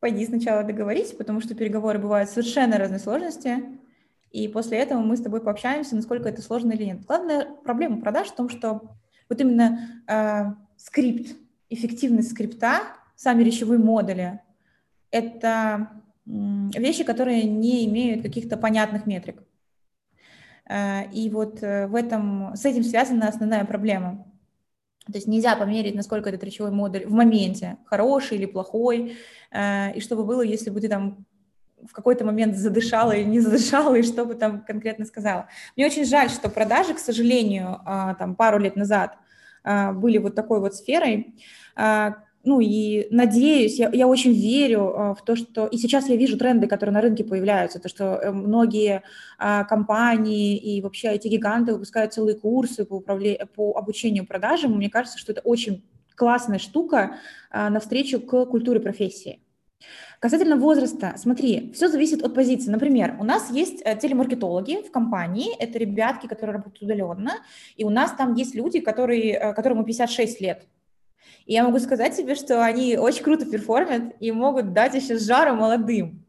пойди 0.00 0.24
сначала 0.26 0.62
договорись, 0.62 1.12
потому 1.12 1.40
что 1.40 1.54
переговоры 1.54 1.98
бывают 1.98 2.30
совершенно 2.30 2.78
разной 2.78 3.00
сложности. 3.00 3.64
И 4.30 4.48
после 4.48 4.78
этого 4.78 5.00
мы 5.00 5.16
с 5.16 5.22
тобой 5.22 5.40
пообщаемся, 5.40 5.96
насколько 5.96 6.28
это 6.28 6.42
сложно 6.42 6.72
или 6.72 6.84
нет. 6.84 7.04
Главная 7.06 7.46
проблема 7.64 8.00
продаж 8.00 8.28
в 8.28 8.34
том, 8.34 8.48
что 8.48 8.96
вот 9.28 9.40
именно 9.40 10.02
э, 10.06 10.52
скрипт, 10.76 11.36
эффективность 11.70 12.32
скрипта, 12.32 12.82
сами 13.14 13.42
речевые 13.42 13.78
модули, 13.78 14.40
это 15.10 16.02
э, 16.26 16.30
вещи, 16.78 17.04
которые 17.04 17.44
не 17.44 17.86
имеют 17.86 18.22
каких-то 18.22 18.56
понятных 18.56 19.06
метрик. 19.06 19.42
Э, 20.68 21.10
и 21.10 21.30
вот 21.30 21.62
э, 21.62 21.86
в 21.86 21.94
этом, 21.94 22.54
с 22.54 22.64
этим 22.64 22.82
связана 22.82 23.28
основная 23.28 23.64
проблема. 23.64 24.26
То 25.06 25.12
есть 25.14 25.28
нельзя 25.28 25.54
померить, 25.56 25.94
насколько 25.94 26.28
этот 26.28 26.42
речевой 26.42 26.72
модуль 26.72 27.06
в 27.06 27.12
моменте 27.12 27.78
хороший 27.84 28.38
или 28.38 28.46
плохой, 28.46 29.16
э, 29.52 29.92
и 29.94 30.00
что 30.00 30.16
бы 30.16 30.24
было, 30.24 30.42
если 30.42 30.70
бы 30.70 30.80
ты 30.80 30.88
там 30.88 31.24
в 31.88 31.92
какой-то 31.92 32.24
момент 32.24 32.56
задышала 32.56 33.12
или 33.12 33.28
не 33.28 33.40
задышала, 33.40 33.94
и 33.94 34.02
что 34.02 34.24
бы 34.24 34.34
там 34.34 34.64
конкретно 34.64 35.04
сказала. 35.04 35.48
Мне 35.76 35.86
очень 35.86 36.04
жаль, 36.04 36.30
что 36.30 36.48
продажи, 36.48 36.94
к 36.94 36.98
сожалению, 36.98 37.80
а, 37.84 38.14
там 38.14 38.34
пару 38.34 38.58
лет 38.58 38.76
назад 38.76 39.16
а, 39.62 39.92
были 39.92 40.18
вот 40.18 40.34
такой 40.34 40.60
вот 40.60 40.74
сферой. 40.74 41.34
А, 42.46 42.48
ну 42.48 42.60
и 42.60 43.06
надеюсь, 43.10 43.78
я, 43.78 43.90
я 43.92 44.06
очень 44.06 44.32
верю 44.32 45.14
в 45.18 45.24
то, 45.24 45.36
что... 45.36 45.66
И 45.66 45.76
сейчас 45.76 46.08
я 46.08 46.16
вижу 46.16 46.38
тренды, 46.38 46.66
которые 46.66 46.92
на 46.92 47.00
рынке 47.00 47.24
появляются, 47.24 47.80
то, 47.80 47.88
что 47.88 48.04
э, 48.04 48.30
многие 48.30 49.02
компании 49.68 50.56
и 50.56 50.80
вообще 50.80 51.08
эти 51.08 51.28
гиганты 51.28 51.72
выпускают 51.72 52.14
целые 52.14 52.36
курсы 52.36 52.84
по, 52.84 52.94
управлению, 52.94 53.46
по 53.54 53.76
обучению 53.76 54.26
продажам. 54.26 54.76
Мне 54.76 54.88
кажется, 54.88 55.18
что 55.18 55.32
это 55.32 55.40
очень 55.42 55.84
классная 56.14 56.58
штука 56.58 57.16
навстречу 57.52 58.20
к 58.20 58.46
культуре 58.46 58.80
профессии. 58.80 59.40
Касательно 60.18 60.56
возраста, 60.56 61.14
смотри, 61.18 61.72
все 61.74 61.88
зависит 61.88 62.22
от 62.22 62.34
позиции. 62.34 62.70
Например, 62.70 63.16
у 63.20 63.24
нас 63.24 63.50
есть 63.50 63.82
э, 63.84 63.96
телемаркетологи 63.96 64.82
в 64.82 64.90
компании, 64.90 65.54
это 65.58 65.78
ребятки, 65.78 66.26
которые 66.26 66.54
работают 66.54 66.82
удаленно, 66.82 67.32
и 67.76 67.84
у 67.84 67.90
нас 67.90 68.12
там 68.12 68.34
есть 68.34 68.54
люди, 68.54 68.80
которые, 68.80 69.34
э, 69.34 69.54
которым 69.54 69.84
56 69.84 70.40
лет. 70.40 70.66
И 71.46 71.52
я 71.52 71.64
могу 71.64 71.78
сказать 71.78 72.16
тебе, 72.16 72.34
что 72.34 72.64
они 72.64 72.96
очень 72.96 73.22
круто 73.22 73.46
перформят 73.46 74.14
и 74.20 74.32
могут 74.32 74.72
дать 74.72 74.94
еще 74.94 75.18
жару 75.18 75.54
молодым. 75.54 76.24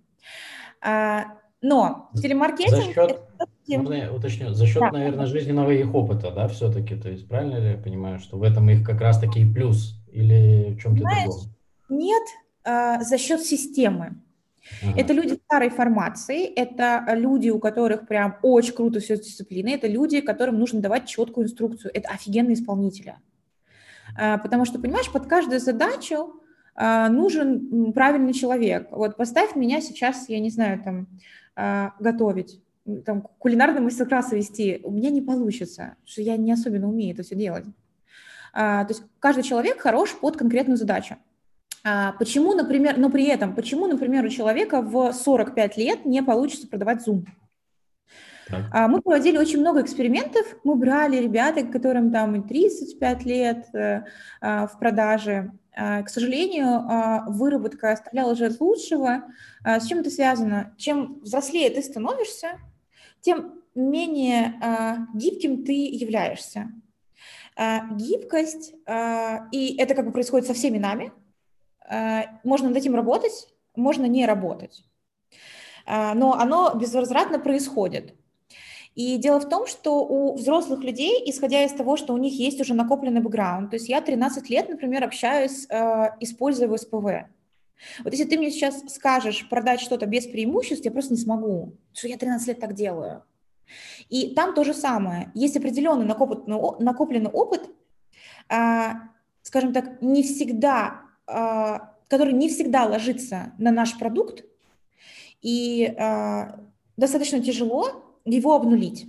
А, 0.82 1.26
но 1.62 2.10
телемаркетинг... 2.16 2.76
За 2.76 2.94
счет, 2.94 3.22
можно 3.68 3.94
я 3.94 4.14
уточню, 4.14 4.54
за 4.54 4.66
счет, 4.66 4.80
да. 4.80 4.92
наверное, 4.92 5.26
жизненного 5.26 5.72
их 5.72 5.94
опыта, 5.94 6.32
да, 6.32 6.48
все-таки, 6.48 6.96
то 6.96 7.10
есть 7.10 7.28
правильно 7.28 7.58
ли 7.58 7.72
я 7.72 7.78
понимаю, 7.78 8.20
что 8.20 8.38
в 8.38 8.44
этом 8.44 8.70
их 8.70 8.86
как 8.86 9.02
раз-таки 9.02 9.46
плюс 9.46 9.96
или 10.12 10.74
в 10.74 10.82
чем-то 10.82 11.02
другом? 11.02 11.52
Нет, 11.90 12.24
а, 12.64 13.02
за 13.02 13.18
счет 13.18 13.42
системы. 13.42 14.22
Ага. 14.84 15.00
Это 15.00 15.14
люди 15.14 15.40
старой 15.46 15.70
формации, 15.70 16.46
это 16.46 17.06
люди, 17.14 17.50
у 17.50 17.60
которых 17.60 18.08
прям 18.08 18.38
очень 18.42 18.74
круто 18.74 19.00
все 19.00 19.18
с 19.18 19.22
дисциплиной, 19.22 19.74
это 19.74 19.88
люди, 19.88 20.22
которым 20.22 20.60
нужно 20.60 20.82
давать 20.82 21.08
четкую 21.08 21.46
инструкцию, 21.46 21.92
это 21.94 22.10
офигенные 22.10 22.54
исполнители. 22.54 23.16
А, 24.18 24.38
потому 24.38 24.66
что, 24.66 24.80
понимаешь, 24.80 25.12
под 25.12 25.28
каждую 25.28 25.60
задачу 25.60 26.42
а, 26.76 27.10
нужен 27.10 27.94
правильный 27.94 28.34
человек. 28.34 28.88
Вот 28.92 29.16
поставь 29.16 29.56
меня 29.56 29.80
сейчас, 29.82 30.28
я 30.30 30.40
не 30.40 30.50
знаю, 30.50 30.82
там, 30.84 31.08
готовить, 32.00 32.62
там, 33.04 33.24
кулинарный 33.40 33.82
мастер-класс 33.82 34.32
вести, 34.32 34.80
у 34.84 34.92
меня 34.92 35.10
не 35.10 35.22
получится, 35.22 35.96
что 36.06 36.22
я 36.22 36.38
не 36.38 36.52
особенно 36.52 36.88
умею 36.88 37.16
это 37.16 37.24
все 37.24 37.36
делать. 37.36 37.66
То 38.54 38.86
есть 38.88 39.02
каждый 39.20 39.42
человек 39.42 39.80
хорош 39.80 40.16
под 40.16 40.38
конкретную 40.38 40.78
задачу. 40.78 41.18
А, 41.84 42.12
почему, 42.20 42.54
например, 42.54 42.98
но 42.98 43.10
при 43.10 43.26
этом, 43.26 43.56
почему, 43.56 43.88
например, 43.88 44.26
у 44.26 44.30
человека 44.30 44.82
в 44.82 45.14
45 45.14 45.78
лет 45.78 46.06
не 46.06 46.22
получится 46.22 46.68
продавать 46.68 47.08
Zoom? 47.08 47.26
Так. 48.50 48.90
Мы 48.90 49.02
проводили 49.02 49.38
очень 49.38 49.60
много 49.60 49.82
экспериментов. 49.82 50.46
Мы 50.64 50.76
брали 50.76 51.18
ребят, 51.18 51.56
которым 51.72 52.12
там 52.12 52.36
и 52.36 52.48
35 52.48 53.26
лет 53.26 53.66
э, 53.74 54.04
а, 54.42 54.68
в 54.68 54.80
продаже. 54.80 55.52
А, 55.76 56.02
к 56.02 56.10
сожалению, 56.10 56.84
выработка 57.28 57.92
оставляла 57.92 58.36
же 58.36 58.46
от 58.46 58.60
лучшего. 58.60 59.24
С 59.64 59.86
чем 59.88 60.00
это 60.00 60.10
связано? 60.10 60.74
Чем 60.78 61.20
взрослее 61.22 61.70
ты 61.70 61.82
становишься, 61.82 62.60
тем 63.22 63.62
менее 63.76 64.56
гибким 65.14 65.64
ты 65.64 65.74
являешься. 65.74 66.72
Гибкость, 67.92 68.74
и 69.52 69.76
это 69.78 69.94
как 69.94 70.06
бы 70.06 70.12
происходит 70.12 70.48
со 70.48 70.54
всеми 70.54 70.78
нами– 70.78 71.12
можно 72.44 72.70
над 72.70 72.78
этим 72.78 72.96
работать, 72.96 73.48
можно 73.76 74.06
не 74.06 74.26
работать. 74.26 74.84
Но 75.86 76.34
оно 76.34 76.74
безвозвратно 76.76 77.40
происходит. 77.40 78.16
И 78.98 79.18
дело 79.18 79.40
в 79.40 79.48
том, 79.48 79.68
что 79.68 80.04
у 80.04 80.34
взрослых 80.34 80.84
людей, 80.84 81.22
исходя 81.30 81.64
из 81.64 81.72
того, 81.72 81.98
что 81.98 82.16
у 82.16 82.18
них 82.18 82.34
есть 82.34 82.60
уже 82.60 82.74
накопленный 82.74 83.22
бэкграунд, 83.22 83.70
то 83.70 83.76
есть 83.76 83.90
я 83.90 84.02
13 84.02 84.50
лет, 84.50 84.70
например, 84.70 85.04
общаюсь, 85.04 85.68
э, 85.70 86.10
используя 86.20 86.76
СПВ. 86.76 87.28
Вот 88.04 88.12
если 88.12 88.24
ты 88.24 88.40
мне 88.40 88.50
сейчас 88.50 88.82
скажешь 88.92 89.48
продать 89.50 89.82
что-то 89.82 90.08
без 90.08 90.26
преимуществ, 90.26 90.84
я 90.84 90.90
просто 90.90 91.14
не 91.14 91.20
смогу, 91.20 91.74
что 91.94 92.08
я 92.08 92.18
13 92.18 92.48
лет 92.48 92.60
так 92.60 92.74
делаю. 92.74 93.24
И 94.10 94.34
там 94.34 94.56
то 94.56 94.64
же 94.64 94.74
самое. 94.74 95.32
Есть 95.36 95.56
определенный 95.58 96.06
накопленный, 96.08 97.30
опыт, 97.30 97.70
а, 98.50 99.10
скажем 99.44 99.74
так, 99.74 100.02
не 100.02 100.24
всегда, 100.24 101.02
а, 101.28 101.94
который 102.08 102.34
не 102.34 102.50
всегда 102.50 102.86
ложится 102.86 103.54
на 103.60 103.70
наш 103.70 103.96
продукт, 104.00 104.44
и 105.44 105.86
а, 106.00 106.60
достаточно 106.96 107.40
тяжело 107.40 108.07
его 108.36 108.56
обнулить. 108.56 109.08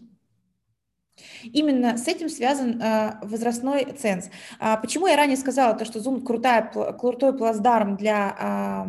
Именно 1.43 1.97
с 1.97 2.07
этим 2.07 2.29
связан 2.29 2.81
э, 2.81 3.19
возрастной 3.23 3.85
ценз. 3.99 4.31
А 4.61 4.77
почему 4.77 5.09
я 5.09 5.17
ранее 5.17 5.37
сказала, 5.37 5.75
то, 5.75 5.85
что 5.85 5.99
Zoom 5.99 6.23
крутая, 6.23 6.63
крутой 6.93 7.37
плацдарм 7.37 7.97
для 7.97 8.87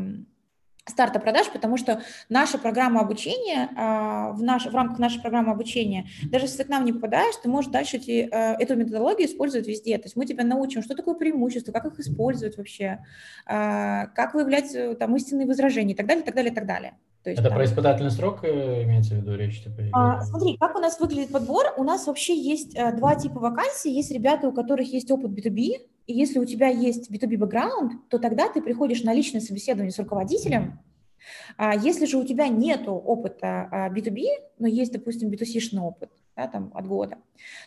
старта 0.90 1.20
продаж, 1.20 1.50
потому 1.50 1.78
что 1.78 2.02
наша 2.28 2.58
программа 2.58 3.02
обучения, 3.02 3.70
э, 3.72 4.34
в, 4.34 4.42
наш, 4.42 4.66
в 4.66 4.76
рамках 4.76 5.00
нашей 5.00 5.22
программы 5.22 5.52
обучения, 5.52 6.08
даже 6.24 6.46
если 6.46 6.58
ты 6.58 6.64
к 6.66 6.70
нам 6.70 6.86
не 6.86 6.94
попадаешь, 6.94 7.36
ты 7.42 7.50
можешь 7.50 7.72
дальше 7.72 7.98
эти, 7.98 8.28
э, 8.32 8.56
эту 8.60 8.76
методологию 8.76 9.28
использовать 9.28 9.68
везде. 9.68 9.98
То 9.98 10.06
есть 10.06 10.16
мы 10.16 10.26
тебя 10.26 10.44
научим, 10.44 10.84
что 10.84 10.96
такое 10.96 11.16
преимущество, 11.16 11.72
как 11.72 11.86
их 11.86 12.00
использовать 12.00 12.58
вообще, 12.58 13.06
э, 13.48 14.08
как 14.16 14.34
выявлять 14.34 14.74
э, 14.74 14.96
там 14.96 15.16
истинные 15.16 15.48
возражения 15.48 15.94
и 15.94 15.98
так 15.98 16.08
далее, 16.08 16.24
и 16.24 16.26
так 16.26 16.36
далее, 16.36 16.52
и 16.52 16.56
так 16.56 16.66
далее. 16.66 16.94
То 17.30 17.32
есть, 17.32 17.42
Это 17.42 17.50
там... 17.50 17.58
про 17.58 17.66
испытательный 17.66 18.12
срок 18.12 18.40
э, 18.44 18.84
имеется 18.84 19.14
в 19.14 19.18
виду 19.18 19.36
речь? 19.36 19.64
Типа, 19.64 19.84
а, 19.94 20.22
смотри, 20.22 20.58
как 20.58 20.76
у 20.76 20.80
нас 20.80 21.00
выглядит 21.00 21.32
подбор. 21.32 21.66
У 21.78 21.84
нас 21.84 22.08
вообще 22.08 22.36
есть 22.36 22.76
а, 22.76 22.92
два 22.92 23.14
типа 23.16 23.40
вакансий. 23.40 23.92
Есть 23.92 24.12
ребята, 24.12 24.48
у 24.48 24.52
которых 24.52 24.92
есть 24.92 25.12
опыт 25.12 25.32
B2B, 25.32 25.74
и 26.08 26.14
если 26.14 26.40
у 26.40 26.46
тебя 26.46 26.70
есть 26.70 27.12
B2B 27.12 27.38
бэкграунд, 27.38 28.10
то 28.10 28.18
тогда 28.18 28.50
ты 28.50 28.64
приходишь 28.64 29.04
на 29.04 29.14
личное 29.14 29.42
собеседование 29.42 29.92
с 29.92 30.00
руководителем, 30.00 30.80
а 31.58 31.76
если 31.76 32.08
же 32.08 32.18
у 32.18 32.26
тебя 32.26 32.48
нет 32.48 32.88
опыта 32.88 33.92
B2B, 33.94 34.24
а, 34.26 34.42
но 34.58 34.68
есть, 34.68 34.92
допустим, 34.92 35.30
B2C-шный 35.30 35.82
опыт, 35.82 36.10
да, 36.40 36.48
там, 36.48 36.72
от 36.74 36.88
года, 36.88 37.18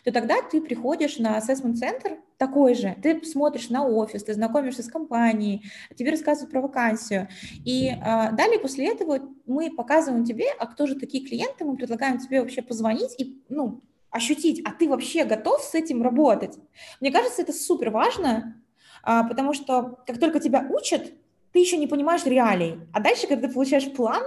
то 0.03 0.11
тогда 0.11 0.41
ты 0.41 0.59
приходишь 0.59 1.19
на 1.19 1.37
ассессмент-центр 1.37 2.17
такой 2.37 2.73
же, 2.73 2.95
ты 3.01 3.23
смотришь 3.23 3.69
на 3.69 3.85
офис, 3.85 4.23
ты 4.23 4.33
знакомишься 4.33 4.81
с 4.81 4.87
компанией, 4.87 5.63
тебе 5.95 6.11
рассказывают 6.11 6.51
про 6.51 6.61
вакансию, 6.61 7.27
и 7.65 7.91
а, 8.01 8.31
далее 8.31 8.59
после 8.59 8.91
этого 8.91 9.19
мы 9.45 9.69
показываем 9.69 10.25
тебе, 10.25 10.45
а 10.59 10.65
кто 10.65 10.87
же 10.87 10.95
такие 10.95 11.25
клиенты, 11.25 11.65
мы 11.65 11.75
предлагаем 11.75 12.17
тебе 12.17 12.41
вообще 12.41 12.61
позвонить 12.63 13.13
и, 13.19 13.39
ну, 13.49 13.81
ощутить, 14.09 14.61
а 14.65 14.71
ты 14.71 14.89
вообще 14.89 15.23
готов 15.23 15.61
с 15.61 15.75
этим 15.75 16.01
работать. 16.01 16.57
Мне 16.99 17.11
кажется, 17.11 17.43
это 17.43 17.53
супер 17.53 17.91
важно, 17.91 18.61
а, 19.03 19.23
потому 19.23 19.53
что 19.53 19.99
как 20.07 20.19
только 20.19 20.39
тебя 20.39 20.65
учат, 20.67 21.13
ты 21.51 21.59
еще 21.59 21.77
не 21.77 21.87
понимаешь 21.87 22.25
реалий. 22.25 22.79
А 22.91 22.99
дальше, 22.99 23.27
когда 23.27 23.47
ты 23.47 23.53
получаешь 23.53 23.91
план, 23.93 24.23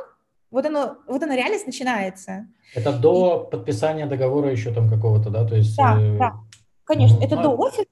вот 0.51 0.67
оно, 0.67 0.99
вот 1.07 1.23
оно 1.23 1.35
реальность 1.35 1.67
начинается. 1.67 2.47
Это 2.75 2.93
до 2.93 3.47
и... 3.47 3.51
подписания 3.51 4.07
договора 4.07 4.51
еще 4.51 4.73
там 4.73 4.89
какого-то, 4.89 5.31
да? 5.31 5.47
То 5.47 5.57
есть, 5.57 5.77
да, 5.77 6.01
э... 6.01 6.19
да, 6.19 6.35
конечно. 6.85 7.19
Ну, 7.19 7.25
это 7.27 7.39
а... 7.39 7.43
до 7.43 7.49
офиса. 7.51 7.85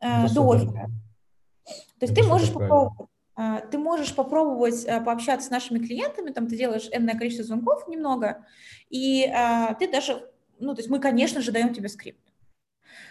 Э, 0.00 0.28
до 0.28 0.42
офиса. 0.42 0.72
То 0.72 2.06
есть 2.06 2.12
это 2.12 2.22
ты 2.22 2.28
можешь 2.28 2.52
попробовать. 2.52 3.08
Э, 3.36 3.60
ты 3.70 3.78
можешь 3.78 4.14
попробовать 4.14 4.84
э, 4.84 5.00
пообщаться 5.00 5.48
с 5.48 5.50
нашими 5.50 5.78
клиентами, 5.78 6.30
там 6.30 6.46
ты 6.46 6.56
делаешь 6.56 6.88
энное 6.92 7.14
количество 7.14 7.44
звонков 7.44 7.88
немного, 7.88 8.44
и 8.88 9.24
э, 9.24 9.74
ты 9.78 9.90
даже, 9.90 10.30
ну, 10.58 10.74
то 10.74 10.80
есть 10.80 10.90
мы, 10.90 10.98
конечно 10.98 11.40
же, 11.40 11.52
даем 11.52 11.72
тебе 11.74 11.88
скрипт. 11.88 12.20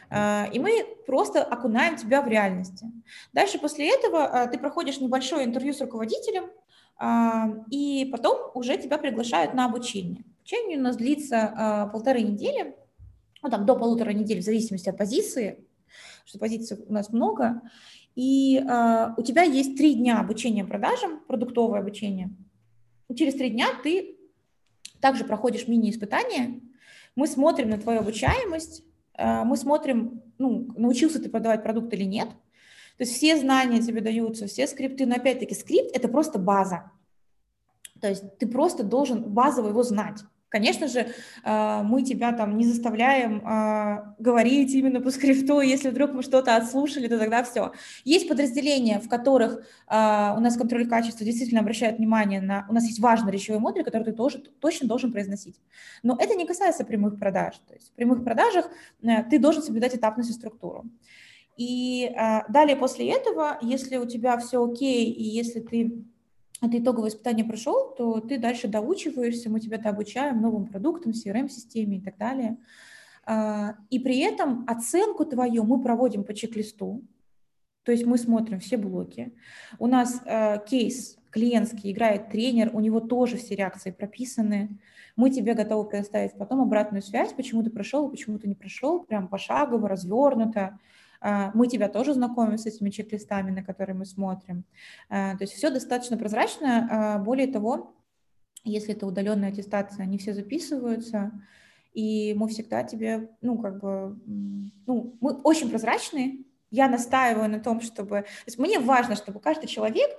А, 0.09 0.49
и 0.51 0.59
мы 0.59 0.85
просто 1.05 1.43
окунаем 1.43 1.95
тебя 1.95 2.21
в 2.21 2.27
реальности. 2.27 2.87
Дальше 3.31 3.59
после 3.59 3.93
этого 3.93 4.25
а, 4.25 4.47
ты 4.47 4.57
проходишь 4.57 4.99
небольшое 4.99 5.45
интервью 5.45 5.73
с 5.73 5.81
руководителем, 5.81 6.45
а, 6.45 6.49
и 7.01 8.09
потом 8.11 8.51
уже 8.53 8.77
тебя 8.77 8.97
приглашают 8.97 9.53
на 9.53 9.65
обучение. 9.65 10.25
Обучение 10.39 10.77
у 10.77 10.81
нас 10.81 10.97
длится 10.97 11.89
полторы 11.93 12.21
недели, 12.21 12.75
ну 13.41 13.49
там 13.49 13.65
до 13.65 13.75
полутора 13.75 14.11
недель 14.11 14.41
в 14.41 14.43
зависимости 14.43 14.89
от 14.89 14.97
позиции, 14.97 15.63
что 16.25 16.39
позиций 16.39 16.77
у 16.87 16.93
нас 16.93 17.11
много. 17.11 17.61
И 18.15 18.59
у 18.59 19.21
тебя 19.21 19.43
есть 19.43 19.77
три 19.77 19.93
дня 19.95 20.19
обучения 20.19 20.65
продажам, 20.65 21.21
продуктовое 21.27 21.79
обучение. 21.79 22.31
Через 23.15 23.35
три 23.35 23.49
дня 23.49 23.67
ты 23.81 24.17
также 24.99 25.23
проходишь 25.23 25.67
мини-испытание. 25.67 26.59
Мы 27.15 27.27
смотрим 27.27 27.69
на 27.69 27.77
твою 27.77 28.01
обучаемость, 28.01 28.83
мы 29.17 29.55
смотрим, 29.55 30.21
ну, 30.37 30.67
научился 30.75 31.21
ты 31.21 31.29
продавать 31.29 31.63
продукт 31.63 31.93
или 31.93 32.03
нет. 32.03 32.29
То 32.99 33.05
есть 33.05 33.15
все 33.15 33.37
знания 33.37 33.81
тебе 33.81 34.01
даются, 34.01 34.45
все 34.45 34.67
скрипты, 34.67 35.05
но 35.05 35.15
опять-таки 35.15 35.55
скрипт– 35.55 35.89
это 35.95 36.09
просто 36.09 36.37
база. 36.37 36.91
То 38.01 38.09
есть 38.09 38.37
ты 38.37 38.45
просто 38.45 38.83
должен 38.83 39.23
базово 39.23 39.69
его 39.69 39.83
знать. 39.83 40.19
Конечно 40.49 40.87
же, 40.87 41.07
э, 41.45 41.81
мы 41.83 42.01
тебя 42.03 42.33
там 42.33 42.57
не 42.57 42.65
заставляем 42.65 43.37
э, 43.47 44.15
говорить 44.19 44.73
именно 44.73 44.99
по 44.99 45.11
скрипту, 45.11 45.61
если 45.61 45.91
вдруг 45.91 46.11
мы 46.11 46.23
что-то 46.23 46.57
отслушали, 46.57 47.07
то 47.07 47.17
тогда 47.17 47.43
все. 47.43 47.71
Есть 48.03 48.27
подразделения, 48.27 48.99
в 48.99 49.07
которых 49.07 49.59
э, 49.59 49.61
у 50.37 50.39
нас 50.41 50.57
контроль 50.57 50.89
качества 50.89 51.23
действительно 51.23 51.61
обращает 51.61 51.99
внимание 51.99 52.41
на... 52.41 52.65
У 52.67 52.73
нас 52.73 52.83
есть 52.85 52.99
важный 52.99 53.31
речевой 53.31 53.61
модуль, 53.61 53.85
который 53.85 54.03
ты 54.03 54.11
тоже 54.11 54.39
точно 54.59 54.89
должен 54.89 55.13
произносить. 55.13 55.55
Но 56.03 56.17
это 56.19 56.35
не 56.35 56.45
касается 56.45 56.83
прямых 56.83 57.17
продаж. 57.17 57.55
То 57.65 57.75
есть 57.75 57.91
в 57.91 57.93
прямых 57.93 58.25
продажах 58.25 58.69
ты 59.29 59.39
должен 59.39 59.61
соблюдать 59.61 59.95
этапность 59.95 60.31
и 60.31 60.33
структуру. 60.33 60.85
И 61.59 62.15
далее 62.47 62.77
после 62.77 63.11
этого, 63.11 63.57
если 63.61 63.97
у 63.97 64.05
тебя 64.05 64.37
все 64.37 64.63
окей, 64.63 65.11
и 65.11 65.23
если 65.23 65.59
ты 65.59 66.05
это 66.61 66.77
итоговое 66.77 67.09
испытание 67.09 67.45
прошел, 67.45 67.93
то 67.97 68.21
ты 68.21 68.37
дальше 68.37 68.69
доучиваешься, 68.69 69.49
мы 69.49 69.59
тебя 69.59 69.77
обучаем 69.89 70.41
новым 70.41 70.67
продуктам, 70.67 71.11
CRM-системе 71.11 71.97
и 71.97 72.01
так 72.01 72.17
далее. 72.17 72.57
А, 73.25 73.75
и 73.89 73.99
при 73.99 74.19
этом 74.19 74.63
оценку 74.67 75.25
твою 75.25 75.65
мы 75.65 75.81
проводим 75.81 76.23
по 76.23 76.33
чек-листу, 76.33 77.03
то 77.83 77.91
есть 77.91 78.05
мы 78.05 78.17
смотрим 78.17 78.61
все 78.61 78.77
блоки. 78.77 79.33
У 79.79 79.87
нас 79.87 80.21
э, 80.25 80.59
кейс 80.65 81.17
клиентский, 81.31 81.91
играет 81.91 82.29
тренер, 82.29 82.71
у 82.73 82.79
него 82.79 82.99
тоже 82.99 83.37
все 83.37 83.55
реакции 83.55 83.91
прописаны. 83.91 84.79
Мы 85.15 85.29
тебе 85.29 85.53
готовы 85.53 85.89
предоставить 85.89 86.33
потом 86.37 86.61
обратную 86.61 87.01
связь, 87.01 87.33
почему 87.33 87.63
ты 87.63 87.69
прошел, 87.69 88.09
почему 88.09 88.39
ты 88.39 88.47
не 88.47 88.55
прошел, 88.55 89.03
прям 89.03 89.27
пошагово, 89.27 89.89
развернуто. 89.89 90.79
А, 91.21 91.51
мы 91.53 91.67
тебя 91.67 91.89
тоже 91.89 92.13
знакомим 92.13 92.57
с 92.57 92.65
этими 92.65 92.89
чек-листами, 92.89 93.51
на 93.51 93.63
которые 93.63 93.95
мы 93.95 94.05
смотрим. 94.05 94.63
А, 95.09 95.35
то 95.35 95.43
есть 95.43 95.53
все 95.53 95.69
достаточно 95.69 96.17
прозрачно. 96.17 96.87
А, 96.89 97.17
более 97.19 97.47
того, 97.47 97.95
если 98.63 98.93
это 98.93 99.05
удаленная 99.05 99.49
аттестация, 99.49 100.03
они 100.03 100.17
все 100.17 100.33
записываются, 100.33 101.31
и 101.93 102.33
мы 102.37 102.47
всегда 102.47 102.83
тебе, 102.83 103.29
ну, 103.41 103.57
как 103.57 103.79
бы, 103.79 104.19
ну, 104.85 105.17
мы 105.21 105.33
очень 105.41 105.69
прозрачные, 105.69 106.43
я 106.71 106.87
настаиваю 106.87 107.49
на 107.49 107.59
том, 107.59 107.81
чтобы... 107.81 108.21
То 108.21 108.45
есть 108.45 108.59
мне 108.59 108.79
важно, 108.79 109.15
чтобы 109.15 109.39
каждый 109.39 109.65
человек 109.65 110.09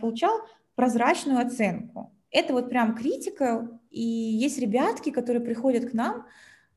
получал 0.00 0.38
прозрачную 0.74 1.40
оценку. 1.40 2.12
Это 2.30 2.52
вот 2.52 2.68
прям 2.68 2.94
критика, 2.94 3.80
и 3.90 4.02
есть 4.02 4.58
ребятки, 4.58 5.10
которые 5.10 5.42
приходят 5.42 5.90
к 5.90 5.94
нам, 5.94 6.26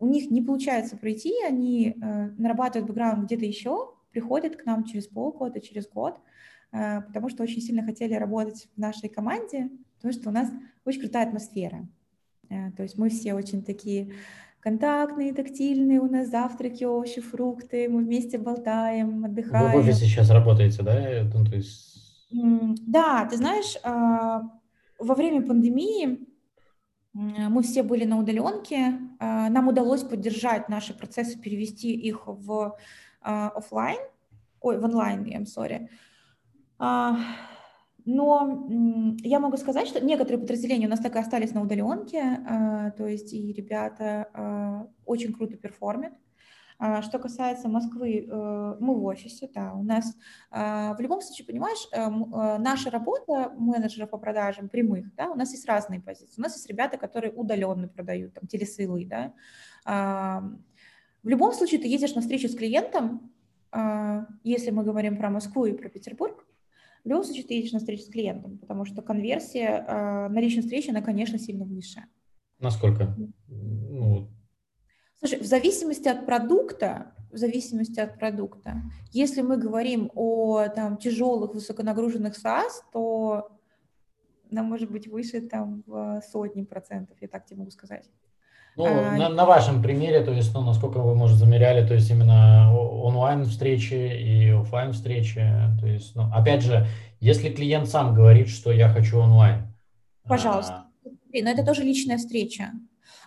у 0.02 0.08
них 0.08 0.32
не 0.32 0.42
получается 0.42 0.98
пройти, 0.98 1.32
они 1.48 1.96
э, 1.96 2.30
нарабатывают 2.38 2.88
бэкграунд 2.88 3.26
где-то 3.26 3.46
еще, 3.46 3.92
приходят 4.12 4.56
к 4.56 4.66
нам 4.66 4.84
через 4.84 5.08
полгода, 5.08 5.62
через 5.62 5.88
год, 5.88 6.20
э, 6.72 7.02
потому 7.02 7.30
что 7.30 7.44
очень 7.44 7.62
сильно 7.62 7.84
хотели 7.84 8.16
работать 8.16 8.68
в 8.76 8.80
нашей 8.80 9.10
команде, 9.10 9.70
потому 9.98 10.12
что 10.12 10.30
у 10.30 10.32
нас 10.32 10.50
очень 10.86 11.02
крутая 11.02 11.28
атмосфера. 11.28 11.88
Э, 12.50 12.72
то 12.72 12.82
есть 12.82 12.98
мы 12.98 13.10
все 13.10 13.36
очень 13.36 13.64
такие 13.64 14.14
контактные, 14.60 15.34
тактильные, 15.34 16.00
у 16.00 16.10
нас 16.10 16.30
завтраки, 16.30 16.84
овощи, 16.84 17.22
фрукты, 17.22 17.88
мы 17.88 18.04
вместе 18.04 18.40
болтаем, 18.40 19.24
отдыхаем. 19.24 19.72
Вы 19.72 19.84
в 19.84 19.86
офисе 19.86 20.06
сейчас 20.06 20.32
работаете, 20.32 20.82
да? 20.82 21.30
Ну, 21.32 21.46
то 21.46 21.56
есть... 21.56 22.28
Да, 22.32 23.28
ты 23.30 23.38
знаешь, 23.38 23.76
э, 23.76 23.90
во 24.98 25.16
время 25.16 25.44
пандемии 25.44 26.26
мы 27.14 27.62
все 27.62 27.84
были 27.84 28.06
на 28.06 28.18
удаленке, 28.18 28.78
а, 28.86 29.11
нам 29.22 29.68
удалось 29.68 30.04
поддержать 30.04 30.68
наши 30.68 30.98
процессы, 30.98 31.40
перевести 31.40 31.94
их 31.94 32.24
в 32.26 32.76
а, 33.22 33.50
офлайн, 33.50 34.00
ой, 34.62 34.80
в 34.80 34.84
онлайн, 34.84 35.24
I'm 35.24 35.46
sorry. 35.46 35.88
А, 36.80 37.18
но 38.04 38.68
я 39.22 39.40
могу 39.40 39.58
сказать, 39.58 39.88
что 39.88 40.04
некоторые 40.04 40.40
подразделения 40.40 40.88
у 40.88 40.90
нас 40.90 41.00
так 41.00 41.16
и 41.16 41.20
остались 41.20 41.54
на 41.54 41.62
удаленке, 41.62 42.40
то 42.98 43.06
есть 43.06 43.32
и 43.32 43.54
ребята 43.54 44.90
очень 45.06 45.34
круто 45.34 45.56
перформят. 45.56 46.14
А, 46.84 47.04
что 47.04 47.20
касается 47.20 47.70
Москвы, 47.70 48.26
э, 48.28 48.76
мы 48.80 48.96
в 48.96 49.06
офисе, 49.06 49.48
да, 49.54 49.72
у 49.76 49.84
нас 49.84 50.16
а, 50.50 50.96
в 50.96 51.00
любом 51.00 51.22
случае, 51.22 51.46
понимаешь, 51.46 51.88
э, 51.92 52.00
э, 52.00 52.58
наша 52.58 52.90
работа 52.90 53.54
менеджеров 53.56 54.10
по 54.10 54.18
продажам 54.18 54.68
прямых, 54.68 55.14
да, 55.14 55.30
у 55.30 55.36
нас 55.36 55.52
есть 55.52 55.68
разные 55.68 56.02
позиции. 56.02 56.40
У 56.40 56.42
нас 56.42 56.56
есть 56.56 56.68
ребята, 56.68 56.98
которые 56.98 57.34
удаленно 57.34 57.88
продают, 57.88 58.34
там, 58.34 58.48
телесылы, 58.48 59.06
да. 59.06 59.32
А, 59.86 60.42
в 61.22 61.30
любом 61.30 61.54
случае, 61.54 61.82
ты 61.82 61.88
едешь 61.88 62.16
на 62.16 62.22
встречу 62.22 62.50
с 62.50 62.56
клиентом, 62.56 63.32
если 64.44 64.72
мы 64.72 64.84
говорим 64.84 65.18
про 65.18 65.30
Москву 65.30 65.66
и 65.66 65.74
про 65.74 65.88
Петербург, 65.88 66.48
плюс 67.04 67.30
еще 67.30 67.44
ты 67.44 67.54
едешь 67.54 67.74
на 67.74 67.80
встречу 67.80 68.04
с 68.04 68.10
клиентом, 68.10 68.58
потому 68.58 68.86
что 68.86 69.04
конверсия 69.04 69.86
на 70.30 70.40
личной 70.42 70.64
встрече, 70.64 70.90
она, 70.90 71.02
конечно, 71.02 71.38
сильно 71.38 71.64
выше. 71.64 72.04
Насколько? 72.60 73.16
Ну... 73.48 74.32
Слушай, 75.22 75.40
в 75.40 75.46
зависимости 75.46 76.08
от 76.08 76.26
продукта, 76.26 77.14
в 77.32 77.38
зависимости 77.38 78.00
от 78.00 78.18
продукта, 78.18 78.82
если 79.12 79.42
мы 79.42 79.58
говорим 79.58 80.10
о 80.16 80.68
там, 80.68 80.98
тяжелых, 80.98 81.54
высоконагруженных 81.54 82.34
SaaS, 82.34 82.82
то 82.92 83.50
она 84.52 84.64
может 84.64 84.90
быть 84.90 85.08
выше 85.08 85.42
там 85.42 85.84
в 85.86 86.24
сотни 86.32 86.64
процентов, 86.64 87.18
я 87.22 87.28
так 87.28 87.46
тебе 87.46 87.60
могу 87.60 87.70
сказать. 87.70 88.10
Ну, 88.76 88.86
а, 88.88 89.16
на, 89.16 89.30
на 89.30 89.46
вашем 89.46 89.84
примере, 89.84 90.24
то 90.24 90.32
есть, 90.32 90.56
ну, 90.56 90.62
насколько 90.62 90.98
вы, 91.00 91.14
может, 91.14 91.38
замеряли, 91.38 91.86
то 91.86 91.94
есть 91.94 92.10
именно 92.10 92.76
онлайн 92.76 93.46
встречи 93.46 93.94
и 93.94 94.50
офлайн 94.50 94.92
встречи, 94.92 95.46
то 95.80 95.86
есть, 95.86 96.16
ну, 96.16 96.32
опять 96.34 96.64
же, 96.64 96.88
если 97.20 97.50
клиент 97.50 97.88
сам 97.88 98.16
говорит, 98.16 98.50
что 98.50 98.72
я 98.72 98.90
хочу 98.90 99.20
онлайн. 99.20 99.72
Пожалуйста. 100.24 100.88
А... 101.06 101.10
Но 101.32 101.50
это 101.52 101.64
тоже 101.64 101.84
личная 101.84 102.18
встреча. 102.18 102.72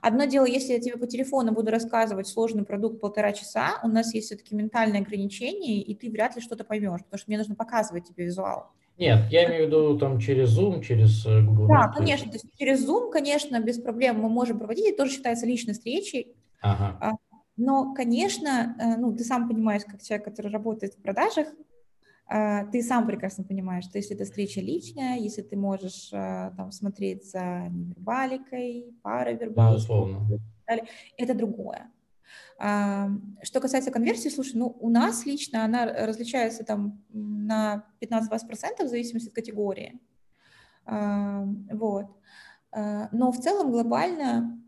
Одно 0.00 0.24
дело, 0.24 0.46
если 0.46 0.72
я 0.72 0.80
тебе 0.80 0.96
по 0.96 1.06
телефону 1.06 1.52
буду 1.52 1.70
рассказывать 1.70 2.28
сложный 2.28 2.64
продукт 2.64 3.00
полтора 3.00 3.32
часа, 3.32 3.80
у 3.82 3.88
нас 3.88 4.14
есть 4.14 4.26
все-таки 4.26 4.54
ментальные 4.54 5.02
ограничения, 5.02 5.80
и 5.82 5.94
ты 5.94 6.10
вряд 6.10 6.36
ли 6.36 6.42
что-то 6.42 6.64
поймешь, 6.64 7.02
потому 7.04 7.18
что 7.18 7.30
мне 7.30 7.38
нужно 7.38 7.54
показывать 7.54 8.08
тебе 8.08 8.24
визуал. 8.24 8.70
Нет, 8.96 9.30
я 9.30 9.46
имею 9.46 9.64
в 9.64 9.66
виду 9.66 9.98
там 9.98 10.20
через 10.20 10.56
Zoom, 10.56 10.80
через 10.80 11.26
э, 11.26 11.42
Google 11.42 11.66
Да, 11.66 11.90
Meet, 11.90 11.98
конечно, 11.98 12.30
то 12.30 12.36
есть 12.36 12.46
через 12.56 12.88
Zoom, 12.88 13.10
конечно, 13.10 13.58
без 13.60 13.78
проблем 13.78 14.20
мы 14.20 14.28
можем 14.28 14.58
проводить, 14.58 14.86
это 14.86 14.98
тоже 14.98 15.12
считается 15.12 15.46
личной 15.46 15.74
встречей. 15.74 16.36
Ага. 16.62 16.96
А, 17.00 17.12
но, 17.56 17.92
конечно, 17.92 18.76
э, 18.78 18.96
ну, 18.96 19.12
ты 19.12 19.24
сам 19.24 19.48
понимаешь, 19.48 19.82
как 19.84 20.00
человек, 20.02 20.24
который 20.24 20.52
работает 20.52 20.94
в 20.94 21.02
продажах, 21.02 21.48
ты 22.26 22.82
сам 22.82 23.06
прекрасно 23.06 23.44
понимаешь, 23.44 23.84
что 23.84 23.98
если 23.98 24.16
эта 24.16 24.24
встреча 24.24 24.60
личная, 24.60 25.18
если 25.18 25.42
ты 25.42 25.56
можешь 25.56 26.10
э, 26.12 26.52
там 26.56 26.72
смотреть 26.72 27.30
за 27.30 27.68
невербаликой, 27.68 28.94
паравербаликой, 29.02 29.74
Безусловно. 29.74 30.40
это 31.16 31.34
другое. 31.34 31.90
Что 32.56 33.60
касается 33.60 33.90
конверсии, 33.90 34.28
слушай, 34.30 34.56
ну 34.56 34.74
у 34.80 34.88
нас 34.88 35.26
лично 35.26 35.64
она 35.64 35.84
различается 35.84 36.64
там 36.64 37.04
на 37.10 37.84
15-20% 38.00 38.84
в 38.84 38.88
зависимости 38.88 39.28
от 39.28 39.34
категории. 39.34 40.00
Вот. 40.86 42.06
А, 42.74 43.08
но 43.12 43.30
в 43.30 43.38
целом 43.38 43.70
глобально 43.70 44.60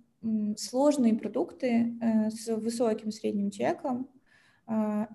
сложные 0.56 1.14
продукты 1.14 1.98
э, 2.00 2.30
с 2.30 2.48
высоким 2.56 3.10
средним 3.10 3.50
чеком, 3.50 4.08
а, 4.08 4.15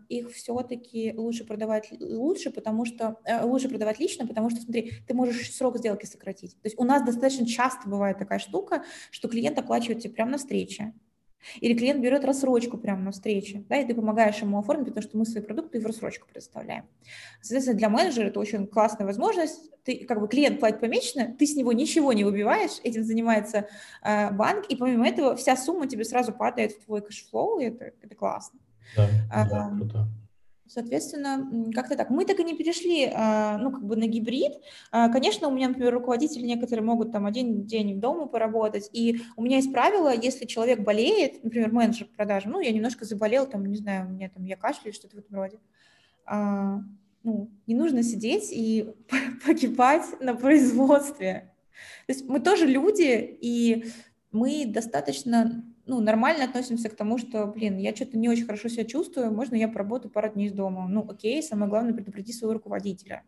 их 0.08 0.32
все-таки 0.32 1.14
лучше 1.16 1.44
продавать 1.46 1.92
лучше, 2.00 2.52
потому 2.52 2.86
что 2.86 3.18
э, 3.26 3.44
лучше 3.44 3.68
продавать 3.68 4.00
лично, 4.00 4.26
потому 4.26 4.50
что, 4.50 4.62
смотри, 4.62 4.94
ты 5.06 5.14
можешь 5.14 5.54
срок 5.54 5.78
сделки 5.78 6.06
сократить. 6.06 6.54
То 6.54 6.68
есть 6.68 6.80
у 6.80 6.86
нас 6.86 7.04
достаточно 7.04 7.46
часто 7.46 7.90
бывает 7.90 8.18
такая 8.18 8.40
штука, 8.40 8.86
что 9.10 9.28
клиент 9.28 9.58
оплачивает 9.58 10.04
тебе 10.04 10.14
прямо 10.14 10.32
на 10.32 10.38
встрече. 10.38 10.94
Или 11.60 11.74
клиент 11.74 12.02
берет 12.02 12.24
рассрочку 12.24 12.78
прямо 12.78 13.02
на 13.02 13.12
встрече, 13.12 13.66
да, 13.68 13.78
и 13.78 13.86
ты 13.86 13.96
помогаешь 13.96 14.38
ему 14.38 14.60
оформить, 14.60 14.90
потому 14.90 15.02
что 15.04 15.18
мы 15.18 15.26
свои 15.26 15.44
продукты 15.44 15.80
в 15.80 15.86
рассрочку 15.86 16.28
предоставляем. 16.28 16.86
Соответственно, 17.42 17.78
для 17.78 17.90
менеджера 17.90 18.28
это 18.28 18.40
очень 18.40 18.68
классная 18.68 19.06
возможность. 19.06 19.72
Ты, 19.84 20.06
как 20.06 20.22
бы, 20.22 20.28
клиент 20.28 20.60
платит 20.60 20.80
помесячно, 20.80 21.36
ты 21.38 21.48
с 21.48 21.56
него 21.56 21.74
ничего 21.74 22.14
не 22.14 22.24
выбиваешь, 22.24 22.80
этим 22.84 23.04
занимается 23.04 23.68
э, 24.04 24.32
банк, 24.32 24.68
и 24.70 24.76
помимо 24.76 25.08
этого 25.08 25.36
вся 25.36 25.58
сумма 25.58 25.88
тебе 25.88 26.06
сразу 26.06 26.32
падает 26.32 26.74
в 26.74 26.86
твой 26.86 27.02
cash 27.02 27.28
flow, 27.28 27.60
и 27.60 27.66
это, 27.66 27.92
это 28.02 28.16
классно. 28.16 28.60
Да, 28.96 29.10
а, 29.32 29.50
да, 29.50 29.72
круто. 29.78 30.08
Соответственно, 30.74 31.52
как-то 31.74 31.98
так. 31.98 32.10
Мы 32.10 32.24
так 32.24 32.40
и 32.40 32.46
не 32.46 32.56
перешли, 32.56 33.12
а, 33.14 33.58
ну, 33.58 33.72
как 33.72 33.84
бы 33.84 33.98
на 33.98 34.08
гибрид. 34.08 34.54
А, 34.90 35.10
конечно, 35.10 35.50
у 35.50 35.52
меня, 35.52 35.68
например, 35.68 35.94
руководители 35.94 36.46
некоторые 36.46 36.86
могут 36.86 37.12
там 37.12 37.26
один 37.26 37.66
день 37.66 37.98
в 37.98 38.00
дома 38.00 38.26
поработать, 38.26 38.90
и 38.94 39.20
у 39.36 39.44
меня 39.44 39.58
есть 39.58 39.74
правило, 39.74 40.16
если 40.16 40.46
человек 40.46 40.80
болеет, 40.80 41.44
например, 41.44 41.74
менеджер 41.74 42.08
по 42.08 42.16
продажам, 42.16 42.54
ну, 42.54 42.62
я 42.62 42.72
немножко 42.72 43.04
заболел, 43.04 43.48
там, 43.48 43.66
не 43.66 43.76
знаю, 43.76 44.08
у 44.08 44.12
меня 44.12 44.30
там, 44.30 44.46
я 44.46 44.56
кашляю, 44.56 44.94
что-то 44.94 45.18
в 45.18 45.20
этом 45.20 45.36
роде, 45.36 45.60
а, 46.26 46.80
ну, 47.24 47.52
не 47.68 47.76
нужно 47.76 48.02
сидеть 48.02 48.50
и 48.52 48.94
погибать 49.46 50.06
на 50.22 50.36
производстве. 50.36 51.54
То 52.08 52.14
есть 52.14 52.30
мы 52.30 52.40
тоже 52.40 52.66
люди, 52.66 53.38
и 53.42 53.92
мы 54.32 54.66
достаточно 54.66 55.66
ну, 55.86 56.00
нормально 56.00 56.46
относимся 56.46 56.90
к 56.90 56.96
тому, 56.96 57.18
что, 57.18 57.48
блин, 57.48 57.78
я 57.78 57.96
что-то 57.96 58.18
не 58.18 58.30
очень 58.30 58.46
хорошо 58.46 58.70
себя 58.70 58.86
чувствую, 58.86 59.32
можно 59.32 59.56
я 59.56 59.68
поработаю 59.68 60.12
пару 60.12 60.30
дней 60.30 60.48
из 60.48 60.54
дома. 60.54 60.88
Ну, 60.88 61.06
окей, 61.10 61.42
самое 61.42 61.70
главное 61.70 61.94
предупреди 61.94 62.34
своего 62.34 62.54
руководителя. 62.54 63.24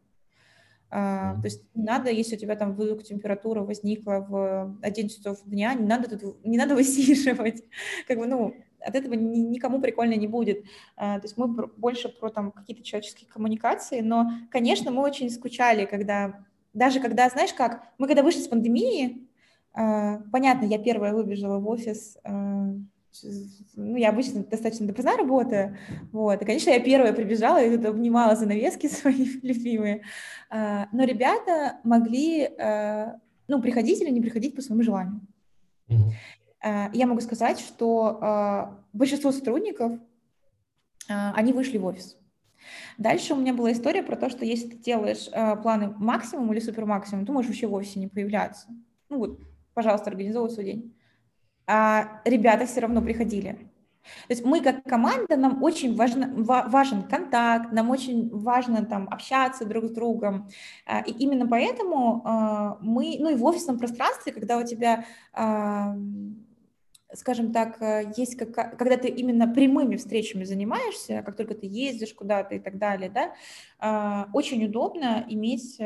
А, 0.96 1.34
то 1.42 1.46
есть 1.46 1.64
не 1.74 1.84
надо, 1.84 2.12
если 2.12 2.36
у 2.36 2.40
тебя 2.40 2.56
там 2.56 2.74
вдруг 2.74 3.04
температура 3.04 3.62
возникла 3.62 4.26
в 4.30 4.78
11 4.84 5.18
часов 5.18 5.40
дня, 5.44 5.74
не 5.74 5.88
надо, 5.88 6.18
тут, 6.18 6.46
не 6.46 6.58
надо 6.58 6.76
высиживать. 6.76 7.64
Как 8.08 8.20
бы, 8.20 8.28
ну, 8.28 8.56
от 8.80 8.94
этого 8.94 9.16
ни, 9.16 9.40
никому 9.40 9.82
прикольно 9.82 10.14
не 10.14 10.28
будет. 10.28 10.64
А, 10.96 11.20
то 11.20 11.26
есть 11.26 11.36
мы 11.36 11.48
больше 11.48 12.10
про 12.10 12.30
там 12.30 12.52
какие-то 12.52 12.84
человеческие 12.84 13.28
коммуникации, 13.28 14.02
но, 14.02 14.30
конечно, 14.52 14.92
мы 14.92 15.02
очень 15.02 15.32
скучали, 15.32 15.86
когда, 15.86 16.46
даже 16.74 17.00
когда, 17.00 17.28
знаешь 17.30 17.54
как, 17.54 17.88
мы 17.98 18.08
когда 18.08 18.22
вышли 18.22 18.42
с 18.42 18.48
пандемии, 18.48 19.28
понятно, 19.74 20.66
я 20.66 20.78
первая 20.78 21.14
выбежала 21.14 21.60
в 21.60 21.68
офис, 21.68 22.18
а, 22.24 22.74
ну, 23.76 23.96
я 23.96 24.10
обычно 24.10 24.44
достаточно 24.44 24.88
допоздна 24.88 25.18
работаю, 25.18 25.78
вот, 26.12 26.42
и, 26.42 26.46
конечно, 26.46 26.70
я 26.70 26.80
первая 26.80 27.14
прибежала 27.14 27.64
и 27.64 27.76
тут 27.76 27.86
обнимала 27.86 28.36
занавески 28.36 28.88
свои 28.90 29.28
любимые, 29.42 30.04
а, 30.50 30.88
но 30.92 31.04
ребята 31.04 31.80
могли, 31.84 32.50
ну, 33.48 33.62
приходить 33.62 34.02
или 34.02 34.10
не 34.10 34.22
приходить 34.22 34.56
по 34.56 34.62
своему 34.62 34.84
желанию. 34.84 35.22
Mm-hmm. 35.90 36.92
Я 36.94 37.08
могу 37.08 37.20
сказать, 37.20 37.60
что 37.60 38.80
большинство 38.94 39.32
сотрудников, 39.32 40.00
они 41.08 41.52
вышли 41.52 41.78
в 41.78 41.86
офис. 41.86 42.18
Дальше 42.98 43.34
у 43.34 43.38
меня 43.38 43.54
была 43.54 43.74
история 43.74 44.02
про 44.02 44.16
то, 44.16 44.30
что 44.30 44.46
если 44.46 44.70
ты 44.70 44.78
делаешь 44.78 45.30
планы 45.62 45.94
максимум 45.98 46.54
или 46.54 46.62
супер 46.62 46.86
максимум, 46.86 47.26
ты 47.26 47.32
можешь 47.34 47.50
вообще 47.50 47.68
в 47.68 47.74
офисе 47.74 48.00
не 48.00 48.08
появляться. 48.08 48.68
Ну 49.10 49.18
вот, 49.18 49.40
пожалуйста, 49.74 50.10
организовывай 50.10 50.54
свой 50.54 50.66
день. 50.66 50.96
А 51.66 52.22
ребята 52.26 52.66
все 52.66 52.82
равно 52.82 53.02
приходили. 53.02 53.70
То 54.28 54.34
есть 54.34 54.44
мы 54.44 54.62
как 54.62 54.84
команда, 54.84 55.38
нам 55.38 55.64
очень 55.64 55.96
важно, 55.96 56.32
важен 56.36 57.04
контакт, 57.04 57.72
нам 57.72 57.90
очень 57.90 58.30
важно 58.30 58.86
там 58.86 59.08
общаться 59.10 59.66
друг 59.66 59.86
с 59.86 59.92
другом. 59.92 60.50
А, 60.86 61.00
и 61.02 61.12
именно 61.12 61.48
поэтому 61.48 62.22
а, 62.26 62.78
мы, 62.82 63.18
ну 63.20 63.30
и 63.30 63.36
в 63.36 63.44
офисном 63.46 63.80
пространстве, 63.80 64.34
когда 64.34 64.58
у 64.58 64.64
тебя 64.64 65.06
а, 65.32 65.96
скажем 67.14 67.54
так, 67.54 67.80
есть 68.18 68.36
как, 68.36 68.76
когда 68.76 68.98
ты 68.98 69.08
именно 69.08 69.48
прямыми 69.48 69.98
встречами 69.98 70.46
занимаешься, 70.46 71.22
как 71.24 71.38
только 71.38 71.54
ты 71.54 71.68
ездишь 71.68 72.12
куда-то 72.14 72.56
и 72.56 72.60
так 72.60 72.80
далее, 72.80 73.12
да, 73.12 74.28
очень 74.34 74.66
удобно 74.66 75.24
иметь 75.30 75.80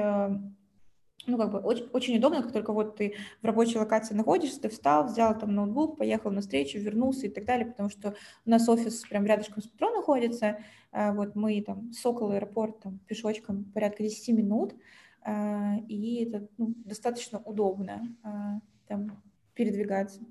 ну, 1.28 1.38
как 1.38 1.52
бы 1.52 1.60
очень, 1.60 1.86
очень 1.92 2.18
удобно, 2.18 2.42
как 2.42 2.54
только 2.54 2.72
вот 2.72 2.96
ты 2.96 3.16
в 3.42 3.46
рабочей 3.46 3.78
локации 3.78 4.16
находишься, 4.16 4.62
ты 4.62 4.70
встал, 4.70 5.06
взял 5.06 5.38
там 5.38 5.54
ноутбук, 5.54 5.98
поехал 5.98 6.32
на 6.32 6.42
встречу, 6.42 6.80
вернулся 6.80 7.28
и 7.28 7.30
так 7.30 7.46
далее, 7.46 7.66
потому 7.66 7.90
что 7.90 8.16
у 8.46 8.50
нас 8.50 8.68
офис 8.70 9.02
прям 9.02 9.26
рядышком 9.26 9.62
с 9.62 9.66
метро 9.66 9.92
находится, 9.92 10.60
а, 10.92 11.12
вот 11.14 11.36
мы 11.36 11.62
там 11.62 11.92
с 11.92 12.06
около 12.06 12.36
аэропорта 12.36 12.84
там, 12.84 13.00
пешочком 13.08 13.66
порядка 13.66 14.04
10 14.04 14.30
минут, 14.30 14.74
а, 15.22 15.76
и 15.88 16.24
это 16.24 16.48
ну, 16.58 16.74
достаточно 16.86 17.40
удобно 17.40 18.16
а, 18.24 18.60
там 18.88 19.22
передвигаться. 19.54 20.22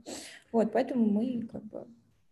Вот, 0.51 0.73
поэтому 0.73 1.05
мы 1.05 1.47
как 1.47 1.63
бы 1.65 1.87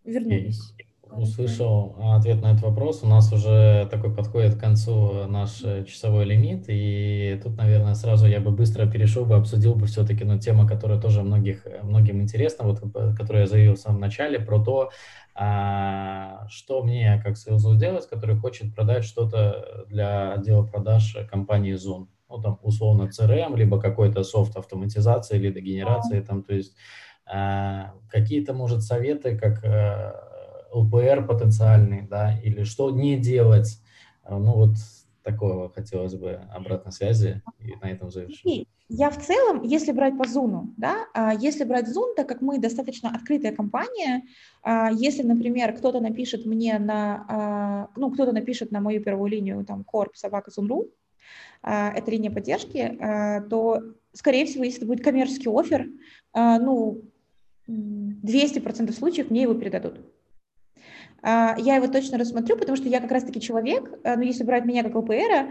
вернулись 0.04 0.74
услышал 1.16 1.96
ответ 1.98 2.42
на 2.42 2.52
этот 2.52 2.62
вопрос. 2.62 3.02
У 3.02 3.06
нас 3.06 3.32
уже 3.32 3.86
такой 3.90 4.14
подходит 4.14 4.56
к 4.56 4.60
концу 4.60 5.26
наш 5.26 5.62
э, 5.64 5.84
часовой 5.84 6.24
лимит, 6.24 6.64
и 6.68 7.40
тут, 7.42 7.56
наверное, 7.56 7.94
сразу 7.94 8.26
я 8.26 8.40
бы 8.40 8.50
быстро 8.50 8.86
перешел 8.86 9.24
бы, 9.24 9.36
обсудил 9.36 9.74
бы 9.74 9.86
все-таки 9.86 10.24
ну, 10.24 10.38
тема, 10.38 10.66
которая 10.66 11.00
тоже 11.00 11.22
многих, 11.22 11.66
э, 11.66 11.82
многим 11.82 12.20
интересна, 12.20 12.64
вот, 12.64 12.82
э, 12.82 13.14
которую 13.16 13.42
я 13.42 13.46
заявил 13.46 13.74
в 13.74 13.78
самом 13.78 14.00
начале, 14.00 14.38
про 14.38 14.62
то, 14.62 14.90
а, 15.34 16.46
что 16.48 16.82
мне 16.82 17.20
как 17.24 17.36
сейлзу 17.36 17.74
сделать, 17.74 18.08
который 18.08 18.36
хочет 18.36 18.74
продать 18.74 19.04
что-то 19.04 19.84
для 19.88 20.32
отдела 20.32 20.64
продаж 20.64 21.16
компании 21.30 21.74
Zoom. 21.74 22.06
Ну, 22.28 22.40
там, 22.40 22.58
условно, 22.62 23.10
CRM, 23.10 23.56
либо 23.56 23.80
какой-то 23.80 24.22
софт 24.24 24.56
автоматизации, 24.56 25.38
лидогенерации, 25.38 26.20
там, 26.20 26.42
то 26.42 26.54
есть 26.54 26.74
а, 27.26 27.94
какие-то, 28.08 28.52
может, 28.52 28.82
советы, 28.82 29.36
как 29.36 29.62
ЛПР 30.74 31.26
потенциальный, 31.26 32.02
да, 32.02 32.38
или 32.40 32.64
что 32.64 32.90
не 32.90 33.16
делать. 33.16 33.80
А, 34.24 34.38
ну 34.38 34.52
вот 34.54 34.76
такого 35.22 35.70
хотелось 35.72 36.14
бы 36.14 36.40
обратной 36.54 36.92
связи, 36.92 37.42
и 37.58 37.74
на 37.80 37.90
этом 37.90 38.10
завершим. 38.10 38.66
Я 38.88 39.08
в 39.08 39.18
целом, 39.18 39.62
если 39.62 39.92
брать 39.92 40.18
по 40.18 40.24
Zoom, 40.24 40.74
да, 40.76 41.06
а, 41.14 41.32
если 41.32 41.64
брать 41.64 41.88
Zoom, 41.88 42.14
так 42.14 42.28
как 42.28 42.42
мы 42.42 42.58
достаточно 42.58 43.08
открытая 43.08 43.52
компания, 43.52 44.24
а, 44.62 44.90
если, 44.92 45.22
например, 45.22 45.74
кто-то 45.74 46.00
напишет 46.00 46.44
мне 46.44 46.78
на, 46.78 47.88
ну, 47.96 48.10
кто-то 48.10 48.32
напишет 48.32 48.70
на 48.72 48.80
мою 48.80 49.02
первую 49.02 49.30
линию, 49.30 49.64
там, 49.64 49.84
корп, 49.84 50.16
собака, 50.16 50.50
Zoom.ru, 50.50 50.90
это 51.62 52.10
линия 52.10 52.30
поддержки, 52.30 52.98
то, 53.48 53.80
скорее 54.12 54.44
всего, 54.44 54.64
если 54.64 54.80
это 54.80 54.86
будет 54.86 55.02
коммерческий 55.02 55.48
офер, 55.48 55.86
ну, 56.34 57.00
200% 57.66 58.92
случаев 58.92 59.30
мне 59.30 59.42
его 59.42 59.54
передадут. 59.54 60.00
Я 61.24 61.76
его 61.76 61.86
точно 61.86 62.18
рассмотрю, 62.18 62.56
потому 62.58 62.76
что 62.76 62.86
я 62.86 63.00
как 63.00 63.10
раз-таки 63.10 63.40
человек, 63.40 63.98
ну, 64.04 64.20
если 64.20 64.44
брать 64.44 64.66
меня 64.66 64.82
как 64.82 64.94
ЛПР, 64.94 65.48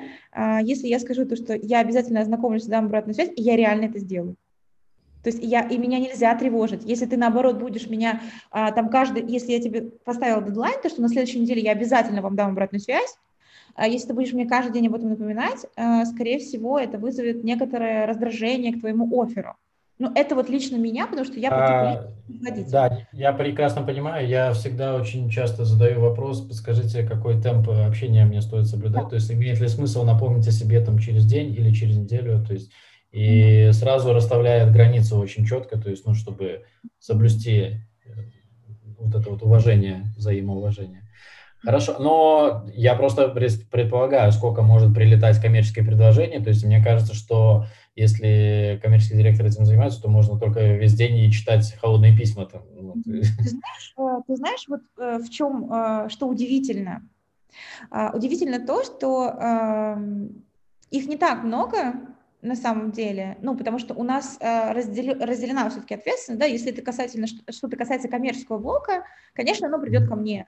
если 0.62 0.88
я 0.88 1.00
скажу 1.00 1.26
то, 1.26 1.36
что 1.36 1.56
я 1.56 1.80
обязательно 1.80 2.22
ознакомлюсь, 2.22 2.66
дам 2.66 2.86
обратную 2.86 3.16
связь, 3.16 3.32
я 3.36 3.56
реально 3.56 3.86
это 3.86 3.98
сделаю. 3.98 4.36
То 5.24 5.30
есть 5.30 5.40
я, 5.42 5.62
и 5.62 5.78
меня 5.78 6.00
нельзя 6.00 6.36
тревожить. 6.36 6.84
Если 6.84 7.06
ты, 7.06 7.16
наоборот, 7.16 7.58
будешь 7.58 7.90
меня 7.90 8.22
а, 8.52 8.72
там 8.72 8.90
каждый, 8.90 9.26
если 9.26 9.54
я 9.54 9.62
тебе 9.62 9.82
поставила 9.82 10.44
дедлайн, 10.44 10.76
то 10.82 10.90
что 10.90 11.02
на 11.02 11.08
следующей 11.08 11.40
неделе 11.40 11.62
я 11.62 11.72
обязательно 11.72 12.22
вам 12.22 12.36
дам 12.36 12.52
обратную 12.52 12.82
связь, 12.82 13.16
а 13.76 13.88
если 13.88 14.10
ты 14.10 14.14
будешь 14.14 14.34
мне 14.34 14.46
каждый 14.46 14.74
день 14.74 14.88
об 14.88 14.96
этом 14.96 15.10
напоминать, 15.10 15.66
а, 15.76 16.06
скорее 16.06 16.40
всего, 16.40 16.78
это 16.78 16.98
вызовет 16.98 17.44
некоторое 17.44 18.06
раздражение 18.06 18.74
к 18.74 18.82
твоему 18.82 19.10
офферу. 19.22 19.56
Ну, 20.00 20.12
это 20.16 20.36
вот 20.36 20.50
лично 20.50 20.78
меня, 20.78 21.06
потому 21.06 21.26
что 21.26 21.40
я 21.40 21.50
а, 21.50 22.12
Да, 22.72 23.08
я 23.12 23.32
прекрасно 23.32 23.84
понимаю. 23.84 24.28
Я 24.28 24.52
всегда 24.54 24.96
очень 24.96 25.30
часто 25.30 25.66
задаю 25.66 26.02
вопрос, 26.02 26.42
подскажите, 26.42 27.04
какой 27.04 27.42
темп 27.42 27.70
общения 27.70 28.26
мне 28.26 28.42
стоит 28.42 28.66
соблюдать. 28.66 29.04
Да. 29.04 29.10
То 29.10 29.16
есть 29.16 29.32
имеет 29.32 29.60
ли 29.60 29.68
смысл 29.68 30.04
напомнить 30.04 30.48
о 30.48 30.52
себе 30.52 30.82
там 30.82 30.98
через 30.98 31.26
день 31.26 31.54
или 31.54 31.72
через 31.72 31.98
неделю? 31.98 32.44
То 32.46 32.54
есть 32.54 32.72
и 33.14 33.70
сразу 33.74 34.12
расставляет 34.12 34.74
границы 34.74 35.16
очень 35.16 35.46
четко, 35.46 35.78
то 35.78 35.90
есть, 35.90 36.04
ну, 36.06 36.16
чтобы 36.16 36.64
соблюсти 36.98 37.86
э, 38.06 38.10
вот 38.98 39.14
это 39.14 39.30
вот 39.30 39.44
уважение, 39.44 40.12
взаимоуважение. 40.18 41.04
Хорошо, 41.64 41.96
но 42.00 42.66
я 42.74 42.96
просто 42.96 43.30
предполагаю, 43.30 44.32
сколько 44.32 44.64
может 44.64 44.96
прилетать 44.96 45.40
коммерческие 45.40 45.86
предложения, 45.86 46.40
то 46.40 46.50
есть 46.50 46.66
мне 46.66 46.84
кажется, 46.84 47.14
что 47.14 47.68
если 47.96 48.80
коммерческий 48.82 49.18
директор 49.18 49.46
этим 49.46 49.66
занимается, 49.66 50.02
то 50.02 50.10
можно 50.10 50.40
только 50.40 50.60
весь 50.74 50.94
день 50.94 51.18
и 51.18 51.32
читать 51.32 51.74
холодные 51.80 52.16
письма. 52.16 52.46
Там. 52.46 52.64
Ну, 52.76 52.94
ты 53.04 53.24
знаешь, 53.24 53.94
э, 53.98 54.22
ты 54.28 54.36
знаешь, 54.36 54.66
вот 54.68 54.82
э, 54.98 55.18
в 55.20 55.30
чем, 55.30 56.10
что 56.10 56.28
удивительно? 56.28 57.08
А, 57.92 58.12
удивительно 58.16 58.66
то, 58.66 58.84
что 58.84 59.30
эм, 59.30 60.44
их 60.90 61.08
не 61.08 61.18
так 61.18 61.44
много, 61.44 61.94
на 62.42 62.56
самом 62.56 62.92
деле, 62.92 63.38
ну, 63.42 63.56
потому 63.56 63.80
что 63.80 63.94
у 63.94 64.04
нас 64.04 64.38
э, 64.40 64.74
раздел, 64.74 65.16
разделена 65.20 65.70
все-таки 65.70 65.96
ответственность, 65.96 66.40
да, 66.40 66.46
если 66.46 66.72
это 66.72 66.82
касательно, 66.82 67.26
что-то 67.28 67.78
касается 67.78 68.10
коммерческого 68.10 68.58
блока, 68.58 69.06
конечно, 69.34 69.68
оно 69.68 69.80
придет 69.80 70.10
ко 70.10 70.16
мне. 70.16 70.48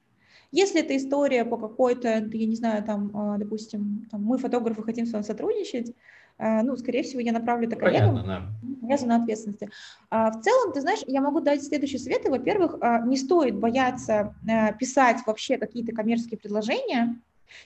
Если 0.52 0.82
это 0.82 0.96
история 0.96 1.46
по 1.46 1.58
какой-то, 1.58 2.10
я 2.10 2.46
не 2.46 2.56
знаю, 2.56 2.84
там, 2.84 3.36
э, 3.36 3.40
допустим, 3.40 4.08
там, 4.12 4.24
мы, 4.24 4.38
фотографы, 4.38 4.84
хотим 4.84 5.06
с 5.06 5.12
вами 5.12 5.24
сотрудничать, 5.24 5.94
э, 6.38 6.62
ну, 6.62 6.76
скорее 6.78 7.04
всего, 7.04 7.22
я 7.22 7.32
направлю 7.32 7.68
это 7.68 7.76
коллегам, 7.76 8.16
Понятно, 8.16 8.52
да. 8.88 8.98
зона 8.98 9.16
ответственности. 9.18 9.70
А 10.10 10.32
в 10.32 10.42
целом, 10.42 10.74
ты 10.74 10.82
знаешь, 10.82 11.02
я 11.08 11.22
могу 11.22 11.40
дать 11.40 11.64
следующие 11.64 12.00
советы. 12.00 12.30
Во-первых, 12.30 12.78
не 13.06 13.18
стоит 13.18 13.58
бояться 13.58 14.36
э, 14.48 14.74
писать 14.78 15.18
вообще 15.26 15.58
какие-то 15.58 15.94
коммерческие 15.94 16.40
предложения 16.40 17.20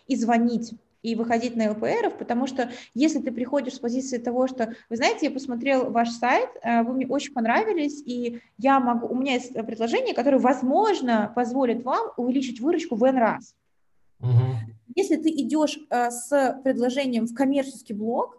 и 0.07 0.15
звонить 0.15 0.73
и 1.01 1.15
выходить 1.15 1.55
на 1.55 1.71
ЛПРов, 1.71 2.17
потому 2.17 2.47
что 2.47 2.69
если 2.93 3.19
ты 3.19 3.31
приходишь 3.31 3.75
с 3.75 3.79
позиции 3.79 4.17
того, 4.17 4.47
что, 4.47 4.73
вы 4.89 4.95
знаете, 4.95 5.27
я 5.27 5.31
посмотрел 5.31 5.91
ваш 5.91 6.09
сайт, 6.09 6.49
э, 6.61 6.83
вы 6.83 6.93
мне 6.93 7.07
очень 7.07 7.33
понравились, 7.33 8.01
и 8.05 8.41
я 8.57 8.79
могу, 8.79 9.07
у 9.07 9.15
меня 9.15 9.33
есть 9.33 9.53
предложение, 9.53 10.13
которое, 10.13 10.39
возможно, 10.39 11.31
позволит 11.35 11.83
вам 11.83 12.11
увеличить 12.17 12.59
выручку 12.59 12.95
в 12.95 13.03
N 13.03 13.17
раз. 13.17 13.55
Угу. 14.19 14.29
Если 14.95 15.15
ты 15.15 15.29
идешь 15.29 15.79
э, 15.89 16.11
с 16.11 16.59
предложением 16.63 17.25
в 17.25 17.33
коммерческий 17.33 17.93
блок, 17.93 18.37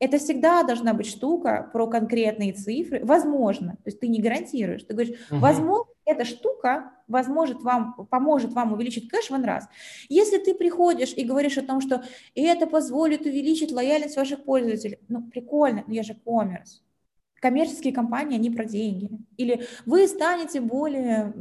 это 0.00 0.18
всегда 0.18 0.62
должна 0.62 0.94
быть 0.94 1.08
штука 1.08 1.68
про 1.72 1.88
конкретные 1.88 2.52
цифры. 2.52 3.04
Возможно, 3.04 3.72
то 3.72 3.86
есть 3.86 3.98
ты 3.98 4.06
не 4.06 4.20
гарантируешь. 4.20 4.84
Ты 4.84 4.94
говоришь, 4.94 5.16
угу. 5.30 5.40
возможно, 5.40 5.92
эта 6.08 6.24
штука 6.24 6.92
возможет 7.06 7.62
вам, 7.62 7.94
поможет 8.10 8.52
вам 8.52 8.72
увеличить 8.72 9.08
кэш 9.08 9.30
в 9.30 9.34
один 9.34 9.44
раз. 9.44 9.68
Если 10.08 10.38
ты 10.38 10.54
приходишь 10.54 11.12
и 11.12 11.24
говоришь 11.24 11.58
о 11.58 11.62
том, 11.62 11.80
что 11.80 12.02
это 12.34 12.66
позволит 12.66 13.26
увеличить 13.26 13.72
лояльность 13.72 14.16
ваших 14.16 14.44
пользователей, 14.44 14.98
ну, 15.08 15.22
прикольно, 15.22 15.84
но 15.86 15.94
я 15.94 16.02
же 16.02 16.14
коммерс. 16.14 16.82
Коммерческие 17.40 17.92
компании, 17.92 18.36
они 18.36 18.50
про 18.50 18.64
деньги. 18.64 19.10
Или 19.36 19.66
вы 19.86 20.08
станете 20.08 20.60
более, 20.60 21.32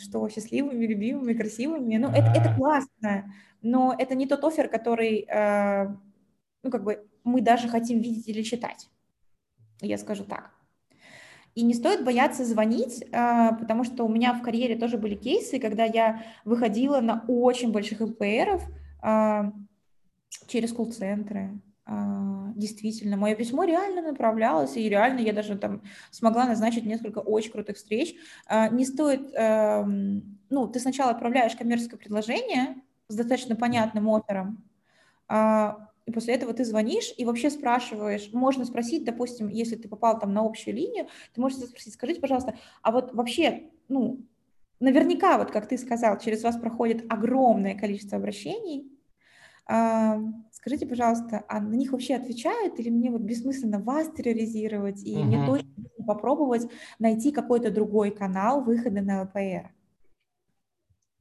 что, 0.00 0.28
счастливыми, 0.28 0.84
любимыми, 0.84 1.32
красивыми. 1.32 1.96
Ну, 1.96 2.08
это, 2.08 2.32
это 2.36 2.54
классно, 2.56 3.32
но 3.62 3.94
это 3.96 4.14
не 4.14 4.26
тот 4.26 4.44
офер, 4.44 4.68
который, 4.68 5.26
э, 5.28 5.86
ну, 6.62 6.70
как 6.70 6.84
бы, 6.84 7.06
мы 7.24 7.40
даже 7.40 7.68
хотим 7.68 8.00
видеть 8.00 8.28
или 8.28 8.42
читать. 8.42 8.90
Я 9.80 9.96
скажу 9.96 10.24
так. 10.24 10.57
И 11.58 11.62
не 11.64 11.74
стоит 11.74 12.04
бояться 12.04 12.44
звонить, 12.44 13.04
а, 13.12 13.52
потому 13.54 13.82
что 13.82 14.04
у 14.04 14.08
меня 14.08 14.32
в 14.32 14.42
карьере 14.42 14.76
тоже 14.76 14.96
были 14.96 15.16
кейсы, 15.16 15.58
когда 15.58 15.82
я 15.82 16.22
выходила 16.44 17.00
на 17.00 17.24
очень 17.26 17.72
больших 17.72 18.00
ЛПРов 18.00 18.62
а, 19.02 19.52
через 20.46 20.72
колл-центры. 20.72 21.60
А, 21.84 22.52
действительно, 22.54 23.16
мое 23.16 23.34
письмо 23.34 23.64
реально 23.64 24.02
направлялось, 24.02 24.76
и 24.76 24.88
реально 24.88 25.18
я 25.18 25.32
даже 25.32 25.58
там 25.58 25.82
смогла 26.12 26.44
назначить 26.44 26.86
несколько 26.86 27.18
очень 27.18 27.50
крутых 27.50 27.76
встреч. 27.76 28.14
Не 28.48 28.84
стоит, 28.84 29.32
ну, 30.50 30.68
ты 30.68 30.78
сначала 30.78 31.10
отправляешь 31.10 31.56
коммерческое 31.56 31.98
предложение 31.98 32.76
с 33.08 33.16
достаточно 33.16 33.56
понятным 33.56 34.08
оффером, 34.08 34.62
и 36.08 36.10
после 36.10 36.34
этого 36.34 36.54
ты 36.54 36.64
звонишь 36.64 37.12
и 37.18 37.26
вообще 37.26 37.50
спрашиваешь, 37.50 38.30
можно 38.32 38.64
спросить, 38.64 39.04
допустим, 39.04 39.48
если 39.48 39.76
ты 39.76 39.88
попал 39.88 40.18
там 40.18 40.32
на 40.32 40.40
общую 40.40 40.74
линию, 40.74 41.06
ты 41.34 41.40
можешь 41.42 41.58
спросить, 41.58 41.92
скажите, 41.92 42.18
пожалуйста, 42.18 42.54
а 42.80 42.92
вот 42.92 43.12
вообще, 43.12 43.64
ну, 43.88 44.24
наверняка, 44.80 45.36
вот 45.36 45.50
как 45.50 45.68
ты 45.68 45.76
сказал, 45.76 46.18
через 46.18 46.42
вас 46.42 46.56
проходит 46.56 47.04
огромное 47.12 47.74
количество 47.78 48.16
обращений, 48.16 48.90
а, 49.66 50.18
скажите, 50.50 50.86
пожалуйста, 50.86 51.44
а 51.46 51.60
на 51.60 51.74
них 51.74 51.92
вообще 51.92 52.14
отвечают 52.14 52.80
или 52.80 52.88
мне 52.88 53.10
вот 53.10 53.20
бессмысленно 53.20 53.78
вас 53.78 54.10
терроризировать 54.10 55.04
и 55.04 55.14
uh-huh. 55.14 55.24
мне 55.24 55.44
точно 55.44 56.04
попробовать 56.06 56.70
найти 56.98 57.32
какой-то 57.32 57.70
другой 57.70 58.12
канал 58.12 58.62
выхода 58.62 59.02
на 59.02 59.24
ЛПР? 59.24 59.74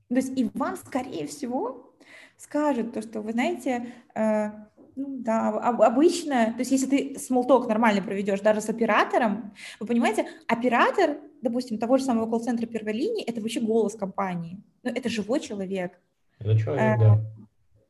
То 0.08 0.16
есть 0.16 0.38
и 0.38 0.50
вам, 0.54 0.78
скорее 0.78 1.28
всего, 1.28 1.94
скажут 2.38 2.94
то, 2.94 3.02
что 3.02 3.22
вы 3.22 3.34
знаете, 3.34 3.92
э, 4.16 4.52
да, 4.98 5.50
обычно, 5.50 6.54
то 6.54 6.60
есть 6.60 6.72
если 6.72 6.88
ты 6.88 7.20
смолток 7.20 7.68
нормально 7.68 8.02
проведешь 8.02 8.42
даже 8.42 8.62
с 8.62 8.70
оператором, 8.70 9.54
вы 9.80 9.86
понимаете, 9.86 10.26
оператор, 10.48 11.18
допустим, 11.42 11.78
того 11.78 11.98
же 11.98 12.04
самого 12.04 12.28
колл-центра 12.28 12.66
первой 12.66 12.94
линии, 12.94 13.24
это 13.24 13.40
вообще 13.40 13.60
голос 13.60 13.96
компании, 13.96 14.64
ну 14.84 14.92
это 14.92 15.08
живой 15.08 15.40
человек. 15.40 16.00
Это 16.40 16.58
человек, 16.58 17.00
да. 17.00 17.20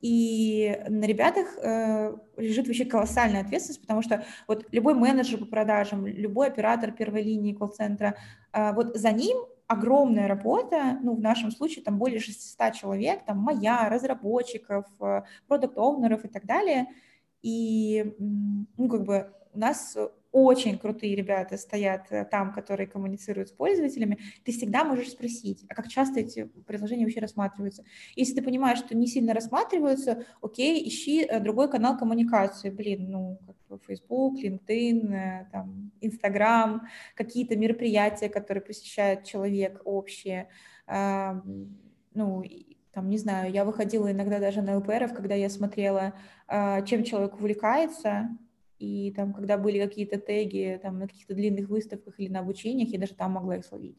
И 0.02 0.80
на 0.90 1.06
ребятах 1.06 1.48
э, 1.58 2.16
лежит 2.38 2.68
вообще 2.68 2.86
колоссальная 2.86 3.42
ответственность, 3.42 3.82
потому 3.82 4.04
что 4.04 4.24
вот 4.48 4.66
любой 4.72 4.94
менеджер 4.94 5.40
по 5.40 5.46
продажам, 5.46 6.06
любой 6.06 6.48
оператор 6.48 6.92
первой 6.92 7.24
линии 7.24 7.54
колл-центра, 7.54 8.16
э, 8.54 8.74
вот 8.74 8.96
за 8.96 9.12
ним 9.12 9.38
огромная 9.68 10.28
работа, 10.28 10.98
ну, 11.02 11.16
в 11.16 11.20
нашем 11.20 11.52
случае 11.52 11.84
там 11.84 11.98
более 11.98 12.20
600 12.20 12.74
человек, 12.74 13.26
там 13.26 13.38
моя, 13.38 13.90
разработчиков, 13.90 14.86
э, 15.02 15.24
продукт-оунеров 15.48 16.26
и 16.26 16.28
так 16.28 16.46
далее. 16.46 16.88
И, 17.42 18.16
ну, 18.18 18.90
как 18.90 19.04
бы 19.04 19.32
у 19.54 19.60
нас 19.60 19.98
очень 20.38 20.78
крутые 20.78 21.16
ребята 21.16 21.58
стоят 21.58 22.12
э, 22.12 22.24
там, 22.24 22.54
которые 22.54 22.86
коммуницируют 22.86 23.50
с 23.50 23.52
пользователями, 23.52 24.20
ты 24.46 24.52
всегда 24.52 24.84
можешь 24.84 25.10
спросить, 25.10 25.66
а 25.68 25.74
как 25.74 25.88
часто 25.88 26.20
эти 26.20 26.44
предложения 26.68 27.06
вообще 27.06 27.22
рассматриваются. 27.22 27.84
Если 28.16 28.36
ты 28.36 28.44
понимаешь, 28.44 28.78
что 28.78 28.96
не 28.96 29.08
сильно 29.08 29.34
рассматриваются, 29.34 30.26
окей, 30.44 30.88
ищи 30.88 31.24
э, 31.24 31.40
другой 31.40 31.72
канал 31.72 31.98
коммуникации. 31.98 32.70
Блин, 32.70 33.10
ну, 33.10 33.40
как 33.68 33.84
Facebook, 33.88 34.40
LinkedIn, 34.40 35.12
э, 35.12 35.46
там, 35.52 35.92
Instagram, 36.02 36.84
какие-то 37.16 37.56
мероприятия, 37.56 38.30
которые 38.30 38.64
посещает 38.64 39.24
человек 39.24 39.82
общие. 39.86 40.50
Ну, 40.88 42.44
там, 42.94 43.10
не 43.10 43.18
знаю, 43.18 43.52
я 43.52 43.66
выходила 43.66 44.12
иногда 44.12 44.40
даже 44.40 44.62
на 44.62 44.78
ЛПРов, 44.78 45.14
когда 45.14 45.36
я 45.36 45.50
смотрела, 45.50 46.14
чем 46.48 47.04
человек 47.04 47.36
увлекается, 47.36 48.30
и 48.80 49.12
там, 49.12 49.34
когда 49.34 49.58
были 49.58 49.80
какие-то 49.80 50.18
теги 50.20 50.80
там, 50.82 51.00
на 51.00 51.08
каких-то 51.08 51.34
длинных 51.34 51.70
выставках 51.70 52.20
или 52.20 52.30
на 52.32 52.40
обучениях, 52.40 52.90
я 52.90 53.00
даже 53.00 53.16
там 53.16 53.32
могла 53.32 53.58
их 53.58 53.66
словить. 53.66 53.98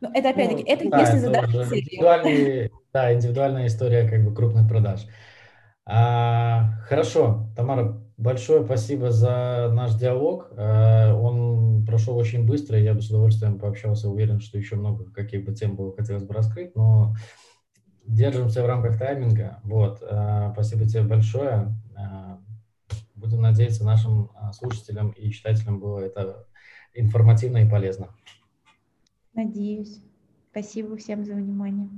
Но 0.00 0.10
это 0.14 0.30
опять-таки, 0.30 0.64
ну, 0.64 0.68
это 0.68 0.90
да, 0.90 1.00
если 1.00 1.18
задать 1.18 1.44
индивидуальный, 1.44 2.70
Да, 2.92 3.12
индивидуальная 3.12 3.66
история 3.66 4.08
как 4.08 4.24
бы 4.24 4.34
крупных 4.34 4.68
продаж. 4.68 5.06
А, 5.84 6.72
хорошо, 6.88 7.48
Тамара, 7.56 8.00
большое 8.16 8.64
спасибо 8.64 9.10
за 9.10 9.70
наш 9.72 9.94
диалог. 9.94 10.50
А, 10.56 11.14
он 11.14 11.84
прошел 11.86 12.16
очень 12.16 12.46
быстро, 12.46 12.78
я 12.78 12.94
бы 12.94 13.02
с 13.02 13.08
удовольствием 13.08 13.58
пообщался, 13.58 14.08
уверен, 14.08 14.40
что 14.40 14.58
еще 14.58 14.76
много 14.76 15.10
каких 15.12 15.44
бы 15.44 15.54
тем 15.54 15.76
было 15.76 15.94
хотелось 15.94 16.24
бы 16.24 16.34
раскрыть, 16.34 16.74
но 16.74 17.14
держимся 18.06 18.62
в 18.62 18.66
рамках 18.66 18.98
тайминга. 18.98 19.60
Вот, 19.64 20.02
а, 20.02 20.52
спасибо 20.52 20.86
тебе 20.86 21.02
большое. 21.02 21.74
Будем 23.16 23.40
надеяться, 23.40 23.84
нашим 23.84 24.30
а, 24.34 24.52
слушателям 24.52 25.10
и 25.12 25.30
читателям 25.30 25.80
было 25.80 26.00
это 26.00 26.46
информативно 26.94 27.58
и 27.58 27.68
полезно. 27.68 28.14
Надеюсь. 29.32 30.02
Спасибо 30.50 30.96
всем 30.96 31.24
за 31.24 31.34
внимание. 31.34 31.88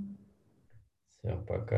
Всем 1.11 1.45
пока. 1.45 1.77